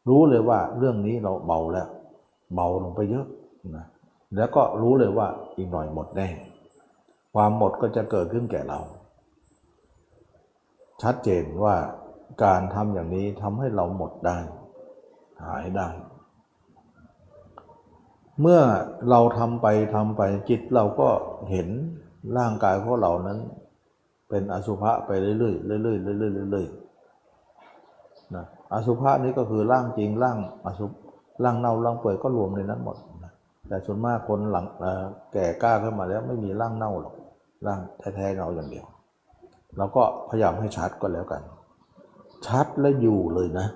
[0.09, 1.87] รู้เลยว่าเรื่องนี้เราเบาแล้ว
[2.55, 3.25] เบาลงไปเยอะ
[3.77, 3.85] นะ
[4.35, 5.27] แล้วก็รู้เลยว่า
[5.57, 6.29] อีกหน่อยหมดแน่
[7.33, 8.79] ความหมดก็จะเกิดขึ้นแก่เรา
[11.01, 11.75] ชัดเจนว่า
[12.43, 14.37] การทำอย่างนี้ทำให้เราหมดได้
[15.43, 15.87] หายได้
[18.41, 18.61] เมื่อ
[19.09, 21.09] เราทำไปทำไปจิตเราก็
[21.51, 21.67] เห็น
[22.37, 23.39] ร่างกายของเรานั้น
[24.29, 30.85] เป็นอสุภะไปเรื่อยๆเรื่อยๆเรื่อยๆเรื่อยๆนะอสุภะนี้ก็คือร่างจริงร่างอสุ
[31.43, 33.28] ร่างเน่าร่างเปื่อยก็รวมในนั้นหมดนะ
[33.69, 34.65] แต่ส่วนมากคนหลัง
[35.33, 37.15] แก่กล้าขึ้นมาแล้วไม่มีร่างเน่าหรอก
[37.65, 37.79] ร่าง
[38.15, 38.85] แท้ๆเงาอย่างเดียว
[39.77, 41.41] เราก็พยายามให้ชัดก็แล้วกัน
[42.47, 43.67] ชัดและอยู่เลยนะ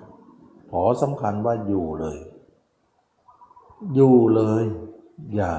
[0.71, 2.17] ขอสำคัญว่าอยู่เลย
[3.95, 4.63] อยู่เลย
[5.35, 5.53] อย่า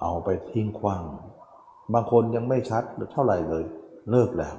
[0.00, 1.02] เอาไปทิ้งขว้าง
[1.92, 3.64] บางคนยังไม่ชัดเท่าไหร่เลย
[4.10, 4.54] เลิกแล้ว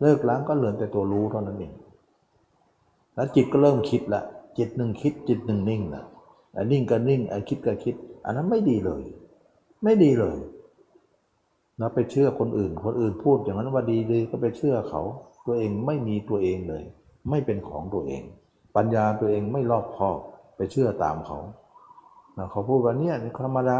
[0.00, 1.72] เลิกล้วก็เหลือแต่ตัวรู้เท่านั้นเอง
[3.14, 4.22] แล้วจิตก็เริ่มคิดละ
[4.58, 6.04] จิตหนึ่งคิดจิตหนึ่งนิ่งนะ
[6.52, 9.02] ไอ้นิ่งก็นิ่งไอ้คิดก็คิด อันนั้นไม่ดีเลย
[9.84, 10.38] ไม่ดีเลย
[11.80, 15.02] นะไปเชื่อคนอื่น คนอื่นพูดอย่างนั้นว่าดีเลยก็ไปเชื่อเขา
[15.46, 16.82] ตัวเองไม่มีตัวเองเลย
[17.30, 18.22] ไม่เป็นของตัวเอง
[18.76, 20.18] ปัญญาตัวเองไม่รอบคอบ
[20.56, 21.38] ไปเชื่อตามเขา
[22.38, 23.14] นะเขาพูดว่าเนี่ย
[23.44, 23.78] ธรรมดา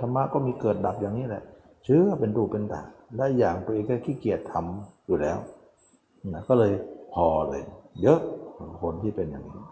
[0.00, 1.42] ธรรมะก็มีเกิดดับอย่างนี้แหละ
[1.84, 2.82] เชื่อเป็นรูปเป็นตา
[3.18, 5.38] ได้อย่างตัวเองก็ขี้เกียจทำอยู่แล้ว
[6.32, 6.72] นะก็เลย
[7.14, 7.62] พอเลย
[8.02, 8.20] เยอะ
[8.82, 9.62] คนที่เป็นอย่างนี้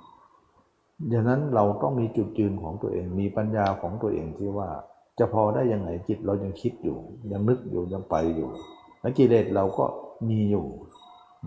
[1.12, 4.68] ดังนั้นเราต้องมีจุดยืนของตัวเอง มีปัญญาของตัวเองที่ว่า
[5.18, 6.98] จะพอได้ยังไงจิตเรายังคิดอยู่
[7.32, 8.48] ยังนึกอยู่ยังไปอยู่
[9.01, 9.85] และกิเลสเราก็
[10.28, 10.64] มีอยู่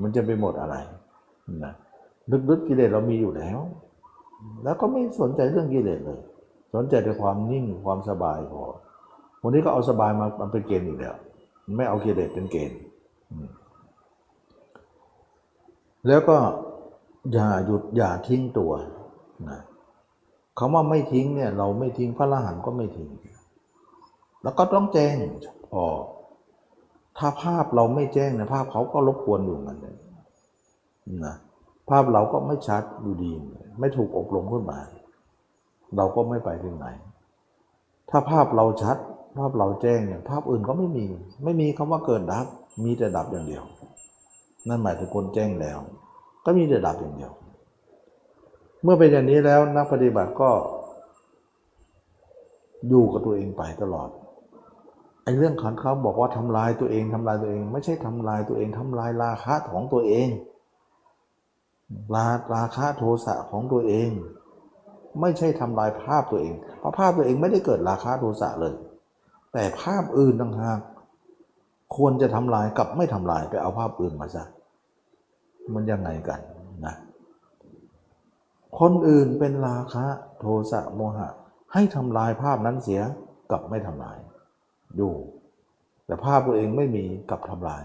[0.01, 0.75] มันจะไปหมดอะไร
[1.63, 1.73] นะ
[2.49, 3.59] ลึกๆกิเลสเรามีอยู่แล้ว
[4.63, 6.19] แล้วก็ไม่สนใจเรื่องกิเลสเลย
[6.73, 8.63] สนใจแต่ความนิ่งความสบายพอ
[9.41, 11.15] วันนี้ก็เอาสบายมามันเป็นเกณฑ์อีกแล้ว
[11.77, 12.79] ไม่เอากิเลสเป็นเกณฑ์
[16.07, 16.37] แล้วก็
[17.33, 18.71] อย่าหยุดอย่าทิ้งตัว
[19.49, 19.59] นะ
[20.59, 23.09] คำว่าไม่ทิ้งเนี่ยเราไม่ทิ้งพระอรหันต์ก็ไม่ทิ้ง
[24.43, 25.15] แล้วก็ต้องแจ้ง
[25.71, 25.83] พอ
[27.17, 29.95] ถ้าภาพเราไม่แจ้งเนี่ยภาพเขาก็รบกวนอยู่เหมือนกัน
[31.25, 31.35] นะ
[31.89, 33.31] ภาพเราก็ไม่ชัดดูดี
[33.79, 34.79] ไม่ถูกอบรมขึ้นมา
[35.97, 36.87] เราก็ไม่ไปถึงไหน
[38.09, 38.97] ถ้าภาพเราชัด
[39.37, 41.05] ภาพเราแจ้งเนี่ยภาพอื่นก็ไม่มี
[41.43, 42.45] ไม่มีคำว่าเกิดดับ
[42.83, 43.63] มีแต่ดับอย่างเดียว
[44.67, 45.77] นั่นหมายถึงคนแจ้งแล้ว
[46.45, 47.31] ก็มีแต่ดับอย่างเดียว
[48.89, 50.51] มื่อเป็นอย่างนี้แล้วนักปฏิบัติก็
[52.89, 54.09] อยู่กับตัวเองไปตลอด
[55.23, 60.27] ไอ้เรื่องขันเขาบอกว่าทำลายตัวเองทำลายตัวเอง ไม่ใช่ทำลายตัวเองทำลายราคะของตัวเอง
[62.15, 64.09] ราราคะโทสะของตัวเอง
[65.21, 68.73] ไม่ใช่ทำลายภาพตัวเอง เพราะภาพตัวเองไม่ได้เกิดราคะโทสะเลย
[69.53, 70.79] แต่ภาพอื่นต่างหาก
[71.95, 74.43] ควรจะทำลายกับไม่ทำลายไปเอาภาพอื่นมาซะ
[75.73, 76.39] มันยังไงกัน
[76.85, 76.95] นะ
[78.79, 80.05] คนอื่นเป็นราคะ
[80.39, 81.29] โทสะโมหะ
[81.73, 83.01] ให้ทำลายภาพนั้นเสีย
[83.51, 84.17] กับไม่ทำลาย
[84.97, 85.13] อยู่
[86.05, 87.83] แต่ภาพตัวเองไม่มีกับทำลาย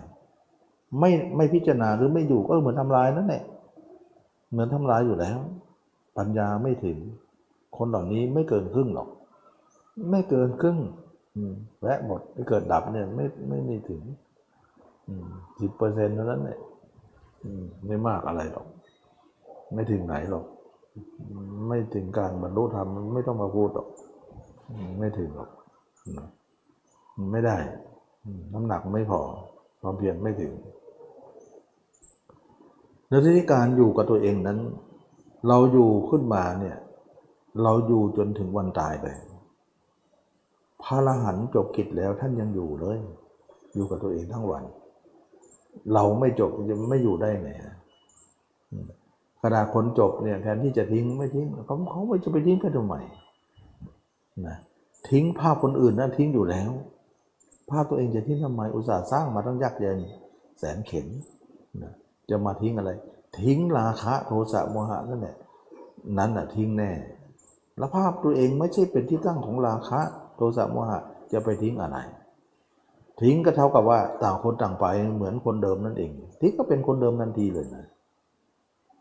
[1.01, 3.43] ไม่ไม่พิจารณาหรือไม่อยู่ก็เหมือนทำลายนั่นแหละ
[4.51, 5.39] เหมือนทำลายอยู่แล้ว
[6.19, 6.99] ปัญญาไม่ถึง
[7.77, 9.09] คนเหล่านี้ไม่เกินครึ่งหรอก
[10.11, 10.79] ไม่เกินครึ่ง
[11.81, 14.03] แวะหมดไม่เกิดดับเนี่ยไม่ไม่ไม่ถึง
[15.61, 16.59] สิบเปอร์เซ็นต์เท่านั้นเนี่ย
[17.87, 18.67] ไม่มากอะไรหรอก
[19.75, 20.45] ไม่ถึงไหนหรอก
[21.69, 23.89] ไม่ถึงการบรรลุธรรมไม่ต้องมาพูดหรอก
[24.98, 25.51] ไม่ถึงหรอก
[27.32, 27.56] ไม่ได้
[28.52, 29.20] น้ำหนักไม่พอ
[29.81, 30.52] ความเพียรไม่ถึง
[33.09, 34.59] แล้วที่การอยู่กับตัวเองนั้น
[35.48, 36.77] เราอยู่ขึ้นมาเนี่ย
[37.62, 39.06] เราอยู่จนถึงวันตายไป
[40.82, 42.98] พระอรหันต์จบกิจแล้วท่านยังอยู่เลย
[43.74, 44.64] อยู่กับตัวเองทั้งวัน
[45.94, 47.51] เราไม่จบจะไม่อยู่ได้ไง
[49.43, 52.94] ขณะคนจบเนี่ยแทนที่จะทิ้งไม่ทิ้งเขาเขาไม่จะไปทิ้งไปทำไม
[54.47, 54.56] นะ
[55.10, 56.70] ทิ้งภาพคนอื่นนั้นทิ้งอยู่แล้ว
[57.70, 59.98] ภาพตัวเองจะทิ้งทำไมอุตส่าห์สร้างมาต้องยากเย็น
[60.59, 61.06] แสนเข็น
[61.82, 61.93] นะ
[62.31, 62.90] จะมาทิ้งอะไร
[63.40, 65.36] ทิ้งราคะโทสะโมหะนั่นแหละ
[66.19, 66.90] นั้นน่ะทิ้งแน่
[67.78, 70.01] แล้วภาพตัวเองไม่ใช่เป็นที่ตั้งของราคะ
[70.36, 70.98] โทสะโมหะ
[71.32, 71.98] จะไปทิ้งอะไร
[73.20, 74.85] ทิ้งก็เท่ากับว่าต่างคนต่างไป
[75.16, 76.10] เหมือนคนเดิมนั่นเอง
[76.40, 77.85] ทิ้งก็เป็นคนเดิมทันทีเลยนะ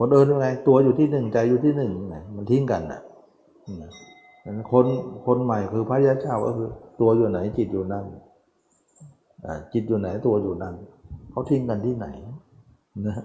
[0.03, 3.02] คนเดิมยังไงตัวอยู่ที่หนึ่งใจอยู่ที่หนึ่งไงมันทิ้งกันน่ะ
[4.72, 4.86] คน
[5.26, 6.69] คนใหม่คือพระยาเจ้าก็คือ
[7.02, 8.06] ตัวอยู่ไหนจิตอยู่นั่น
[9.73, 10.76] จิตอยู่ไหนตัวอยู่นั่น
[11.32, 12.07] เขาทิ้งกันที่ไหน
[13.07, 13.18] นะ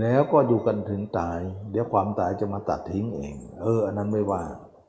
[0.00, 1.38] แล้วก็อยู่กันถึงตาย
[1.70, 4.42] เดี๋ยวความตายจะมาตัดทิ้งเอง เออ อันนั้นไม่ว่า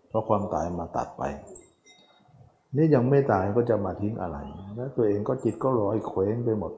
[0.10, 1.24] เพราะความตายมาตัดไป
[2.76, 4.38] นี่ยังไม่ตายก็จะมาทิ้งอะไร
[4.76, 6.74] แล้วตัวเองก็จิตก็ลอยเคว้งไปหมด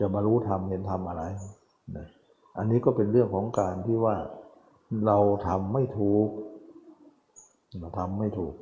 [0.00, 1.22] จะมารู้ทำเห็นทำอะไร
[1.96, 2.06] นะ
[2.58, 4.16] อันนี้ก็เป็นเรื่องของการที่ว่า
[5.06, 6.28] เราทำไม่ถูก
[7.80, 8.54] เราทำไม่ถูก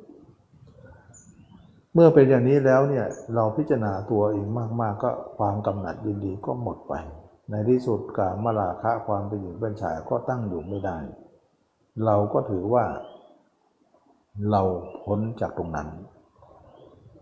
[1.93, 3.05] เมื่อเป็นอย่างนี้แล้วเนี่ย
[3.35, 4.47] เราพิจารณาตัวเอง
[4.81, 6.93] มาก ๆ ก็ความกำหนัดยินดีก็หมดไป
[7.51, 10.97] ในที่สุดกามาราคะความเป็นหญิงเป็นชายก็ตั้งอยู่ไม่ได้
[12.05, 12.85] เราก็ถือว่า
[14.51, 14.61] เรา
[15.05, 15.87] พ้นจากตรงนั้น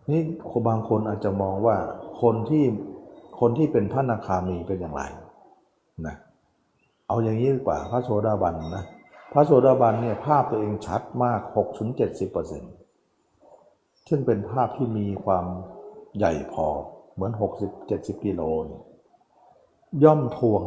[0.09, 0.21] นี่
[0.67, 1.77] บางคนอาจจะมองว่า
[2.21, 2.65] คนที่
[3.39, 5.03] คนที่เป็นพระนาคามีเป็นอย่างไร
[6.07, 6.15] นะ
[7.07, 8.83] เอาอย่างนี้ดีกว่าพระโสดาบันนะ
[9.33, 11.39] พระโสดาบันเนี่ยภาพตัวเองชัดมาก
[12.33, 15.45] 6-70%ซึ่งเป็นภาพที่มีความ
[16.17, 16.67] ใหญ่พอ
[17.13, 17.31] เหมือน
[17.79, 18.83] 60-70 กิโลเนี่ย
[20.03, 20.61] ย่อมทวง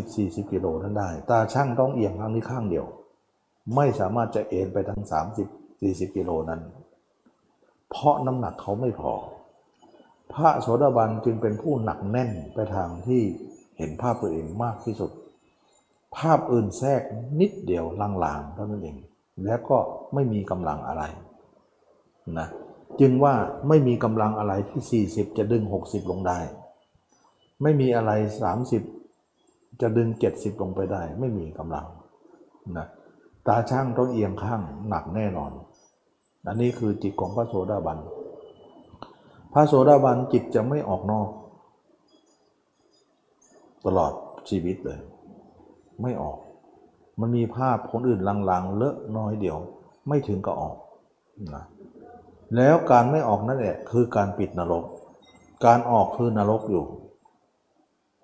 [0.00, 2.86] 30-40 กิโลนั้นได้ ตาช่างต้องเอียงทางนี้ข้างเดียว
[3.76, 5.02] ไม่สามารถจะเอ็นไปทั้ง
[5.58, 6.60] 30-40 กิโลนั้น
[7.90, 9.12] เพราะน้ำหนักเขาไม่พอ
[10.32, 13.22] พระโสดาบันจึงเป็นผู้หนักแน่นไปทางที่
[13.78, 15.10] เห็นภาพตัวเองมากที่สุด
[16.16, 17.02] ภาพอื่นแทรก
[17.40, 17.84] นิดเดียว
[18.24, 18.96] ลางๆเท่านั้นเอง
[19.46, 19.78] แล้วก็
[20.14, 21.04] ไม่มีกำลังอะไร
[22.38, 22.48] นะ
[23.00, 23.34] จึงว่า
[23.68, 26.38] ไม่มีกำลังอะไรที่ 40 จะดึง 60 ลงได้
[27.62, 28.10] ไม่มีอะไร
[28.96, 31.86] 30 จะดึง 70 ลงไปได้ ไม่มีกำลัง
[32.76, 32.86] นะ
[33.46, 35.52] ตาช่างต้องเอียงข้างหนักแน่นอน
[36.46, 37.98] อันนี้คือจิตของพระโสดาบัน
[39.52, 41.28] พระโสดาบันจิตจะไม่ออกนอก
[43.86, 44.12] ตลอด
[44.48, 44.98] ชีวิตเลย
[46.02, 46.38] ไม่ออก
[47.20, 49.58] มันมีภาพคนอื่นลางๆเลอะน้อยเดียว
[50.08, 50.76] ไม่ถึงก็ออก
[51.54, 51.64] นะ
[52.56, 54.84] แล้วการไม่ออกนั่นแหละคือการปิดนรก
[55.66, 56.84] การออกคือนรกอยู่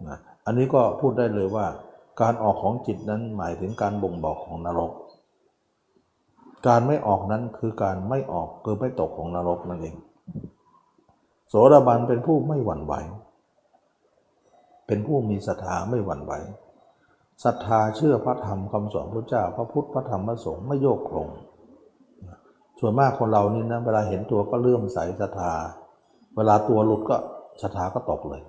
[0.09, 1.67] นะอันนี้ก็พูดได้เลยว่า
[2.23, 4.93] การออกของจิตนั้นหมายถึงการบ่งบอกของนรก
[6.69, 9.95] การไม่ออกนั้นคือการไม่ออกคือไม่ตกของนรกนั่นเอง
[11.49, 12.95] โสดาบันเป็นผู้ไม่หวั่นไหว
[14.87, 16.33] เป็นผู้มีศรัทธาไม่หวั่นไหว
[17.45, 21.29] ศรัทธาเชื่อพระธรรมคำสอนพระเจ้า พระพุทธพระธรรมพระสงฆ์ไม่โยกโครง
[22.81, 25.53] ส่วนมากคนเรานี่นะเวลาเห็นตัวก็เลื่อมใสศรัทธา
[26.37, 27.17] เวลาตัวหลุดก็
[27.63, 28.43] ศรัทธาก็ตกเลย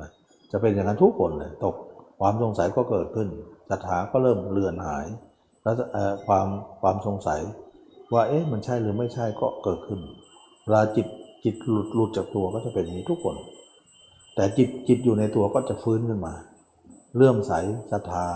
[0.00, 0.08] นะ
[0.50, 1.74] จะเป็นอย่างนั้นทุกคนเลยตก
[2.20, 3.28] ความสงสัยก็เกิดขึ้น
[3.70, 5.06] ศรัทธาก็เริ่มเลือนหาย
[5.62, 5.74] แล้ว
[6.26, 6.46] ความ
[6.80, 7.40] ความสงสัย
[8.14, 10.00] ว่าเอ๊ะมันใช่หรือไม่ใช่ก็เกิดขึ้น
[10.64, 11.06] เวลาจิต
[11.44, 13.36] จิตหลุดหลุดจากตัวก็จะเป็นอย่างนี้ทุกคน
[14.34, 16.34] แต่จิตจิตอยู่ในตัวก็จะฟื้นขึ้นมา
[17.16, 17.52] เลื่อมใส
[17.92, 18.26] ศรัทธา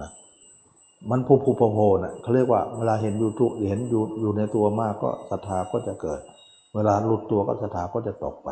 [0.00, 0.10] นะ
[1.10, 6.20] มันผูผูโผล่นะเขาเรียกว่าเวลาเห็นอยู่ทุเห็นอยู่อยู่ในตัวมากก็ศรัทธาก็จะเกิด
[6.74, 8.48] เวลาหลุดตัวก็ศรัทธาก็จะตกไป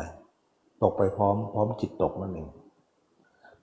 [0.83, 2.47] ตกไปพร้อม พร้อมจิตตกนั่นเอง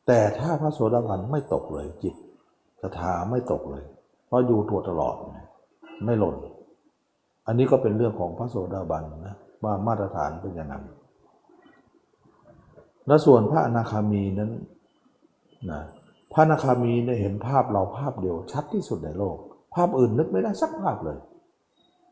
[0.07, 2.15] แต่ถ้าพระโสดาบันไม่ตกเลยจิต
[2.83, 3.85] ศรัทธาไม่ตกเลย
[4.27, 5.15] เพราะอยู่ตัวตลอด
[6.05, 6.37] ไม่หล่น
[7.47, 10.85] อันนี้ก็เป็นเรื่องของพระโสดาบันนะว่ามาตรฐานเป็นอย่างนั้น
[13.07, 14.51] และส่วนพระอนาคามีนั้น
[15.71, 15.81] นะ
[16.32, 19.36] พระนาคามีเนี่ยเห็นภาพเราภาพเดียวชัดที่สุดในโลก
[19.74, 21.19] ภาพอื่นนึกไม่ได้สักภาพเลย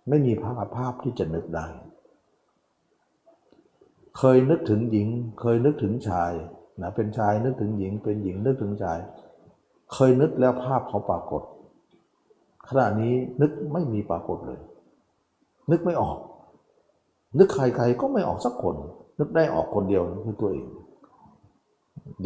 [0.09, 1.67] ไม่มีภาพภาพที่จะนึกได้
[4.19, 5.09] เคยนึกถึงหญิง
[5.41, 6.33] เคยนึกถึงชาย
[6.83, 8.99] นะเป็นชายนึกถึงหญิง เป็นหญิงนึกถึงชาย
[9.93, 11.43] เคยนึกแล้วภาพเขาปรากฏ
[12.69, 14.61] ขณะนี้นึกไม่มีปรากฏเลย
[15.71, 16.19] นึกไม่ออก
[17.39, 18.77] นึกใครๆก็ไม่ออกสักคน
[19.19, 20.67] นึกได้ออกคนเดียวคือตัวเอง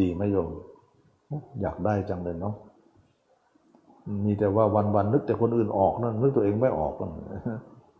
[0.00, 0.48] ดีไหมโยม
[1.60, 2.54] อยากได้จังเลยเนาะ
[4.24, 4.64] มีแต่ว่า
[4.94, 6.92] วันๆนึกแต่คนอื่นออกนั่นนึกตัวเองไม่ออก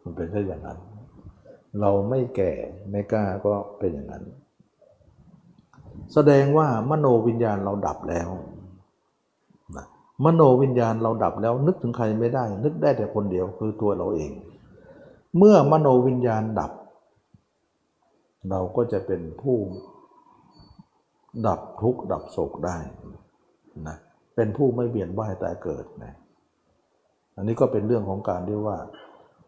[0.03, 0.79] มันเป็นแค่อย่างนั้น
[1.81, 2.53] เราไม่แก่
[2.91, 4.25] ไม่กล้าก็เป็นอย่างนั้น
[6.15, 8.29] แสดงว่ามโนวิญญาณเราดับแล้ว
[9.77, 9.87] นะ
[10.25, 14.33] มโนวิญญาณเราดับแล้ว นึกถึงใครไม่ได้ นึกได้แต่คนเดียวคือตัวเราเอง
[15.39, 16.73] เมื่อมโนวิญญาณดับ
[18.51, 19.57] เราก็จะเป็นผู้
[21.47, 22.77] ดับทุกข์ดับโศกได้
[23.89, 23.97] นะ
[24.36, 26.12] เป็นผู้ไม่เบียนว่ายตายเกิดนะ
[27.36, 28.78] อันนี้ก็เป็นเรื่องของการที่ว่า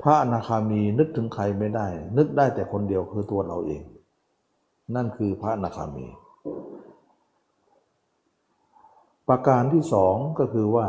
[0.02, 1.86] พระอนาคามีนึกถึงใครไม่ได้
[2.18, 3.82] นึกได้แต่คนเดียวคือตัวเราเอง
[4.94, 6.06] นั่นคือพระอนาคามี
[9.28, 10.86] ประการที่สองก็คือว่า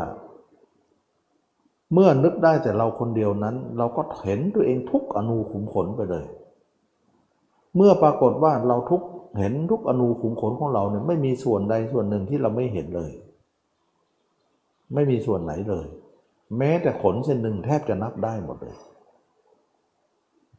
[1.92, 6.26] เมื่อนึกได้แต่เราคนเดียวนั้น เราก็เห็นตัวเองทุกอนูขุมขนไปเลย
[7.76, 9.02] เมื่อปรากฏว่าเราทุก
[9.38, 13.10] เห็นทุกอนูขุมขนของเราเนี่ยไม่มีส่วนใดส่วนหนึ่งที่เราไม่เห็นเลย
[14.94, 15.86] ไม่มีส่วนไหนเลย
[16.58, 18.76] แม้แต่ขนเส้นหนึ่งแทบจะนับได้หมดเลย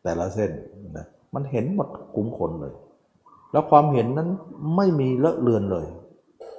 [0.04, 0.52] แต่ละเส้น
[0.98, 2.74] นะมันเห็นหมดกลุ้มขนเลย
[3.52, 4.30] แล้วความเห็นนั้น
[4.76, 5.88] ไม่มีเลอะเลือนเลย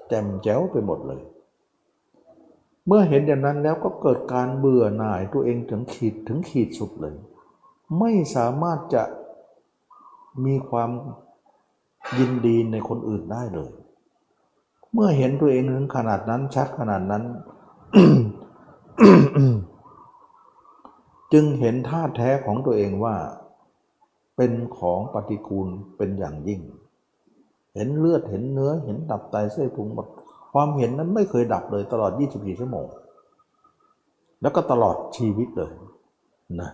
[0.08, 1.20] แจ่มแจ๋วไปหมดเลย
[2.86, 7.14] เมื่อเห็นอย่างนั้นแล้วก็เกิดการเบื่อหน่ายตัวเองถึงขีดถึงขีดสุดเลย
[7.98, 9.02] ไม่สามารถจะ
[10.44, 10.90] มีความ
[12.18, 13.70] ยินดีในคนอื่นได้เลย
[14.92, 17.24] เมื่อเห็นตัวเองถึงขนาดนั้นชัดขนาดนั้น
[21.32, 23.16] จึงเห็นท่าแท้ของตัวเองว่า
[24.36, 26.60] เป็นของปฏิกูลเป็นอย่างยิ่ง
[27.74, 30.06] เห็นเลือดเห็นเนื้อเห็นดับไตเส้นพุงหมด
[30.52, 32.86] ความเห็นนั้นไม่เคยดับเลยตลอด 24 ชั่วโมง
[34.42, 35.72] แล้วก็ตลอดชีวิตเลย
[36.60, 36.70] นะ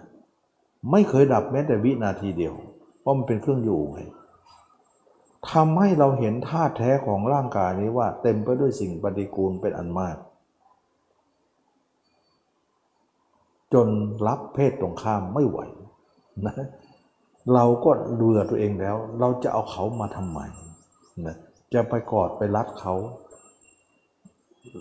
[0.93, 2.55] ไม่เคยดับแม้แต่วินาทีเดียว
[3.01, 4.01] เพราะมันเป็นเครื่องอยู่ไง
[5.51, 10.17] ทำให้เราเห็นท่าแท้ของร่างกายนี้ว่า เต็มไปด้วยสิ่งปฏิกูลเป็นอันมาก
[13.75, 13.89] จน
[14.27, 15.59] รับเพศตรงข้ามไม่ไหว
[16.47, 16.55] นะ
[17.55, 20.41] เราก็เบื่อตัวเองแล้ว เราจะเอาเขามาทำไม
[21.27, 21.37] นะ
[21.75, 22.95] จะไปกอดไปรัดเขา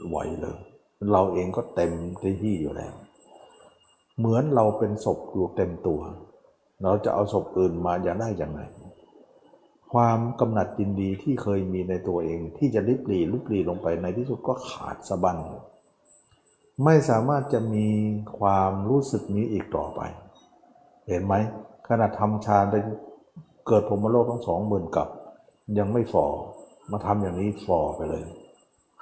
[0.07, 0.57] ไหวเลย
[1.11, 1.91] เราเองก็เต็ม
[2.44, 2.94] ที่อยู่แล้ว
[4.18, 6.02] เหมือนเราเป็นศพอยู่เต็มตัว
[6.84, 8.61] เราจะเอาศพอื่นมาอย่าได้อย่างไร
[9.94, 15.38] ความกำหนัดยินดีที่เคยมีในตัวเองที่จะลิบหลีลิบหลีลงไปในที่สุดก็ขาดสะบัน
[16.84, 17.88] ไม่สามารถจะมี
[18.40, 20.02] ความรู้สึกนี้อีกต่อไป
[21.08, 21.34] เห็นไหม
[21.88, 22.76] ขณะทำฌานไป
[23.68, 25.10] เกิดผมมโลกทั้งสองหมื่นกับ
[25.78, 26.26] ยังไม่ฟอ
[26.91, 28.24] มาทำอย่างนี้ฟอไปเลย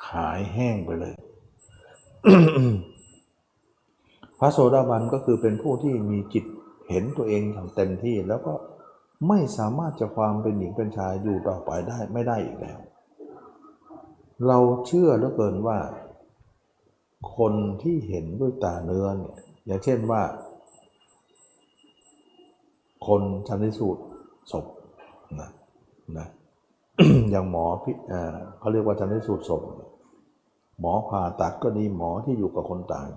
[0.09, 1.13] หายแห้งไปเลย
[4.39, 6.45] พระโสดาบันก็คือเป็นผู้ที่มีจิต
[6.89, 8.53] เห็นตัวเองอย่างเต็มที่แล้วก็
[9.27, 12.79] ไม่สามารถจะความเป็นหญิงเป็นชายอยู่ต่อไปได้ไม่ได้อีกแล้ว
[14.47, 14.57] เรา
[14.87, 15.77] เชื่อเหลือเกินว่า
[17.37, 19.35] คนที่เห็นด้วยตาเนื้อเนี่ย
[19.65, 20.21] อย่างเช่นว่า
[23.07, 24.03] คนชันสูตร
[24.51, 24.65] ศพ
[25.39, 25.49] นะ
[26.17, 26.27] นะ
[27.31, 27.91] อย่างหมอพิ
[28.59, 29.61] เขาเรียกว่าชันสูตรศพ
[30.79, 33.07] หมอผ่าตัดก็ดีหมอที่อยู่กับคนตาย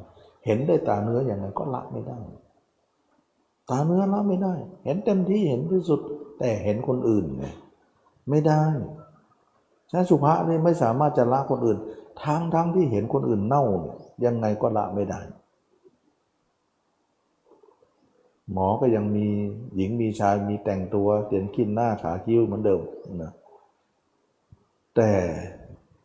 [0.47, 2.19] เห็นได้ตาเนื้ออย่างไรก็ละไม่ได้
[3.71, 4.55] ตาเนื้อละไม่ได้
[4.85, 6.01] เห็นเต็มที่เห็นที่สุด
[6.39, 7.47] แต่เห็นคนอื่นไง
[8.31, 8.63] ไม่ได้
[9.91, 11.79] ฉะนั้นสุภาษนี่ไม่สามารถจะละคนอื่น
[12.23, 15.21] ทั้งทั้งที่เห็นคนอื่นเน่าเนี่ยยังไงก็ละไม่ได้
[18.53, 19.27] หมอก็ยังมี
[19.77, 22.81] หญิงมีชายมีแต่งตัวเตียนขิ้นหน้าขาคิ้วเหมือนเดิม
[23.23, 23.33] นะ
[24.97, 25.11] แต่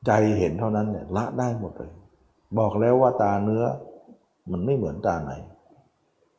[0.05, 1.91] ใจเห็นเท่านั้นเนี่ยละได้หมดเลย
[2.57, 3.63] บอกแล้วว่าตาเนื้อ
[4.51, 5.31] มันไม่เหมือนตาใน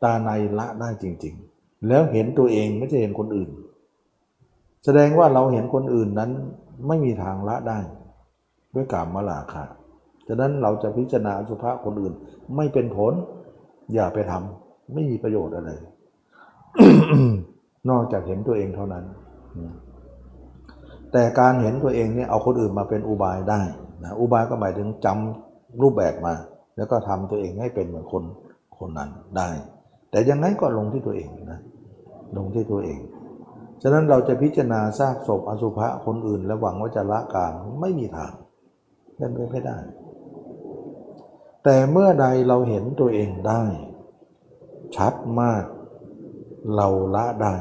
[0.03, 3.51] ตาในละได้จริง ๆ แล้วเห็นตัวเองไม่ใช่เห็นคนอื่น
[4.85, 6.31] แสดงว่าเราเห็นคนอื่นนั้น
[6.87, 7.79] ไม่มีทางละได้
[8.75, 9.65] ด้วยกามมาลาค่ะ
[10.29, 12.15] ฉะนั้นเราจะพิจารณาสุภาพคนอื่น
[12.57, 13.13] ไม่เป็นผล
[13.95, 15.71] อย่าไปทำไม่มีประโยชน์อะไร
[17.91, 19.05] นอกจากเห็นตัวเองเท่านั้น
[21.13, 23.61] แต่การเห็นตัวเองเนี่ยเอาคนอื่นมาเป็นอุบายได้
[24.05, 26.35] นะอุบายก็หมายถึงจำรูปแบบมา
[26.77, 28.23] แล้วก็ทำตัวเองให้เป็นเหมือนคน
[28.79, 29.49] คนนั้นได้
[30.11, 31.61] แต่ยังไงก็ลงที่ตัวเองนะ
[32.37, 33.01] ลงที่ตัวเอง
[33.83, 38.33] ฉะนั้นเราจะพิจารณาซากศพอสุภะคนอื่น และหวังว่าจะละกามไม่มีทาง
[39.21, 39.79] เป็นไปไม่ได้
[41.65, 43.65] แต่เมื่อใดเราเห็นตัวเองได้
[44.97, 45.65] ชัดมาก
[46.75, 47.57] เราละได้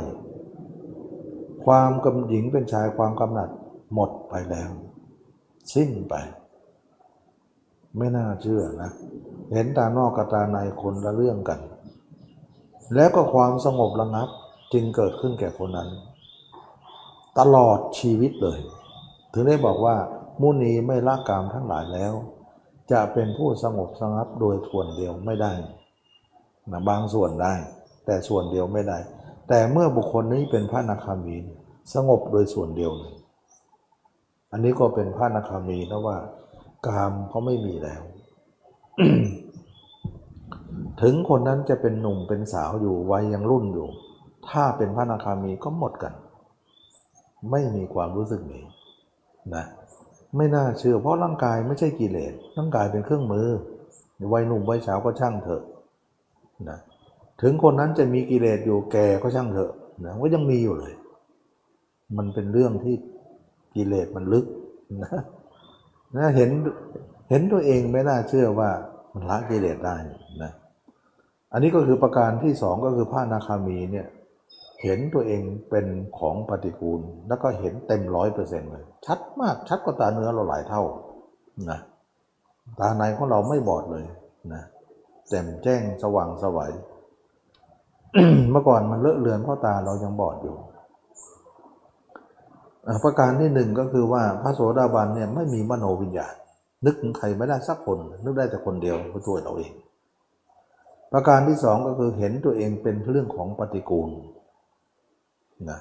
[1.65, 3.49] ความกำหญิงเป็นชายความกำหนัด
[3.93, 4.71] หมดไปแล้ว
[5.73, 6.13] สิ้นไป
[7.97, 8.91] ไม่น่าเชื่อนะ
[9.53, 11.59] เห็นตานอกกับตาในคนละเรื่องกัน
[12.95, 14.29] แล้วก็ความสงบระงับ
[14.73, 15.89] จึงเกิดขึ้นแก่คนนั้น
[17.39, 18.59] ตลอดชีวิตเลย
[19.33, 19.95] ถึงได้บอกว่า
[20.41, 22.13] มุนีไม่ละกามทั้งหลายแล้ว
[22.91, 25.53] จะเป็นผู้สงบสงับโดยส่วนเดียวไม่ได้
[26.71, 27.53] นะบางส่วนได้
[28.05, 28.97] แต่ส่วนเดียวไม่ได้
[29.47, 31.37] แต่เมื่อบุคคลนี้เป็นพระนาคามี
[31.93, 33.13] สงบโดยส่วนเดียวเลย
[34.51, 36.17] อันนี้ก็เป็นพระนาคามีนะว่า
[36.87, 38.01] กามเขาไม่มีแล้ว
[41.01, 43.87] ถึงคนนั้นจะเป็นหนุ่มเป็นสาวอยู่วัยยังรุ่นอยู่
[44.49, 46.13] ถ้าเป็นพระนาคามีก็หมดกัน
[47.51, 48.63] ไม่มีความรู้สึกนี้
[49.55, 49.65] นะ
[50.37, 53.47] ไม่น่าเชื่อเพราะร่างกายไม่ใช่กิเลสร่างกายเป็นเครื่องมือ
[54.33, 55.63] วัยหนุ่มวัยสาวก็ช่างเถอะ
[56.69, 56.79] นะ
[57.41, 59.71] ถึงคนนั้นจะมีกิเลสอยู่แก่ก็ช่างเถอะ
[60.05, 60.93] นะก็ยังมีอยู่เลย
[62.17, 62.95] มันเป็นเรื่องที่
[63.75, 64.45] กิเลสมันลึก
[65.03, 65.11] นะ
[66.17, 66.49] นะเห็น
[67.29, 68.69] เห็นตัวเองไม่น่าเชื่อว่า
[69.13, 69.95] มันละกิเลสได้
[70.43, 70.51] นะ
[71.53, 74.07] อันนี้ก็คือประการที่สองก็คือพระนาคามีเนี่ย
[74.83, 75.85] เห็นตัวเองเป็น
[76.19, 80.81] ของปฏิกูล แล้วก็เห็นเต็มร้อยเปอร์เซ็นต์เลย ชัดมากชัดกว่าตาเนื้อเราหลายเท่า
[81.71, 81.79] นะ
[82.79, 84.05] ตาในของเราไม่บอดเลย
[84.53, 84.63] นะ
[85.29, 86.71] แจ่มแจ้งสว่างสวัย
[88.51, 90.55] เมื่อก่อนมันเลอะเลือนเพราะตาเรายังบอดอยู่
[93.03, 96.33] ประการที่หนึ่งก็คือว่าพระโสดาบันเนี่ยไม่มีมโนวิญญาณ
[96.85, 99.71] นึกถึงใครไม่ได้สักคน นึกได้แต่คนเดียวคือตัวเราเอง
[101.13, 104.09] ประการที่สองก็คือเห็นตัวเองเป็นเรื่องของปฏิกูล
[105.69, 105.79] นะ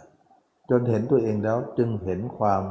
[0.70, 2.62] จนเห็นตัวเองแล้วจึงเห็นความ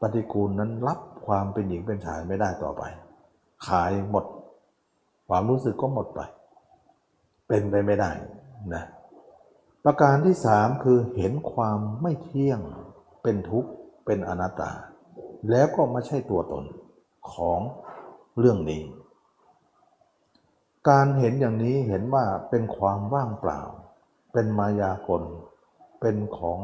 [0.00, 2.82] ปฏิกูลนั้นรับความเป็นหญิงเป็นชายไม่ได้ต่อไป
[3.66, 4.24] ขายหมด
[5.28, 6.20] ความรู้สึกก็หมดไป
[7.48, 8.10] เป็นไปไม่ได้
[8.74, 8.84] นะ
[9.84, 12.60] ประการที่สามคือเห็นความไม่เที่ยง
[13.22, 13.70] เป็นทุกข์
[14.06, 14.72] เป็นอนัตตา
[15.50, 16.64] แล้วก็ไม่ใช่ตัวตน
[17.32, 17.60] ของ
[18.38, 18.82] เรื่องนี้
[20.88, 23.60] การเห็นอย่างนี้เห็นว่าเป็นความว่างเปล่า
[24.32, 25.22] เป็นมายากล
[26.06, 26.60] เป็นของ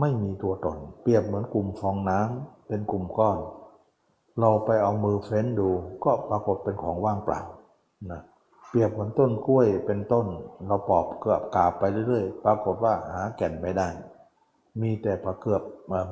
[0.00, 3.38] ไม่มีตัวตน เปรียบเหมือนกลุ่มฟองน้ำเป็นกลุ่มก้อน
[4.40, 5.70] เราไปเอามือเฟ้นดู
[6.04, 7.40] ก็ปรากฏเป็นของว่างเปล่า
[8.10, 8.20] นะ
[8.68, 10.26] เปรียบเหมือนต้นกล้วยเป็นต้น
[10.66, 13.88] เราปอบเกือบกาบไปเรื่อยๆ ปรากฏว่าหาแก่นไม่ได้
[14.82, 15.62] มีแต่ปลาเกือบ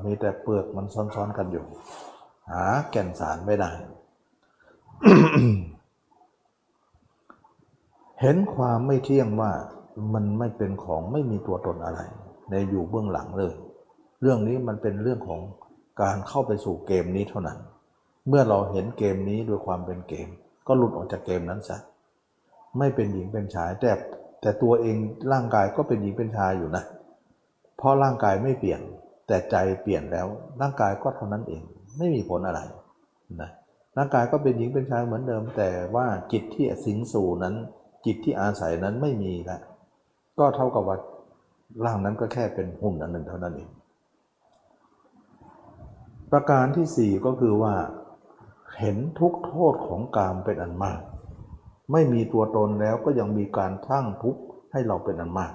[0.05, 1.65] มีแต่เปลือกมันซ้อนๆกันอยู่
[2.51, 3.71] หาแก่นสารไม่ได้
[8.21, 9.53] เห็นความไม่เที่ยงว่า
[10.15, 12.01] มันไม่เป็นของไม่มีตัวตนอะไร
[12.51, 13.55] ในอยู่เบื้องหลังเลย
[14.21, 15.41] เรื่องนี้มันเป็นเรื่องของ
[16.03, 17.59] การเข้าไปสู่เกมนี้เท่านั้น
[18.29, 20.29] เมื่อเราเห็นเกมนี้ด้วยความเป็นเกม
[20.67, 21.79] ก็หลุดออกจากเกมนั้นซะ
[22.79, 23.93] ไม่เป็นหญิงเป็นชายแต่
[24.41, 24.97] แต่ตัวเอง
[25.33, 26.85] ร่างกายก็เป็นหญิงเป็นชายอยู่นะ
[27.77, 28.81] เพราะร่างกายไม่เปลี่ยน
[29.27, 30.27] แต่ใจเปลี่ยนแล้ว
[30.61, 31.63] ร่างกายก็เท่านั้นเอง
[31.99, 32.61] ไม่มีผลอะไร
[33.41, 33.51] นะ
[33.97, 37.55] ร่างกายก็เป็นหญิงเป็นชายเหมือนเดิม แต่ว่าจิตที่สิงสู่นั้น
[38.07, 39.61] จิตที่อาศัยนั้นไม่มีแล้ว
[40.39, 40.99] ก็เท่ากับว่า
[41.85, 43.71] ร่างนั้นก็แค่เป็นหุ่นอันหนึ่งเท่านั้นเอง
[46.33, 47.75] ประการที่สี่ก็คือว่า
[48.79, 51.01] เห็นทุกโทษของกามเป็นอันมาก
[51.93, 54.43] ไม่มีตัวตนแล้วก็ยังมีการทั้างทุกข์
[54.73, 55.55] ให้เราเป็นอันมาก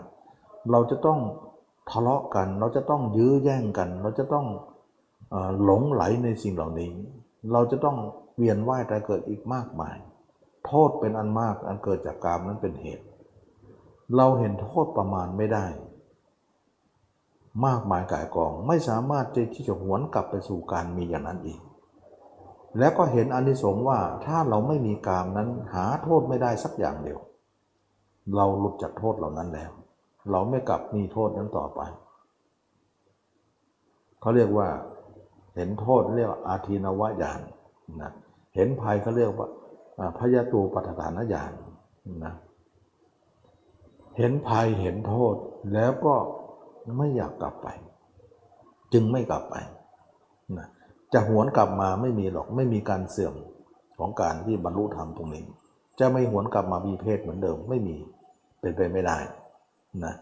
[0.72, 1.20] เราจะต้อง
[1.90, 4.46] ทะเลาะกัน เราจะต้องยื้อแย่งกัน เราจะต้อง
[5.64, 6.92] หลงไหลในสิ่งเหล่านี้
[7.52, 7.98] เราจะต้อง
[8.38, 9.98] เวียนว่ายแต่เกิดอีกมากมาย
[10.66, 13.06] โทษเป็นอันมากอันเกิดจากกรรมนั้นเป็นเหตุ
[14.18, 15.66] เราเห็นโทษประมาณไม่ได้
[17.66, 19.26] มากมายกายกองไม่สามารถ
[19.56, 21.60] ที่จะหวนกลับไปสู่การมีอย่างนั้นอีก
[22.80, 27.20] แล้วก็เห็นอานิสงส์ว่าถ้าเราไม่มีกามนั้นหาโทษไม่ได้สักอย่างเดียว
[28.36, 29.72] เราหลุดจากโทษเหล่านั้นแล้ว
[30.32, 31.82] เราไม่กลับมีโทษนั้นต่อไป
[34.22, 34.68] เขาเรียกว่า
[35.56, 37.40] เห็นโทษเรียกว่าอาทีนวญาณ
[38.02, 38.12] นะ
[38.56, 39.48] เห็นภัยเขาเรียกว่า
[40.18, 41.52] พยาตูปัฏฐานญาณ
[42.26, 42.34] นะ
[44.18, 45.36] เห็นภัยเห็นโทษ
[45.74, 46.16] แล้วก็
[46.98, 47.68] ไม่อยากกลับไป
[48.94, 49.56] จึงไม่กลับไป
[50.58, 50.68] นะ
[51.14, 53.36] จะหวนกลับมาไม่มีหรอกไม่มีการเสื่อม
[54.00, 55.44] ของการที่บรรลุธรรมตรงนี้
[56.00, 57.96] จะไม่หวนกลับมามีเพศเหมือนเดิมไม่มี
[58.60, 59.18] เป็นไปไม่ได้
[60.06, 60.14] นะ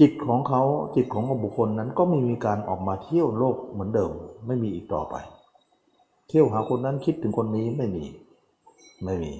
[0.00, 0.62] จิตของเขา
[0.96, 4.10] จิตของบุคคลนั้นก็ไม่มีการออกมาเที่ยวโลกเหมือนเดิม
[4.46, 5.16] ไม่มีอีกต่อไป
[6.28, 8.04] เที่ยวหาคนนั้นคิดถึงคนนี้ไม่มี
[9.04, 9.32] ไม่มี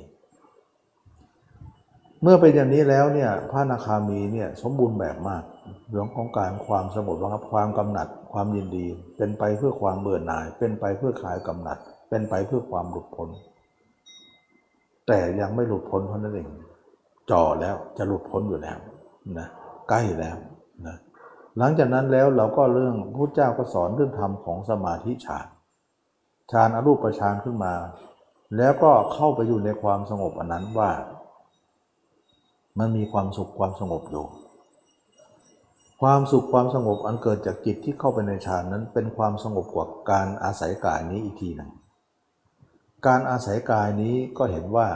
[2.23, 5.43] เมื่อเป็นอย่างนี้แล้วเนี่ยพระนาคามีเนี่ยสมบูรณ์แบบมาก
[5.91, 8.87] เรื่องของการความสงบระงับความกำหนัด ความยินดี
[9.17, 11.79] เป็นไปเพื่อความเบื่อหน่าย เป็นไปเพื่อขายกำหนัด
[12.09, 13.29] เป็นไปเพื่อความหลุดพ้น
[15.07, 16.49] แต่ยังไม่หลุดพ้นเพราะนั่นเอง
[17.31, 18.79] จ่อแล้วจะหลุดพ้นอยู่แล้ว
[19.39, 19.49] นะ
[19.89, 20.37] ใกล้แล้ว
[20.87, 20.97] นะ
[21.59, 25.47] หลังจากนั้นแล้วเราก็เรื่องพระเจ้าก็สอนเรื่องธรรมของสมาธิฌาน
[26.53, 27.75] ฌานอรูปฌานขึ้นมา
[28.57, 30.91] แล้วก็เข้าไปอยู่ในความสงบอันนั้นว่า
[32.79, 34.25] มันมีความสุขความสงบอยู่
[36.03, 41.71] ความสุขความสงบอันเกิดจากจิตที่เข้าไปในฌานนั้นเป็นความสงบกว่าการอาศัยกายนี้อีกทีหนึ่ง
[43.07, 44.89] การอาศัยกายนี้ก็เห็นว่า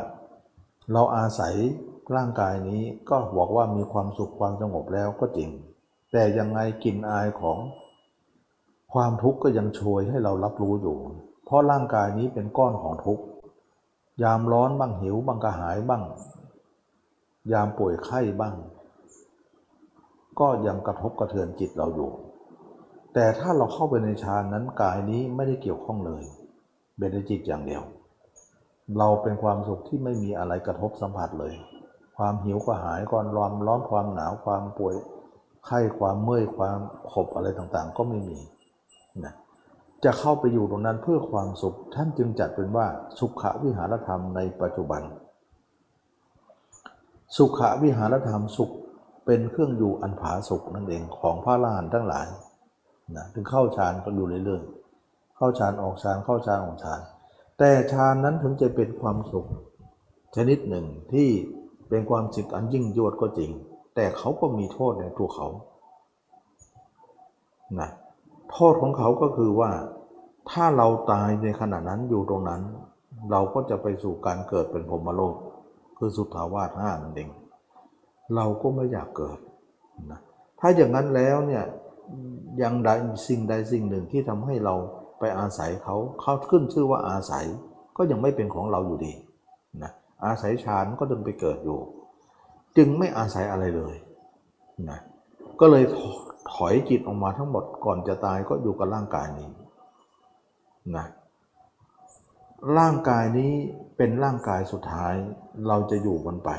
[0.93, 1.55] เราอาศัย
[2.17, 5.51] ร่างกายนี้ก็บอกว่ามีความสุขความสงบแล้วก็จริง
[6.13, 7.59] แต่ยังไงกลิ่นอายของ
[8.93, 10.99] ความทุกข์ก็ยังโชยให้เรารับรู้อยู่
[11.45, 13.25] เพราะร่างกายนี้เป็นก้อนของทุกข์
[14.23, 16.03] ยามร้อนบ้างหิวบ้างกระหายบ้าง
[17.53, 18.55] ยามป่วยไข้บ้าง
[20.41, 22.11] ก็ยังกระทบกระเทือนจิตเราอยู่
[23.15, 26.23] แต่ถ้าเราเข้าไปในฌานนั้นกายนี้ไม่ได้เกี่ยวข้องเลย
[26.99, 27.83] เป็นจิตอย่างเดียว
[28.99, 31.55] เราเป็นความสุขที่ไม่มีอะไรกระทบสัมผัสเลย
[32.17, 34.95] ความหิวก็หายความร้อนร้อนความหนาวความป่วย
[35.67, 36.79] ไข้ความเมื่อยความ
[37.13, 38.39] ขบอะไรต่างๆ ก็ไม่มี
[39.25, 39.35] นะ
[40.05, 42.87] จะเข้าไปอยู่ตรงนั้นเพื่อความสุขท่านจึงจัดเป็นว่า
[43.19, 45.03] สุขวิหารธรรมในปัจจุบัน
[47.37, 48.73] สุขวิหารธรรมสุข
[49.25, 52.29] เป็นเครื่องอยู่อันผาสุขนั่นเองของพระลานทั้งหลาย
[53.17, 57.01] นะถึงเข้าฌานก็อยู่เรื่อยๆเข้าฌานออกฌานเข้าฌานออกฌาน
[57.59, 59.49] แต่ฌานนั้นถึงจะเป็นความสุข
[60.37, 61.29] ชนิดหนึ่งที่
[61.89, 63.51] เป็นความสิกอันยิ่งยวดก็จริง
[63.95, 65.49] แต่เขาก็มีโทษในตัวเขา
[67.81, 67.91] นะ
[68.53, 69.71] โทษของเขาก็คือว่า
[70.51, 72.63] ถ้าเราตายในขณะนั้นอยู่ตรงนั้น
[73.31, 75.35] เราก็จะไปสู่การเกิดเป็นพรมโลก
[75.99, 77.29] คือสุทธาวาสห้านั่นเอง
[78.35, 79.39] เราก็ไม่อยากเกิด
[80.11, 80.21] นะ
[80.61, 81.65] ถ้าอย่างนั้นแล้วเนี่ย
[82.63, 82.91] ยังใด
[83.29, 84.75] สิ่งใดสิ่งหนึ่งที่ทำให้เรา
[85.19, 87.45] ไปอาศัยเขาเขาขึ้นชื่อว่าอาศัย
[87.97, 89.13] ก็ยังไม่เป็นของเราอยู่ดี
[89.83, 89.93] นะ
[90.25, 91.79] อาศัยฌานก็ดึงไปเกิดอยู่
[92.77, 93.95] จึงไม่อาศัยอะไรเลย
[94.91, 94.99] นะ
[95.61, 95.85] ก็เลย
[96.53, 99.49] ถอยจิตออกมาทั้งหมดก่อนจะตายก็อยู่กับร่างกายนี้
[100.97, 101.07] นะ
[102.79, 103.53] ร่างกายนี้
[103.97, 105.15] เป็นร่างกายสุดท้าย
[105.69, 106.51] เราจะอยู่กันไป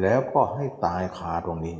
[0.00, 1.76] แล้วก็ให้ตายคาตรงนี้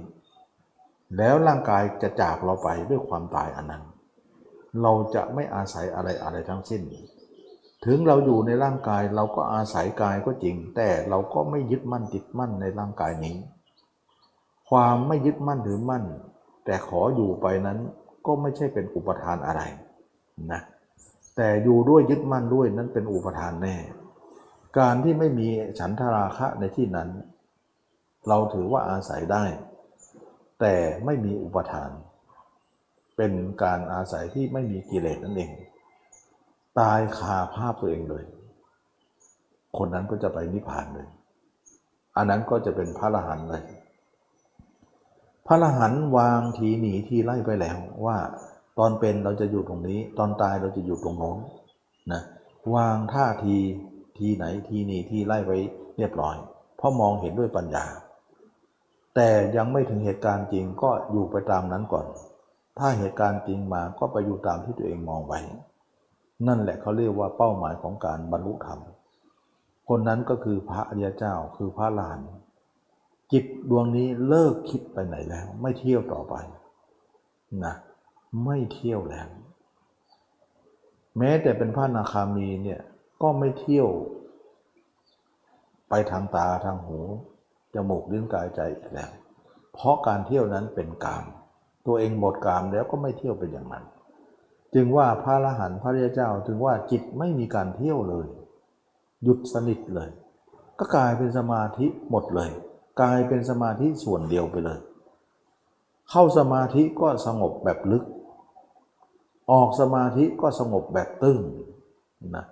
[1.16, 3.82] แล้วร่างกายจะจากเราไปด้วยความตายอันนั้น
[4.82, 6.82] เราจะไม่อาศัยอะไรอะไรทั้งสิ้น
[7.84, 13.36] ถึงเราอยู่ในร่างกายเราก็อาศัยกายก็จริง แต่เราก็ไม่ยึดมั่นติดมั่นในร่างกายนี้
[14.70, 16.04] ความไม่ยึดมั่นถือมั่น
[16.64, 17.78] แต่ขออยู่ไปนั้น
[18.26, 19.62] ก็ไม่ใช่เป็นอุปทานอะไร
[20.52, 20.60] นะ
[21.36, 23.76] แต่อยู่ด้วยยึดมั่นด้วยนั้นเป็นอุปทานแน่
[24.78, 27.08] การที่ไม่มีฉันทราคะในที่นั้น
[28.28, 29.44] เราถือว่าอาศัยได้
[30.60, 30.74] แต่
[31.04, 31.90] ไม่มีอุปทาน
[33.16, 33.32] เป็น
[33.62, 35.50] การอาศัยที่ไม่มีกิเลสนั่นเอง
[36.80, 38.24] ตายคาภาพตัวเองเลย
[39.78, 41.08] คนนั้นก็จะไปนิพพานเลย
[42.16, 43.62] อันนั้นก็จะเป็นพระอรหันต์เลย
[45.46, 48.16] พระอรหันต์วางทีหนีทีไล่ไปแล้วว่า
[48.78, 51.38] ตอนเป็นเราจะอยู่ตรงนี้ ตอนตายเราจะอยู่ตรงโน้น
[52.12, 52.22] นะ
[52.74, 53.56] วางท่าที
[54.18, 55.58] ทีไหนทีหนีทีไล่ไว้
[55.96, 56.36] เรียบร้อย
[56.76, 57.84] เพราะมองเห็นด้วยปัญญา
[59.16, 62.06] แต่ยังไม่ถึงเหตุการณ์จริงก็อยู่ไปตามนั้นก่อน
[62.78, 65.40] ถ้าเหตุการณ์จริงมาก็ไปอยู่ตามที่ตัวเองมองไว้
[66.46, 68.80] นั่นแหละเขาเรียกว่าเป้าหมายของการบรรลุธรรม
[69.88, 72.18] คนนั้นก็คือพระอริยเจ้าคือพระลาน
[73.32, 76.34] จิตดวงนี้เลิกคิดไปไหนแล้ว ไม่เที่ยวต่อไป
[77.64, 77.74] นะ
[78.44, 79.28] ไม่เที่ยวแล้ว
[81.18, 82.80] แม้แต่เป็นพระนาคามีเนี่ย
[83.22, 83.88] ก็ไม่เที่ยว
[85.88, 86.98] ไปทางตาทางหู
[87.76, 88.60] จมูกลิ้นกายใจ
[88.94, 89.10] แล้ว
[89.74, 91.24] เพราะการเที่ยวนั้นเป็นกาม
[91.86, 93.84] ตัวเองหมดกามแล้วก็ไม่เที่ยวเป็นอย่างนั้น
[94.74, 98.26] จึงว่าพระอรหันต์พระริยเจ้าถึงว่าจิตไม่มีการเที่ยวเลย
[99.22, 100.10] หยุดสนิทเลย
[100.78, 102.50] ก็กลายเป็นสมาธิหมดเลย
[103.00, 104.78] กลายเป็นสมาธิส่วนเดียวไปเลย
[106.10, 108.04] เข้าสมาธิก็สงบแบบลึก
[109.52, 111.42] ออกสมาธิก็สงบแบบตื้น
[112.36, 112.46] นะ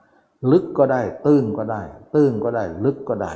[0.53, 1.83] ลึกก็ได้ตื้นก็ได้
[2.15, 3.33] ตื้นก็ได้ลึกก็ได้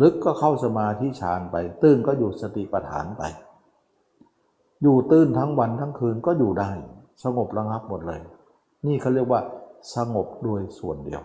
[0.00, 3.22] ลึกก็เข้าสมาธิฌานไป ตื้นก็อยู่สติปัฏฐานไป
[4.82, 6.70] อยู่ตื้นทั้งวันทั้งคืนก็อยู่ได้
[7.24, 8.20] สงบระงับหมดเลย
[8.86, 9.40] นี่เขาเรียกว่า
[9.96, 11.22] สงบโดยส่วนเดียว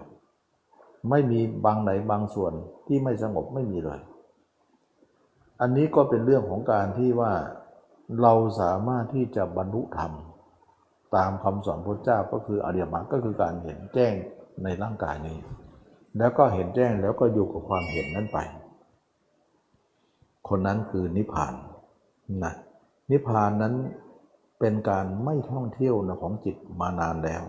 [1.10, 2.54] ไม่มีบางไหนบางส่วน
[2.88, 4.00] ที่ไม่สงบไม่มีเลย
[5.62, 7.32] อันนี้ก็เป็นเรื่องของการที่ว่า
[8.22, 10.12] เราสามารถที่จะบรรลุธรรม
[11.16, 14.14] ตามคำสอนพระเจ้าก็คืออริยมรรคก็คือการเห็นแจ้ง
[14.64, 15.38] ในร่างกายนี้
[16.18, 18.40] แล้วก็เห็นแจ้งแล้วก็อยู่กับความเห็นนั้นไป
[20.48, 21.53] คนนั้นคือนิพพาน
[22.44, 22.53] นะ
[23.11, 23.73] นิพพานนั้น
[24.60, 27.41] เป็นการไม่ท่องเที่ยวนะของจิตมานานแล้ว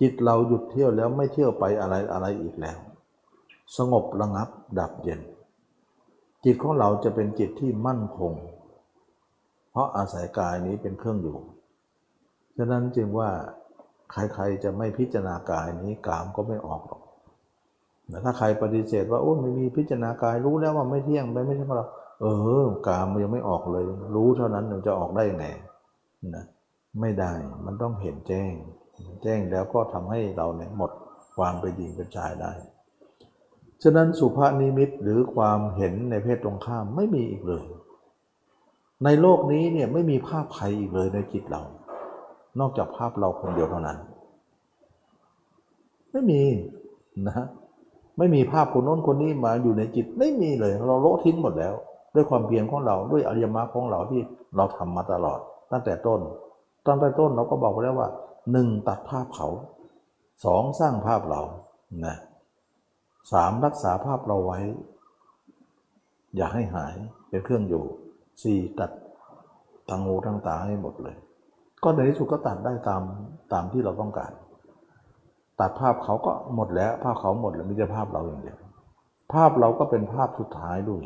[0.00, 2.78] จิตเราหยุดเที่ยวแล้วไม่เที่ยวไปอะไรอะไรอีกแล้ว
[3.76, 5.20] สงบระงับดับเย็น
[6.44, 8.32] จิตของเราจะเป็นจิตที่มั่นคง
[9.70, 11.38] เพราะอาศัยกายนี้เป็นเครื่องอยู่
[12.56, 13.30] ฉะนั้นจึงว่า
[14.10, 17.01] ใครๆจะไม่พิจารณากายนี้กามก็ไม่ออกหรอก
[18.24, 21.86] ถ้าใครปฏิเสธว่าโอ้ไม่มีพิจารณากายรู้แล้วว่าไม่เที่ยงไม่ไม่ใช่ของเรา
[22.20, 22.26] เอ
[22.62, 23.84] อกามมันยังไม่ออกเลย
[24.16, 25.46] รู้เท่านั้นมันจะออกได้ยังไง
[26.36, 26.44] นะ
[27.00, 27.32] ไม่ได้
[27.66, 28.52] มันต้องเห็นแจ้ง
[29.22, 30.90] แจ้งแล้วก็ทำให้เราเนี่ยหมด
[31.36, 32.52] ความไปยิงเป็นชายได้
[33.82, 37.64] ฉะนั้นสุภานิมิตหรือความเห็นในเพศตรงข้ามไม่มีอีกเลย
[39.04, 41.62] ในโลกนี้เนี่ยไม่มีภาพใครอีกเลยในจิตเรา
[42.60, 43.98] นอกจากภาพเราคนเดียวเท่านั้น
[46.10, 46.42] ไม่มี
[47.26, 47.46] นะ
[48.18, 51.74] ไม่มีภาพคนโน้นคนนี้มาอยู่ในจิตไม่มีเลย เราโลทิ้งหมดแล้ว
[52.14, 54.20] ด้วยความเพียรของเราด้วยอริยมรรคของเราที่
[54.56, 55.38] เราทำมาตลอด
[55.72, 56.20] ตั้งแต่ต้น
[56.86, 58.08] ตั้งแต่ต้นเราก็บอกไปแล้วว่า
[58.52, 59.48] หนึ่งตัดภาพเขา
[60.44, 61.42] สองสร้างภาพเรา
[62.06, 62.16] นะ
[63.32, 64.58] สามรักษาภาพเราไว้
[66.36, 66.94] อย่าให้หาย
[67.28, 67.84] เป็นเครื่องอยู่
[68.42, 68.90] สี่ตัด
[69.88, 71.16] ทางงูทางตาให้หมดเลย
[71.82, 73.02] ก็ในที่สุดก็ตัดได้ตาม
[73.52, 74.32] ตามที่เราต้องการ
[75.60, 78.58] ตัดภาพเขาก็หมดแล้ว ภาพเขาหมดแล้วมีแต่ภาพเราอย่างเดียว
[79.32, 81.02] ภาพเราก็เป็นภาพสุดท้ายด้วย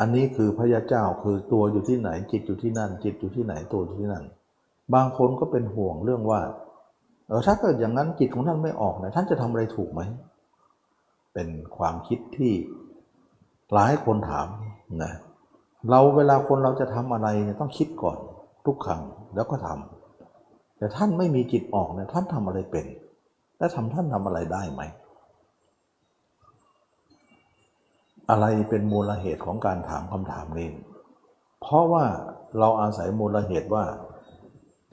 [0.00, 4.24] อันนี้คือพระยาเจ้าคือตัวอยู่ที่ไหน จิตอยู่ที่นั่น จิตอยู่ที่ไหนตัวอยู่ที่นั่น
[4.94, 6.40] บางคนก็เป็นห่วงเรื่องว่า
[7.28, 10.00] เออถ้าเกิดอย่างนั้นจิตของท่านไม่ออกนี่ยท่านจะทำอะไรถูกไหม
[11.34, 12.52] เป็นความคิดที่
[13.74, 14.48] หลายคนถาม
[15.02, 15.12] นะ
[15.90, 18.18] เราเวลาคนเราจะทำอะไรเนี่ยต้องคิดก่อน
[18.66, 19.02] ทุกครั้ง
[19.34, 20.01] แล้วก็ทำ
[20.82, 22.86] แต่ท่านไม่มีจิตออกเนี่ยท่านทำอะไรเป็น
[23.58, 24.82] และทำท่านทำอะไรได้ไหม
[28.30, 30.68] อะไรเป็นมูลเหตุของการถามคำถามนี้
[31.60, 32.04] เพราะว่า
[32.58, 33.84] เราอาศัยมูลเหตุว่า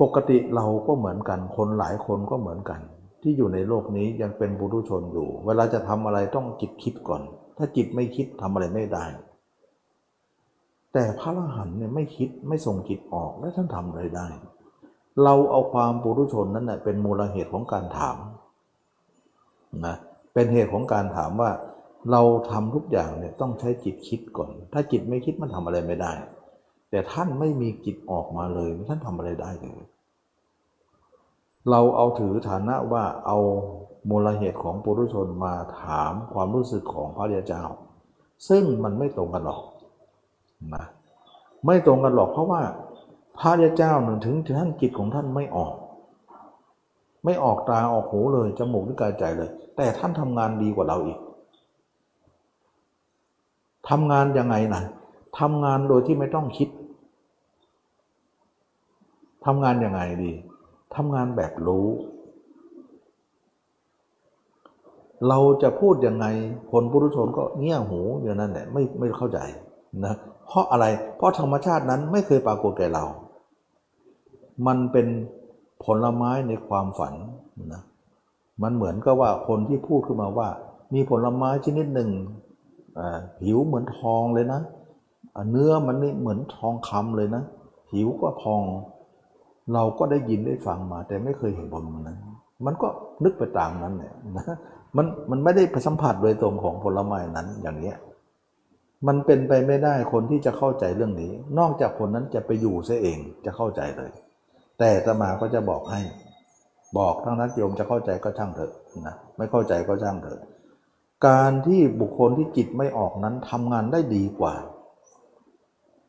[0.02, 2.80] ปกติเราก็เหมือนกัน คนหลายคนก็เหมือนกัน
[3.22, 7.22] ที่อยู่ในโลกนี้ยังเป็นบุรุชนอยู่ เวลาจะทำอะไรต้องจิตคิดก่อน
[7.58, 9.06] ถ้าจิตไม่คิดทำอะไรไม่ได้
[10.94, 14.30] แต่พระอรหันต์เนี่ยไม่คิดไม่ส่งจิตออกแล้วท่านทำอะไรได้
[15.24, 18.18] เราเอาความปุรุชนนั้นเน่ยเป็นมูลเหตุของการถาม
[19.86, 19.96] นะ
[20.34, 21.52] เป็นเหตุของการถามว่า
[22.12, 22.22] เรา
[22.52, 26.14] ทำทุกอย่างเนี่ยต้องใช้จิตคิดก่อน ถ้าจิตไม่คิดมันทำอะไรไม่ได้
[26.90, 29.82] แต่ท่านไม่มีจิตออกมาเลยท่านทำอะไรได้เลย
[31.70, 33.38] เราเอาถือฐานะว่าเอา
[34.10, 37.64] มูลเหตุของปุถุชนมาถามความรู้สึกของพระเดียเจ้า
[38.50, 39.62] ซึ่งมันไม่ตรงกันหรอก
[40.76, 40.86] นะ
[41.66, 42.62] ไม่ตรงกันหรอกเพราะว่า
[43.40, 45.74] พระเดียเจ้าหนึ่งถึงท่านจิตของท่านไม่ออก
[47.26, 51.20] ไม่ออกตาออกหูเลยจมูกนิ้วกายใจเลย แต่ท่านทำงานดีกว่าเราอีก
[53.90, 54.84] ทำงานยังไงนะ
[55.40, 56.70] ทำงานโดยที่ไม่ต้องคิด
[59.46, 60.32] ทำงานยังไงดี
[60.96, 61.88] ทำงานแบบรู้
[65.28, 66.26] เราจะพูดยังไง
[66.72, 69.40] คนปุถุชนก็เงี่ยหูอย่างนั้นแหละไม่ไม่เข้าใจ
[70.06, 70.16] นะ
[70.48, 70.86] เพราะอะไร
[71.18, 73.06] เพราะธรรมชาตินั้นไม่เคยปรากฏแก่เรา
[74.68, 75.08] มันเป็น
[75.86, 77.14] ผลไม้ในความฝัน
[77.74, 77.84] นะ
[78.64, 80.50] มันเหมือนกับว่าคนที่พูดขึ้นมาว่า
[80.94, 82.10] มีผลไม้ชนิดหนึ่ง
[83.40, 84.62] ผิวเหมือนทองเลยนะ
[85.52, 87.44] เนื้อมันนี่เหมือนทองคำเลยนะ
[87.90, 88.62] ผิวก็ทอง
[89.74, 92.18] เราก็ได้ยินได้ฟังมา แต่ไม่เคยเห็นผลมันนั้น
[92.66, 92.88] มันก็
[93.24, 94.46] นึกไปตามนั้นเนี่ยนะ
[94.98, 97.98] มันมันไม่ได้ไปสัมผัสโดยตรงของผลไม้นั้นอย่างเนี้ย
[99.08, 104.12] มันเป็นไปไม่ได้คนที่จะเข้าใจเรื่องนี้ นอกจากคนนั้นจะไปอยู่ซะเองจะเข้าใจเลย
[104.80, 106.02] แต่ตมาก็จะบอกให้
[106.98, 108.74] บอกทั้งนั้นโยมจะเข้าใจก็ช่างเถอะ
[109.08, 110.40] นะไม่เข้าใจก็ช่างเถอะ
[111.28, 114.56] การที่บุคคลที่จิตไม่ออกนั้นทำงานได้ดีกว่า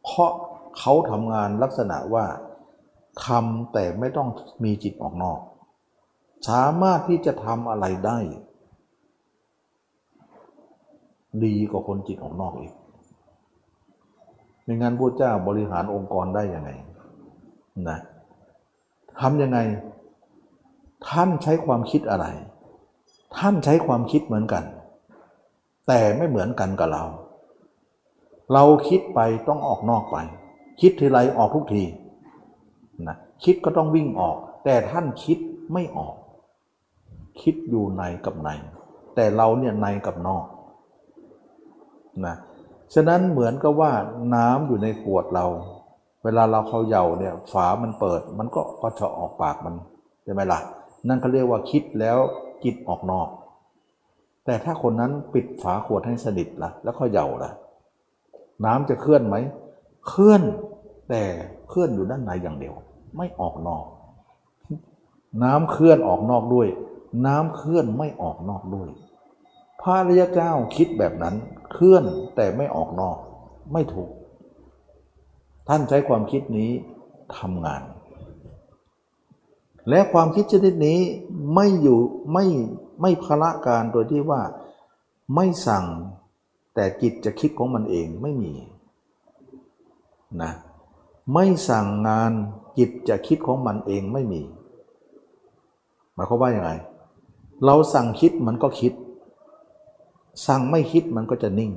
[0.04, 0.32] เพราะ
[0.78, 2.24] เขาทำงานลักษณะว่า
[3.26, 4.28] ทำแต่ไม่ต้อง
[4.64, 5.38] มีจิตออกนอก
[6.48, 8.18] สามารถที่จะทำอะไรได้
[11.44, 12.72] ดีกว่าคนจิตออกนอกอีก
[14.62, 16.70] ไม่งั้นพระเจ้าบริหารองค์กรได้ยังไง
[17.88, 17.98] นะ
[19.20, 19.58] ทำยังไง
[21.08, 22.26] ท่านใช้ความคิดอะไร
[23.36, 24.64] ท่านใช้ความคิดเหมือนกัน
[25.88, 27.04] แต่ไม่เหมือนกันกับเรา
[28.52, 30.16] เราคิดไปต้องออกนอกไป
[30.80, 31.84] คิดทีไรออกทุกที
[33.08, 35.38] นะคิดก็ต้องวิ่งออก แต่ท่านคิด
[35.72, 36.14] ไม่ออก
[37.42, 38.48] คิดอยู่ในกับใน
[39.14, 40.44] แต่เราเนี่ยในกับนอก
[42.26, 42.36] นะ
[42.94, 43.92] ฉะนั้นเหมือนกับว่า
[44.34, 45.46] น้ำอยู่ในขวดเรา
[46.24, 49.74] เวลาเราเขาเย่าเนี่ยฝามันเปิด มันก็ก็เฉาะออกปากมัน
[50.24, 50.60] ใช่ไหมล่ะ
[51.08, 52.18] นั่นเขาเรียกว่าคิดแล้ว
[52.64, 53.28] จิตออกนอก
[54.44, 57.52] แต่ถ้าคนนั้นปิดฝาขวดให้สนิทละ่ะ แล้วเขาเย่าละ่ะ
[58.64, 59.36] น้ำจะเคลื่อนไหม
[60.08, 60.42] เคลื่อน
[61.08, 61.22] แต่
[61.68, 62.74] เคลื่อนอยู่ด้านในอย่างเดียว
[63.16, 63.84] ไม่ออกนอก
[65.42, 66.68] น้ำเคลื่อนออกนอกด้วย
[67.26, 68.88] น้ำเคลื่อนไม่ออกนอกด้วย
[69.82, 71.34] พระริยเจ้าคิดแบบนั้น
[71.72, 72.04] เคลื่อน
[72.36, 73.16] แต่ไม่ออกนอก
[73.72, 74.10] ไม่ถูก
[75.68, 76.70] ท่านใช้ความคิดนี้
[77.38, 77.82] ทำงาน
[79.88, 81.00] และความคิดชนิดนี้
[81.54, 81.98] ไม่อยู่
[82.32, 82.44] ไม่
[83.00, 84.42] ไม่พละการโดยที่ว่า
[85.34, 85.84] ไม่สั่ง
[86.74, 88.52] แต่จิตจะคิดของมันเองไม่มี
[90.42, 90.52] นะ
[91.32, 92.32] ไม่สั่งงาน
[92.78, 94.42] จิตจะคิดของมันเองไม่มี
[96.14, 96.70] หมายความว่าอย่างไร
[97.64, 98.92] เราสั่งคิดมันก็คิด
[100.46, 101.72] สั่งไม่คิดมันก็จะนิ่ง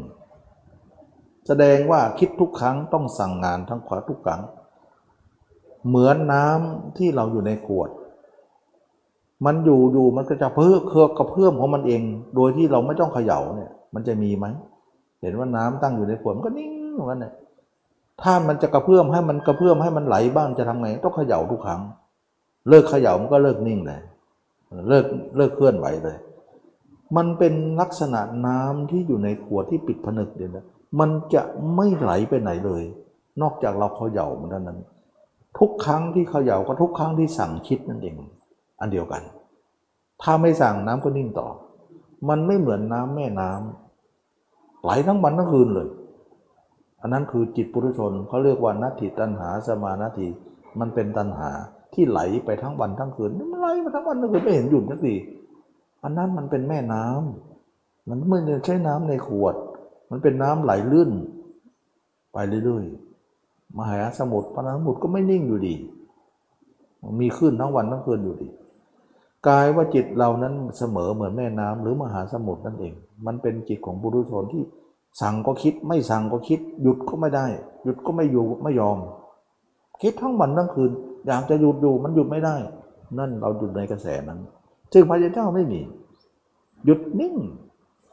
[1.47, 4.41] แสดงว่าคิดทุกครั้งต้องสั่งงานทั้งขวาทุกครั้ง
[5.87, 7.89] เหมือนน้ำที่เราอยู่ในขวด
[9.45, 12.01] มันอยู่อยู่มันก็จะเพิ่มเครือกระเพื่อมของมันเอง
[12.35, 14.45] โดยที่เราไม่ต้องเขย่าเนี่ย มันจะมีไหม
[15.21, 17.33] เห็นว่าน้ำตั้งอยู่ในขวดมันก็นิ่งเหมือนกันเนี่ย
[18.21, 21.81] ถ้ามันจะกระเพื่อมให้มันกระเพื่อมให้มันไหลบ้างจะทำไงต้องเขย่าทุกครั้ง
[22.69, 24.01] เลิกเขย่ามันก็เลิกนิ่งเลย
[24.89, 25.05] เลิก
[25.37, 26.17] เลิกเคลื่อนไหวเลย
[27.15, 30.65] มันเป็นลักษณะน้ำที่อยู่ในขวดที่ปิดผนึกเดียวนะ
[30.99, 31.41] มันจะ
[31.75, 32.83] ไม่ไหลไปไหนเลย
[33.41, 34.79] นอกจากเราเขย่ามันเท่านั้น
[35.59, 38.15] ทุกครั้งที่เขย่าก็ทุกครั้งที่สั่งคิดนั่นเอง
[38.79, 39.21] อันเดียวกัน
[40.21, 41.47] ถ้าไม่สั่งน้ำก็นิ่งต่อ
[42.29, 45.89] มันไม่เหมือนน้ำแม่น้ำไหลทั้งวันทั้งคืนเลย
[47.01, 50.27] อันนั้นคือจิตปุถุชนเขาเรียกว่านัตถิตันหาสมานาที
[50.79, 51.49] มันเป็นตันหา
[51.93, 55.15] ที่ไหลไปทั้งวันทั้งคืนมันไหลมาทั้งวันทั้งคืนไม่เห็นหยุดสักที
[56.03, 59.55] อันนั้นมันเป็นแม่น้ำมันไม่ใช้น้ำในขวด
[60.13, 61.11] มันเป็นน้ำไหลลื่น
[62.33, 65.75] ไปเรื่อยๆมหาสมุทรพระสมุทรก็ไม่นิ่งอยู่ดี
[67.03, 68.49] มันมีขึ้นทั้งวันทั้งคืนอยู่ดี
[69.47, 72.93] กายว่าจิตเรานั้นเสมอเหมือนแม่น้ำหรือมหาสมุทรนั่นเอง
[73.25, 74.63] มันเป็นจิตของบุรุษชนที่
[75.21, 77.45] สั่งก็คิด ไม่สั่งก็คิด หยุดก็ไม่ได้
[77.83, 78.97] หยุดก็ไม่อยู่ไม่ยอม
[80.01, 80.91] คิดทั้งวันทั้งคืน
[81.27, 82.55] อยากจะหยุดอยู่มันหยุดไม่ได้
[83.19, 84.39] นั่นเราหยุดในกระแสนั้น
[84.93, 85.81] จึงพระเจ้าไม่มี
[86.85, 87.35] หยุดนิ่ง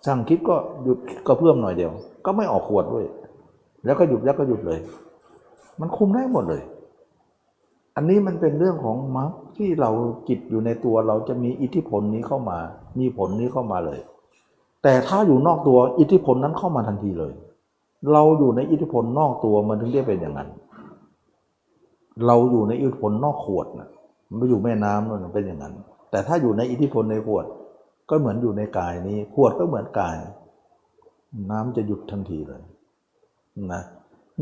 [0.06, 1.93] สั่งคิดก็หยุดก็เพิ่มหน่อยเดียว
[2.24, 3.06] ก็ไม่ออกขวดด้วย
[3.85, 4.78] แล้วก็หยุดแล้วก็หยุดเลย
[5.81, 6.62] มันคุมได้หมดเลย
[7.97, 9.90] อันนี้มันเป็นเรื่องของมรรคที่เรา
[10.28, 12.59] จิตอยู่ในตัวเราจะมีอิทธิพลนี้เข้ามา
[12.98, 13.98] มีผลนี้เข้ามาเลย
[14.82, 17.32] แต่ถ้าอยู่นอกตัวอิทธิพลนั้นเข้ามาทันทีเลย
[18.12, 20.48] เราอยู่ในอิทธิพลนอกตัวมันถึงได้เป็นอย่างนั้น
[22.27, 23.89] เราอยู่ในอิทธิพลนอกขวดนะ
[24.28, 25.74] มันไปอยู่แม่น้ำนั่นเป็นอย่างนั้น
[26.10, 27.44] แต่ถ้าอยู่ในอิทธิพลในขวด
[28.10, 30.16] ก็เหมือนอยู่ในกายนี้ ขวดก็เหมือนกาย
[31.50, 32.62] น้ำจะหยุดทันทีเลย
[33.72, 33.82] นะ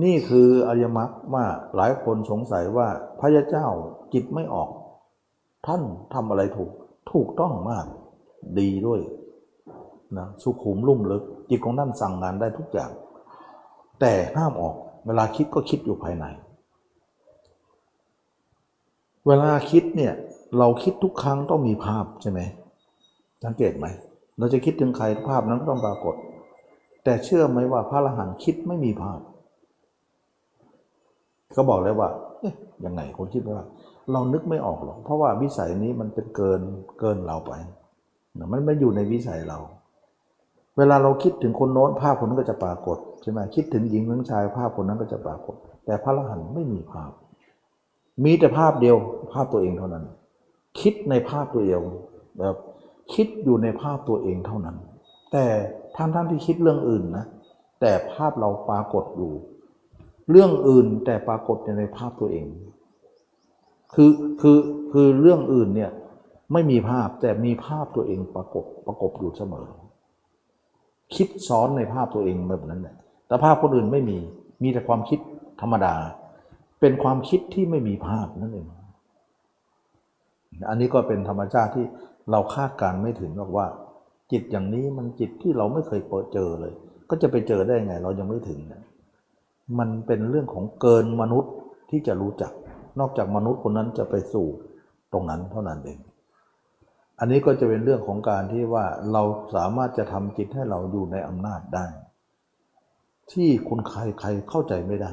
[0.02, 1.46] นี่คืออริยมรรคว่า
[1.76, 2.88] หลายคนสงสัยว่า
[3.20, 3.66] พระยาเจ้า
[4.12, 4.68] จิตไม่ออก
[5.66, 5.82] ท่าน
[6.14, 6.70] ทำอะไรถูก
[7.12, 7.86] ถูกต้องมาก
[8.58, 9.00] ดีด้วย
[10.18, 12.90] นะสุขุมลุ่มลึก จิตของท่านสั่งงานได้ทุกอย่าง
[14.00, 14.74] แต่ห้ามออก
[15.06, 16.24] เวลาคิดก็คิดอยู่ภายใน
[19.26, 20.14] เวลาคิดเนี่ย
[20.58, 22.40] เราคิดทุกครั้งต้องมีภาพใช่ไหม
[23.44, 23.86] สังเกตไหม
[24.38, 26.14] เราจะคิดถึงใครภาพนั้นต้องปรากฏ
[27.04, 29.20] แต่เชื่อไหมว่าพระอรหันต์คิดไม่มีภาพ
[31.56, 32.08] ก็บอกเลยว่า
[32.40, 32.54] เอ๊ะ
[32.84, 33.60] ยังไงคนคิดว่า
[34.12, 36.60] เรานึกไม่ออกหรอก เพราะว่าวิสัยนี้มันเป็นเกิน
[37.00, 37.52] เกินเราไป
[38.52, 39.58] มันไม่อยู่ในวิสัยเรา
[40.78, 45.54] เวลาเราคิดถึงคนโน้นภาพคนนั้นก็จะปรากฏใช่ไหมคิดถึงหญิงถึงชายภาพคนนั้นก็จะปรากฏ
[45.84, 47.10] แต่พระอรหันต์ไม่มีภาพ
[48.24, 48.96] มีแต่ภาพเดียว
[49.32, 50.04] ภาพตัวเองเท่านั้น
[50.80, 51.82] คิดในภาพตัวเอง
[52.38, 52.56] แบบ
[53.14, 54.76] คิดอยู่ในภาพตัวเองเท่านั้น
[55.32, 55.46] แต่
[55.96, 57.26] ท่านท่านที่คิดเรื่องอื่นนะ
[57.80, 59.32] แต่ภาพเราปรากฏอยู่
[60.30, 62.46] เรื่องอื่นแต่ปรากฏในภาพตัวเอง
[63.94, 64.10] คือ
[64.40, 64.58] คือ
[64.92, 65.90] คือเรื่องอื่นเนี่ย
[66.52, 69.66] ไม่มีภาพแต่มีภาพตัวเองปรากฏประกบอยู่เสมอ
[71.14, 74.18] คิดซ้อนในภาพตัวเองแบบนั้นแหละแต่ภาพคนอื่นไม่มี
[74.62, 75.18] มีแต่ความคิด
[75.60, 75.94] ธรรมดา
[76.80, 78.68] เป็นความคิดที่ไม่มีภาพนั่นเอง
[80.68, 81.86] อันนี้ก็เป็นธรรมชาติที่
[82.30, 83.66] เราคาดการไม่ถึงหรอกว่า
[84.32, 86.00] จิตอย่างนี้มันจิตที่เราไม่เคย
[86.32, 86.74] เจอเลย
[87.10, 88.82] ก็จะไปเจอได้ไง เรายังไม่ถึงนะ
[89.78, 91.52] มันเป็นเรื่องของเกินมนุษย์
[91.90, 92.52] ที่จะรู้จัก
[93.00, 94.46] นอกจากมนุษย์คนนั้นจะไปสู่
[95.12, 95.98] ตรงนั้นเท่านั้นเอง
[97.18, 99.22] อันนี้ก็จะเป็นเรื่องของการที่ว่าเรา
[99.54, 101.86] สามารถจะทำจิตให้เราอยู่ในอำนาจได้
[103.32, 105.12] ที่คนใครใครเข้าใจไม่ได้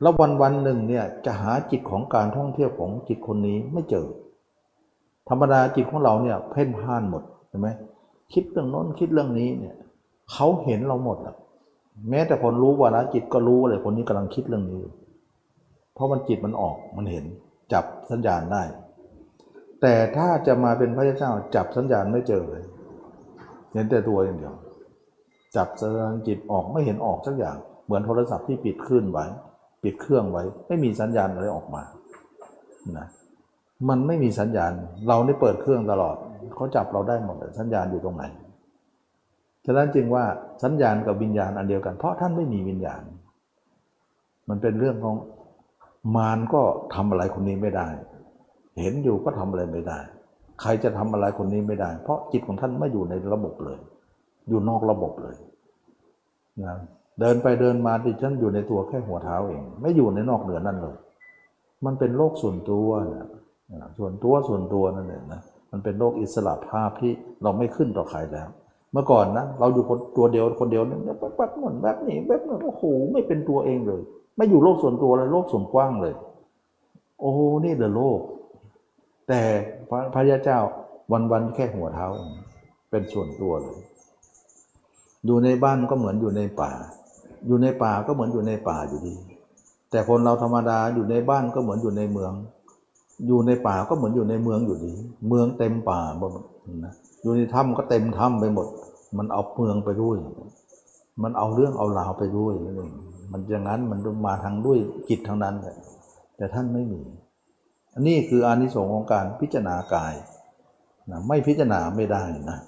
[0.00, 4.06] แล้ววันวันหนึ่งเนี่ยจะหาจิตของการท่องเที่ยวของจิตคนนี้ไม่เจอ
[5.28, 7.68] ธรรมดาจิตของเราเนี่ยเพ่นพ่านหมดใช่ไหม
[8.32, 9.76] คิดเรื่องน้นคิดเรื่องนี้เนี่ย
[10.32, 11.36] เขาเห็นเราหมดอะ
[12.10, 14.82] แม้แต่คนรู้ว่าละจิตก็รู้เลยคนนี้กำลังคิดเรื่องนี้
[15.94, 17.24] เพราะมันจิตมันออกมันเห็น
[17.72, 18.62] จับสัญญาณได้
[19.82, 22.64] แต่ถ้าจะมาเป็นพระเจ้าจับสัญญาณไม่เจอเลย
[23.72, 24.54] เห็นแต่ตัวอย่างเดียว
[25.56, 29.24] จับสัญญาณจิตออกไม่เห็นออกสักอย่าง เหมือนโทรศัพท์ที่ปิดคลื่นไว้
[29.82, 31.82] ปิดเครื่องไว้ ไม่มีสัญญาณอะไรออกมา
[32.98, 33.06] นะ
[33.88, 34.72] มันไม่มีสัญญาณ
[35.08, 36.16] เราได้เปิดเครื่องตลอด
[36.56, 38.24] เขาจับเราได้หมดสัญญาณอยู่ตรงไหน
[39.66, 40.24] ฉะนั้นจึงว่า
[40.64, 43.02] สัญญาณกับวิญญาณอันเดียวกัน เพราะท่านไม่มีวิญญาณ
[44.48, 45.16] มันเป็นเรื่องของ
[46.16, 46.62] มารก็
[46.94, 47.88] ทำอะไรคนนี้ไม่ได้
[48.80, 49.98] เห็นอยู่ก็ทำอะไรไม่ได้
[50.60, 53.78] ใครจะทำอะไรคนนี้ไม่ได้ เพราะจิตของท่านไม่อยู่ในระบบเลย
[54.48, 55.36] อยู่นอกระบบเลย
[56.64, 56.74] นะ
[57.20, 60.96] เดินไปเดินมาดิฉันอยู่ในตัวแค่หัวเท้าเอง ไม่อยู่ในนอกเหนือนั่นเลย
[61.84, 63.28] มันเป็นโลกส่วนตัวนะ
[63.98, 65.40] ส่วนตัวส่วนตัวนั่นเองนะ
[65.70, 67.12] มันเป็นโลกอิสระภาพที่
[67.42, 68.48] เราไม่ขึ้นต่อใครแล้ว
[68.92, 72.82] เมื่อก่อนนะเราอยู่คนตัวเดียวคนเดียวเนี่ยแป๊บแป๊บนแบบนี้แบบนั้นโอ้โห
[73.12, 74.02] ไม่เป็นตัวเองเลย
[74.36, 76.14] ไม่อยู่โลกส่วนตัวเลยโลกส่วนกว้างเลย
[77.20, 77.30] โอ้
[77.64, 78.20] นี่เดอะโลก
[79.28, 79.40] แต่
[79.88, 80.58] พระพระยาเจ้า
[81.12, 82.06] วันวันแค่หัวเท้า
[82.90, 83.78] เป็นส่วนตัวเลย
[85.26, 86.72] อยู่ในบ้านก็เหมือนอยู่ในป่า
[87.46, 89.14] อยู่ในป่าก็เหมือนอยู่ในป่าอยู่ดี
[89.90, 92.32] แต่คนเราธรรมดาอยู่ในบ้านก็เหมือนอยู่ในเมือง
[93.26, 94.92] อยู่ในป่าก็เหมือนอยู่ในเมืองอยู่ดี
[95.28, 96.32] เมืองเต็มป่าหมด
[96.84, 98.66] นะอยู่ในถ้ำก็เต็มถ้ำไปหมด
[99.18, 100.16] มันเอาเมืองไปด้วย
[101.22, 102.92] มันเอาเรื่องเอาราวไปด้วยนั่นเอง
[103.32, 104.78] มันอย่างนั้นมันมาทางด้วย
[105.08, 105.76] จิตทางนั้นแหละ
[106.36, 107.00] แต่ท่านไม่มี
[107.94, 110.14] อันนี้คืออานิสงส์ของการพิจารณากาย
[111.10, 112.58] นะไม่พิจารณาไม่ได้นะ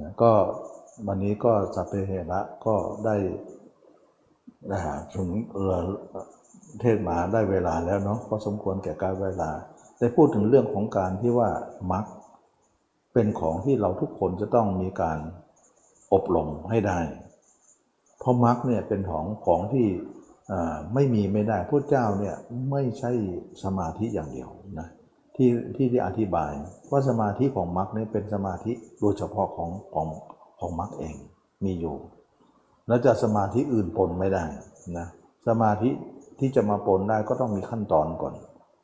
[0.00, 0.32] นะก็
[1.06, 2.74] วันนี้ก็สัพเพเหระก็
[3.04, 3.16] ได้
[4.72, 5.28] นะฮะถึง
[6.80, 9.50] เทศมาได้เวลาแล้วเนาะก็สมควรแก่การเวลา
[9.98, 11.48] ได้พูดถึงเรื่องของการที่ว่า
[11.92, 12.04] มรรค
[13.12, 15.18] เป็นของที่เราทุกคนจะต้องมีการ
[16.12, 17.00] อบรมให้ได้
[18.18, 19.86] เพราะมรรคเนี่ยเป็นของของที่
[20.94, 22.36] ไม่มีไม่ได้พระเจ้าเนี่ย
[22.70, 23.12] ไม่ใช่
[23.62, 24.88] สมาธิอย่างเดียวนะ
[25.36, 26.52] ที่ที่ที่อธิบาย
[26.90, 30.08] ว่าสมาธิของมรรคเนี่ยเป็นสมาธิโดยเฉพาะของของ
[30.60, 31.14] ของมรรคเอง
[31.64, 31.96] มีอยู่
[32.88, 34.44] แล้วจะสมาธิอื่นปนไม่ได้
[34.98, 35.06] นะ
[35.48, 35.90] สมาธิ
[36.38, 38.34] ที่จะมาปนได้ก็ต้องมีขั้นตอนก่อน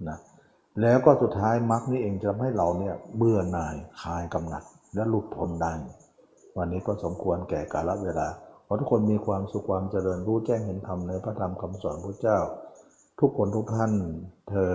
[0.09, 0.18] นะ
[0.81, 4.62] แล้วก็สุดท้ายมรรคนี่เองจะทำให้เราเนี่ยเบื่อหน่ายคลายกำหนัด
[4.94, 5.72] และหลุดพ้นได้
[6.56, 8.28] วันนี้ก็สมควรแก่กาลเวลา
[8.66, 12.39] ขอทุกคนมีความสุขความเจริญรู้แจ้งเห็นธรรมในพระธรรมคำสอนพระเจ้า
[13.20, 13.93] ทุกคนทุกท่าน
[14.51, 14.74] เธอ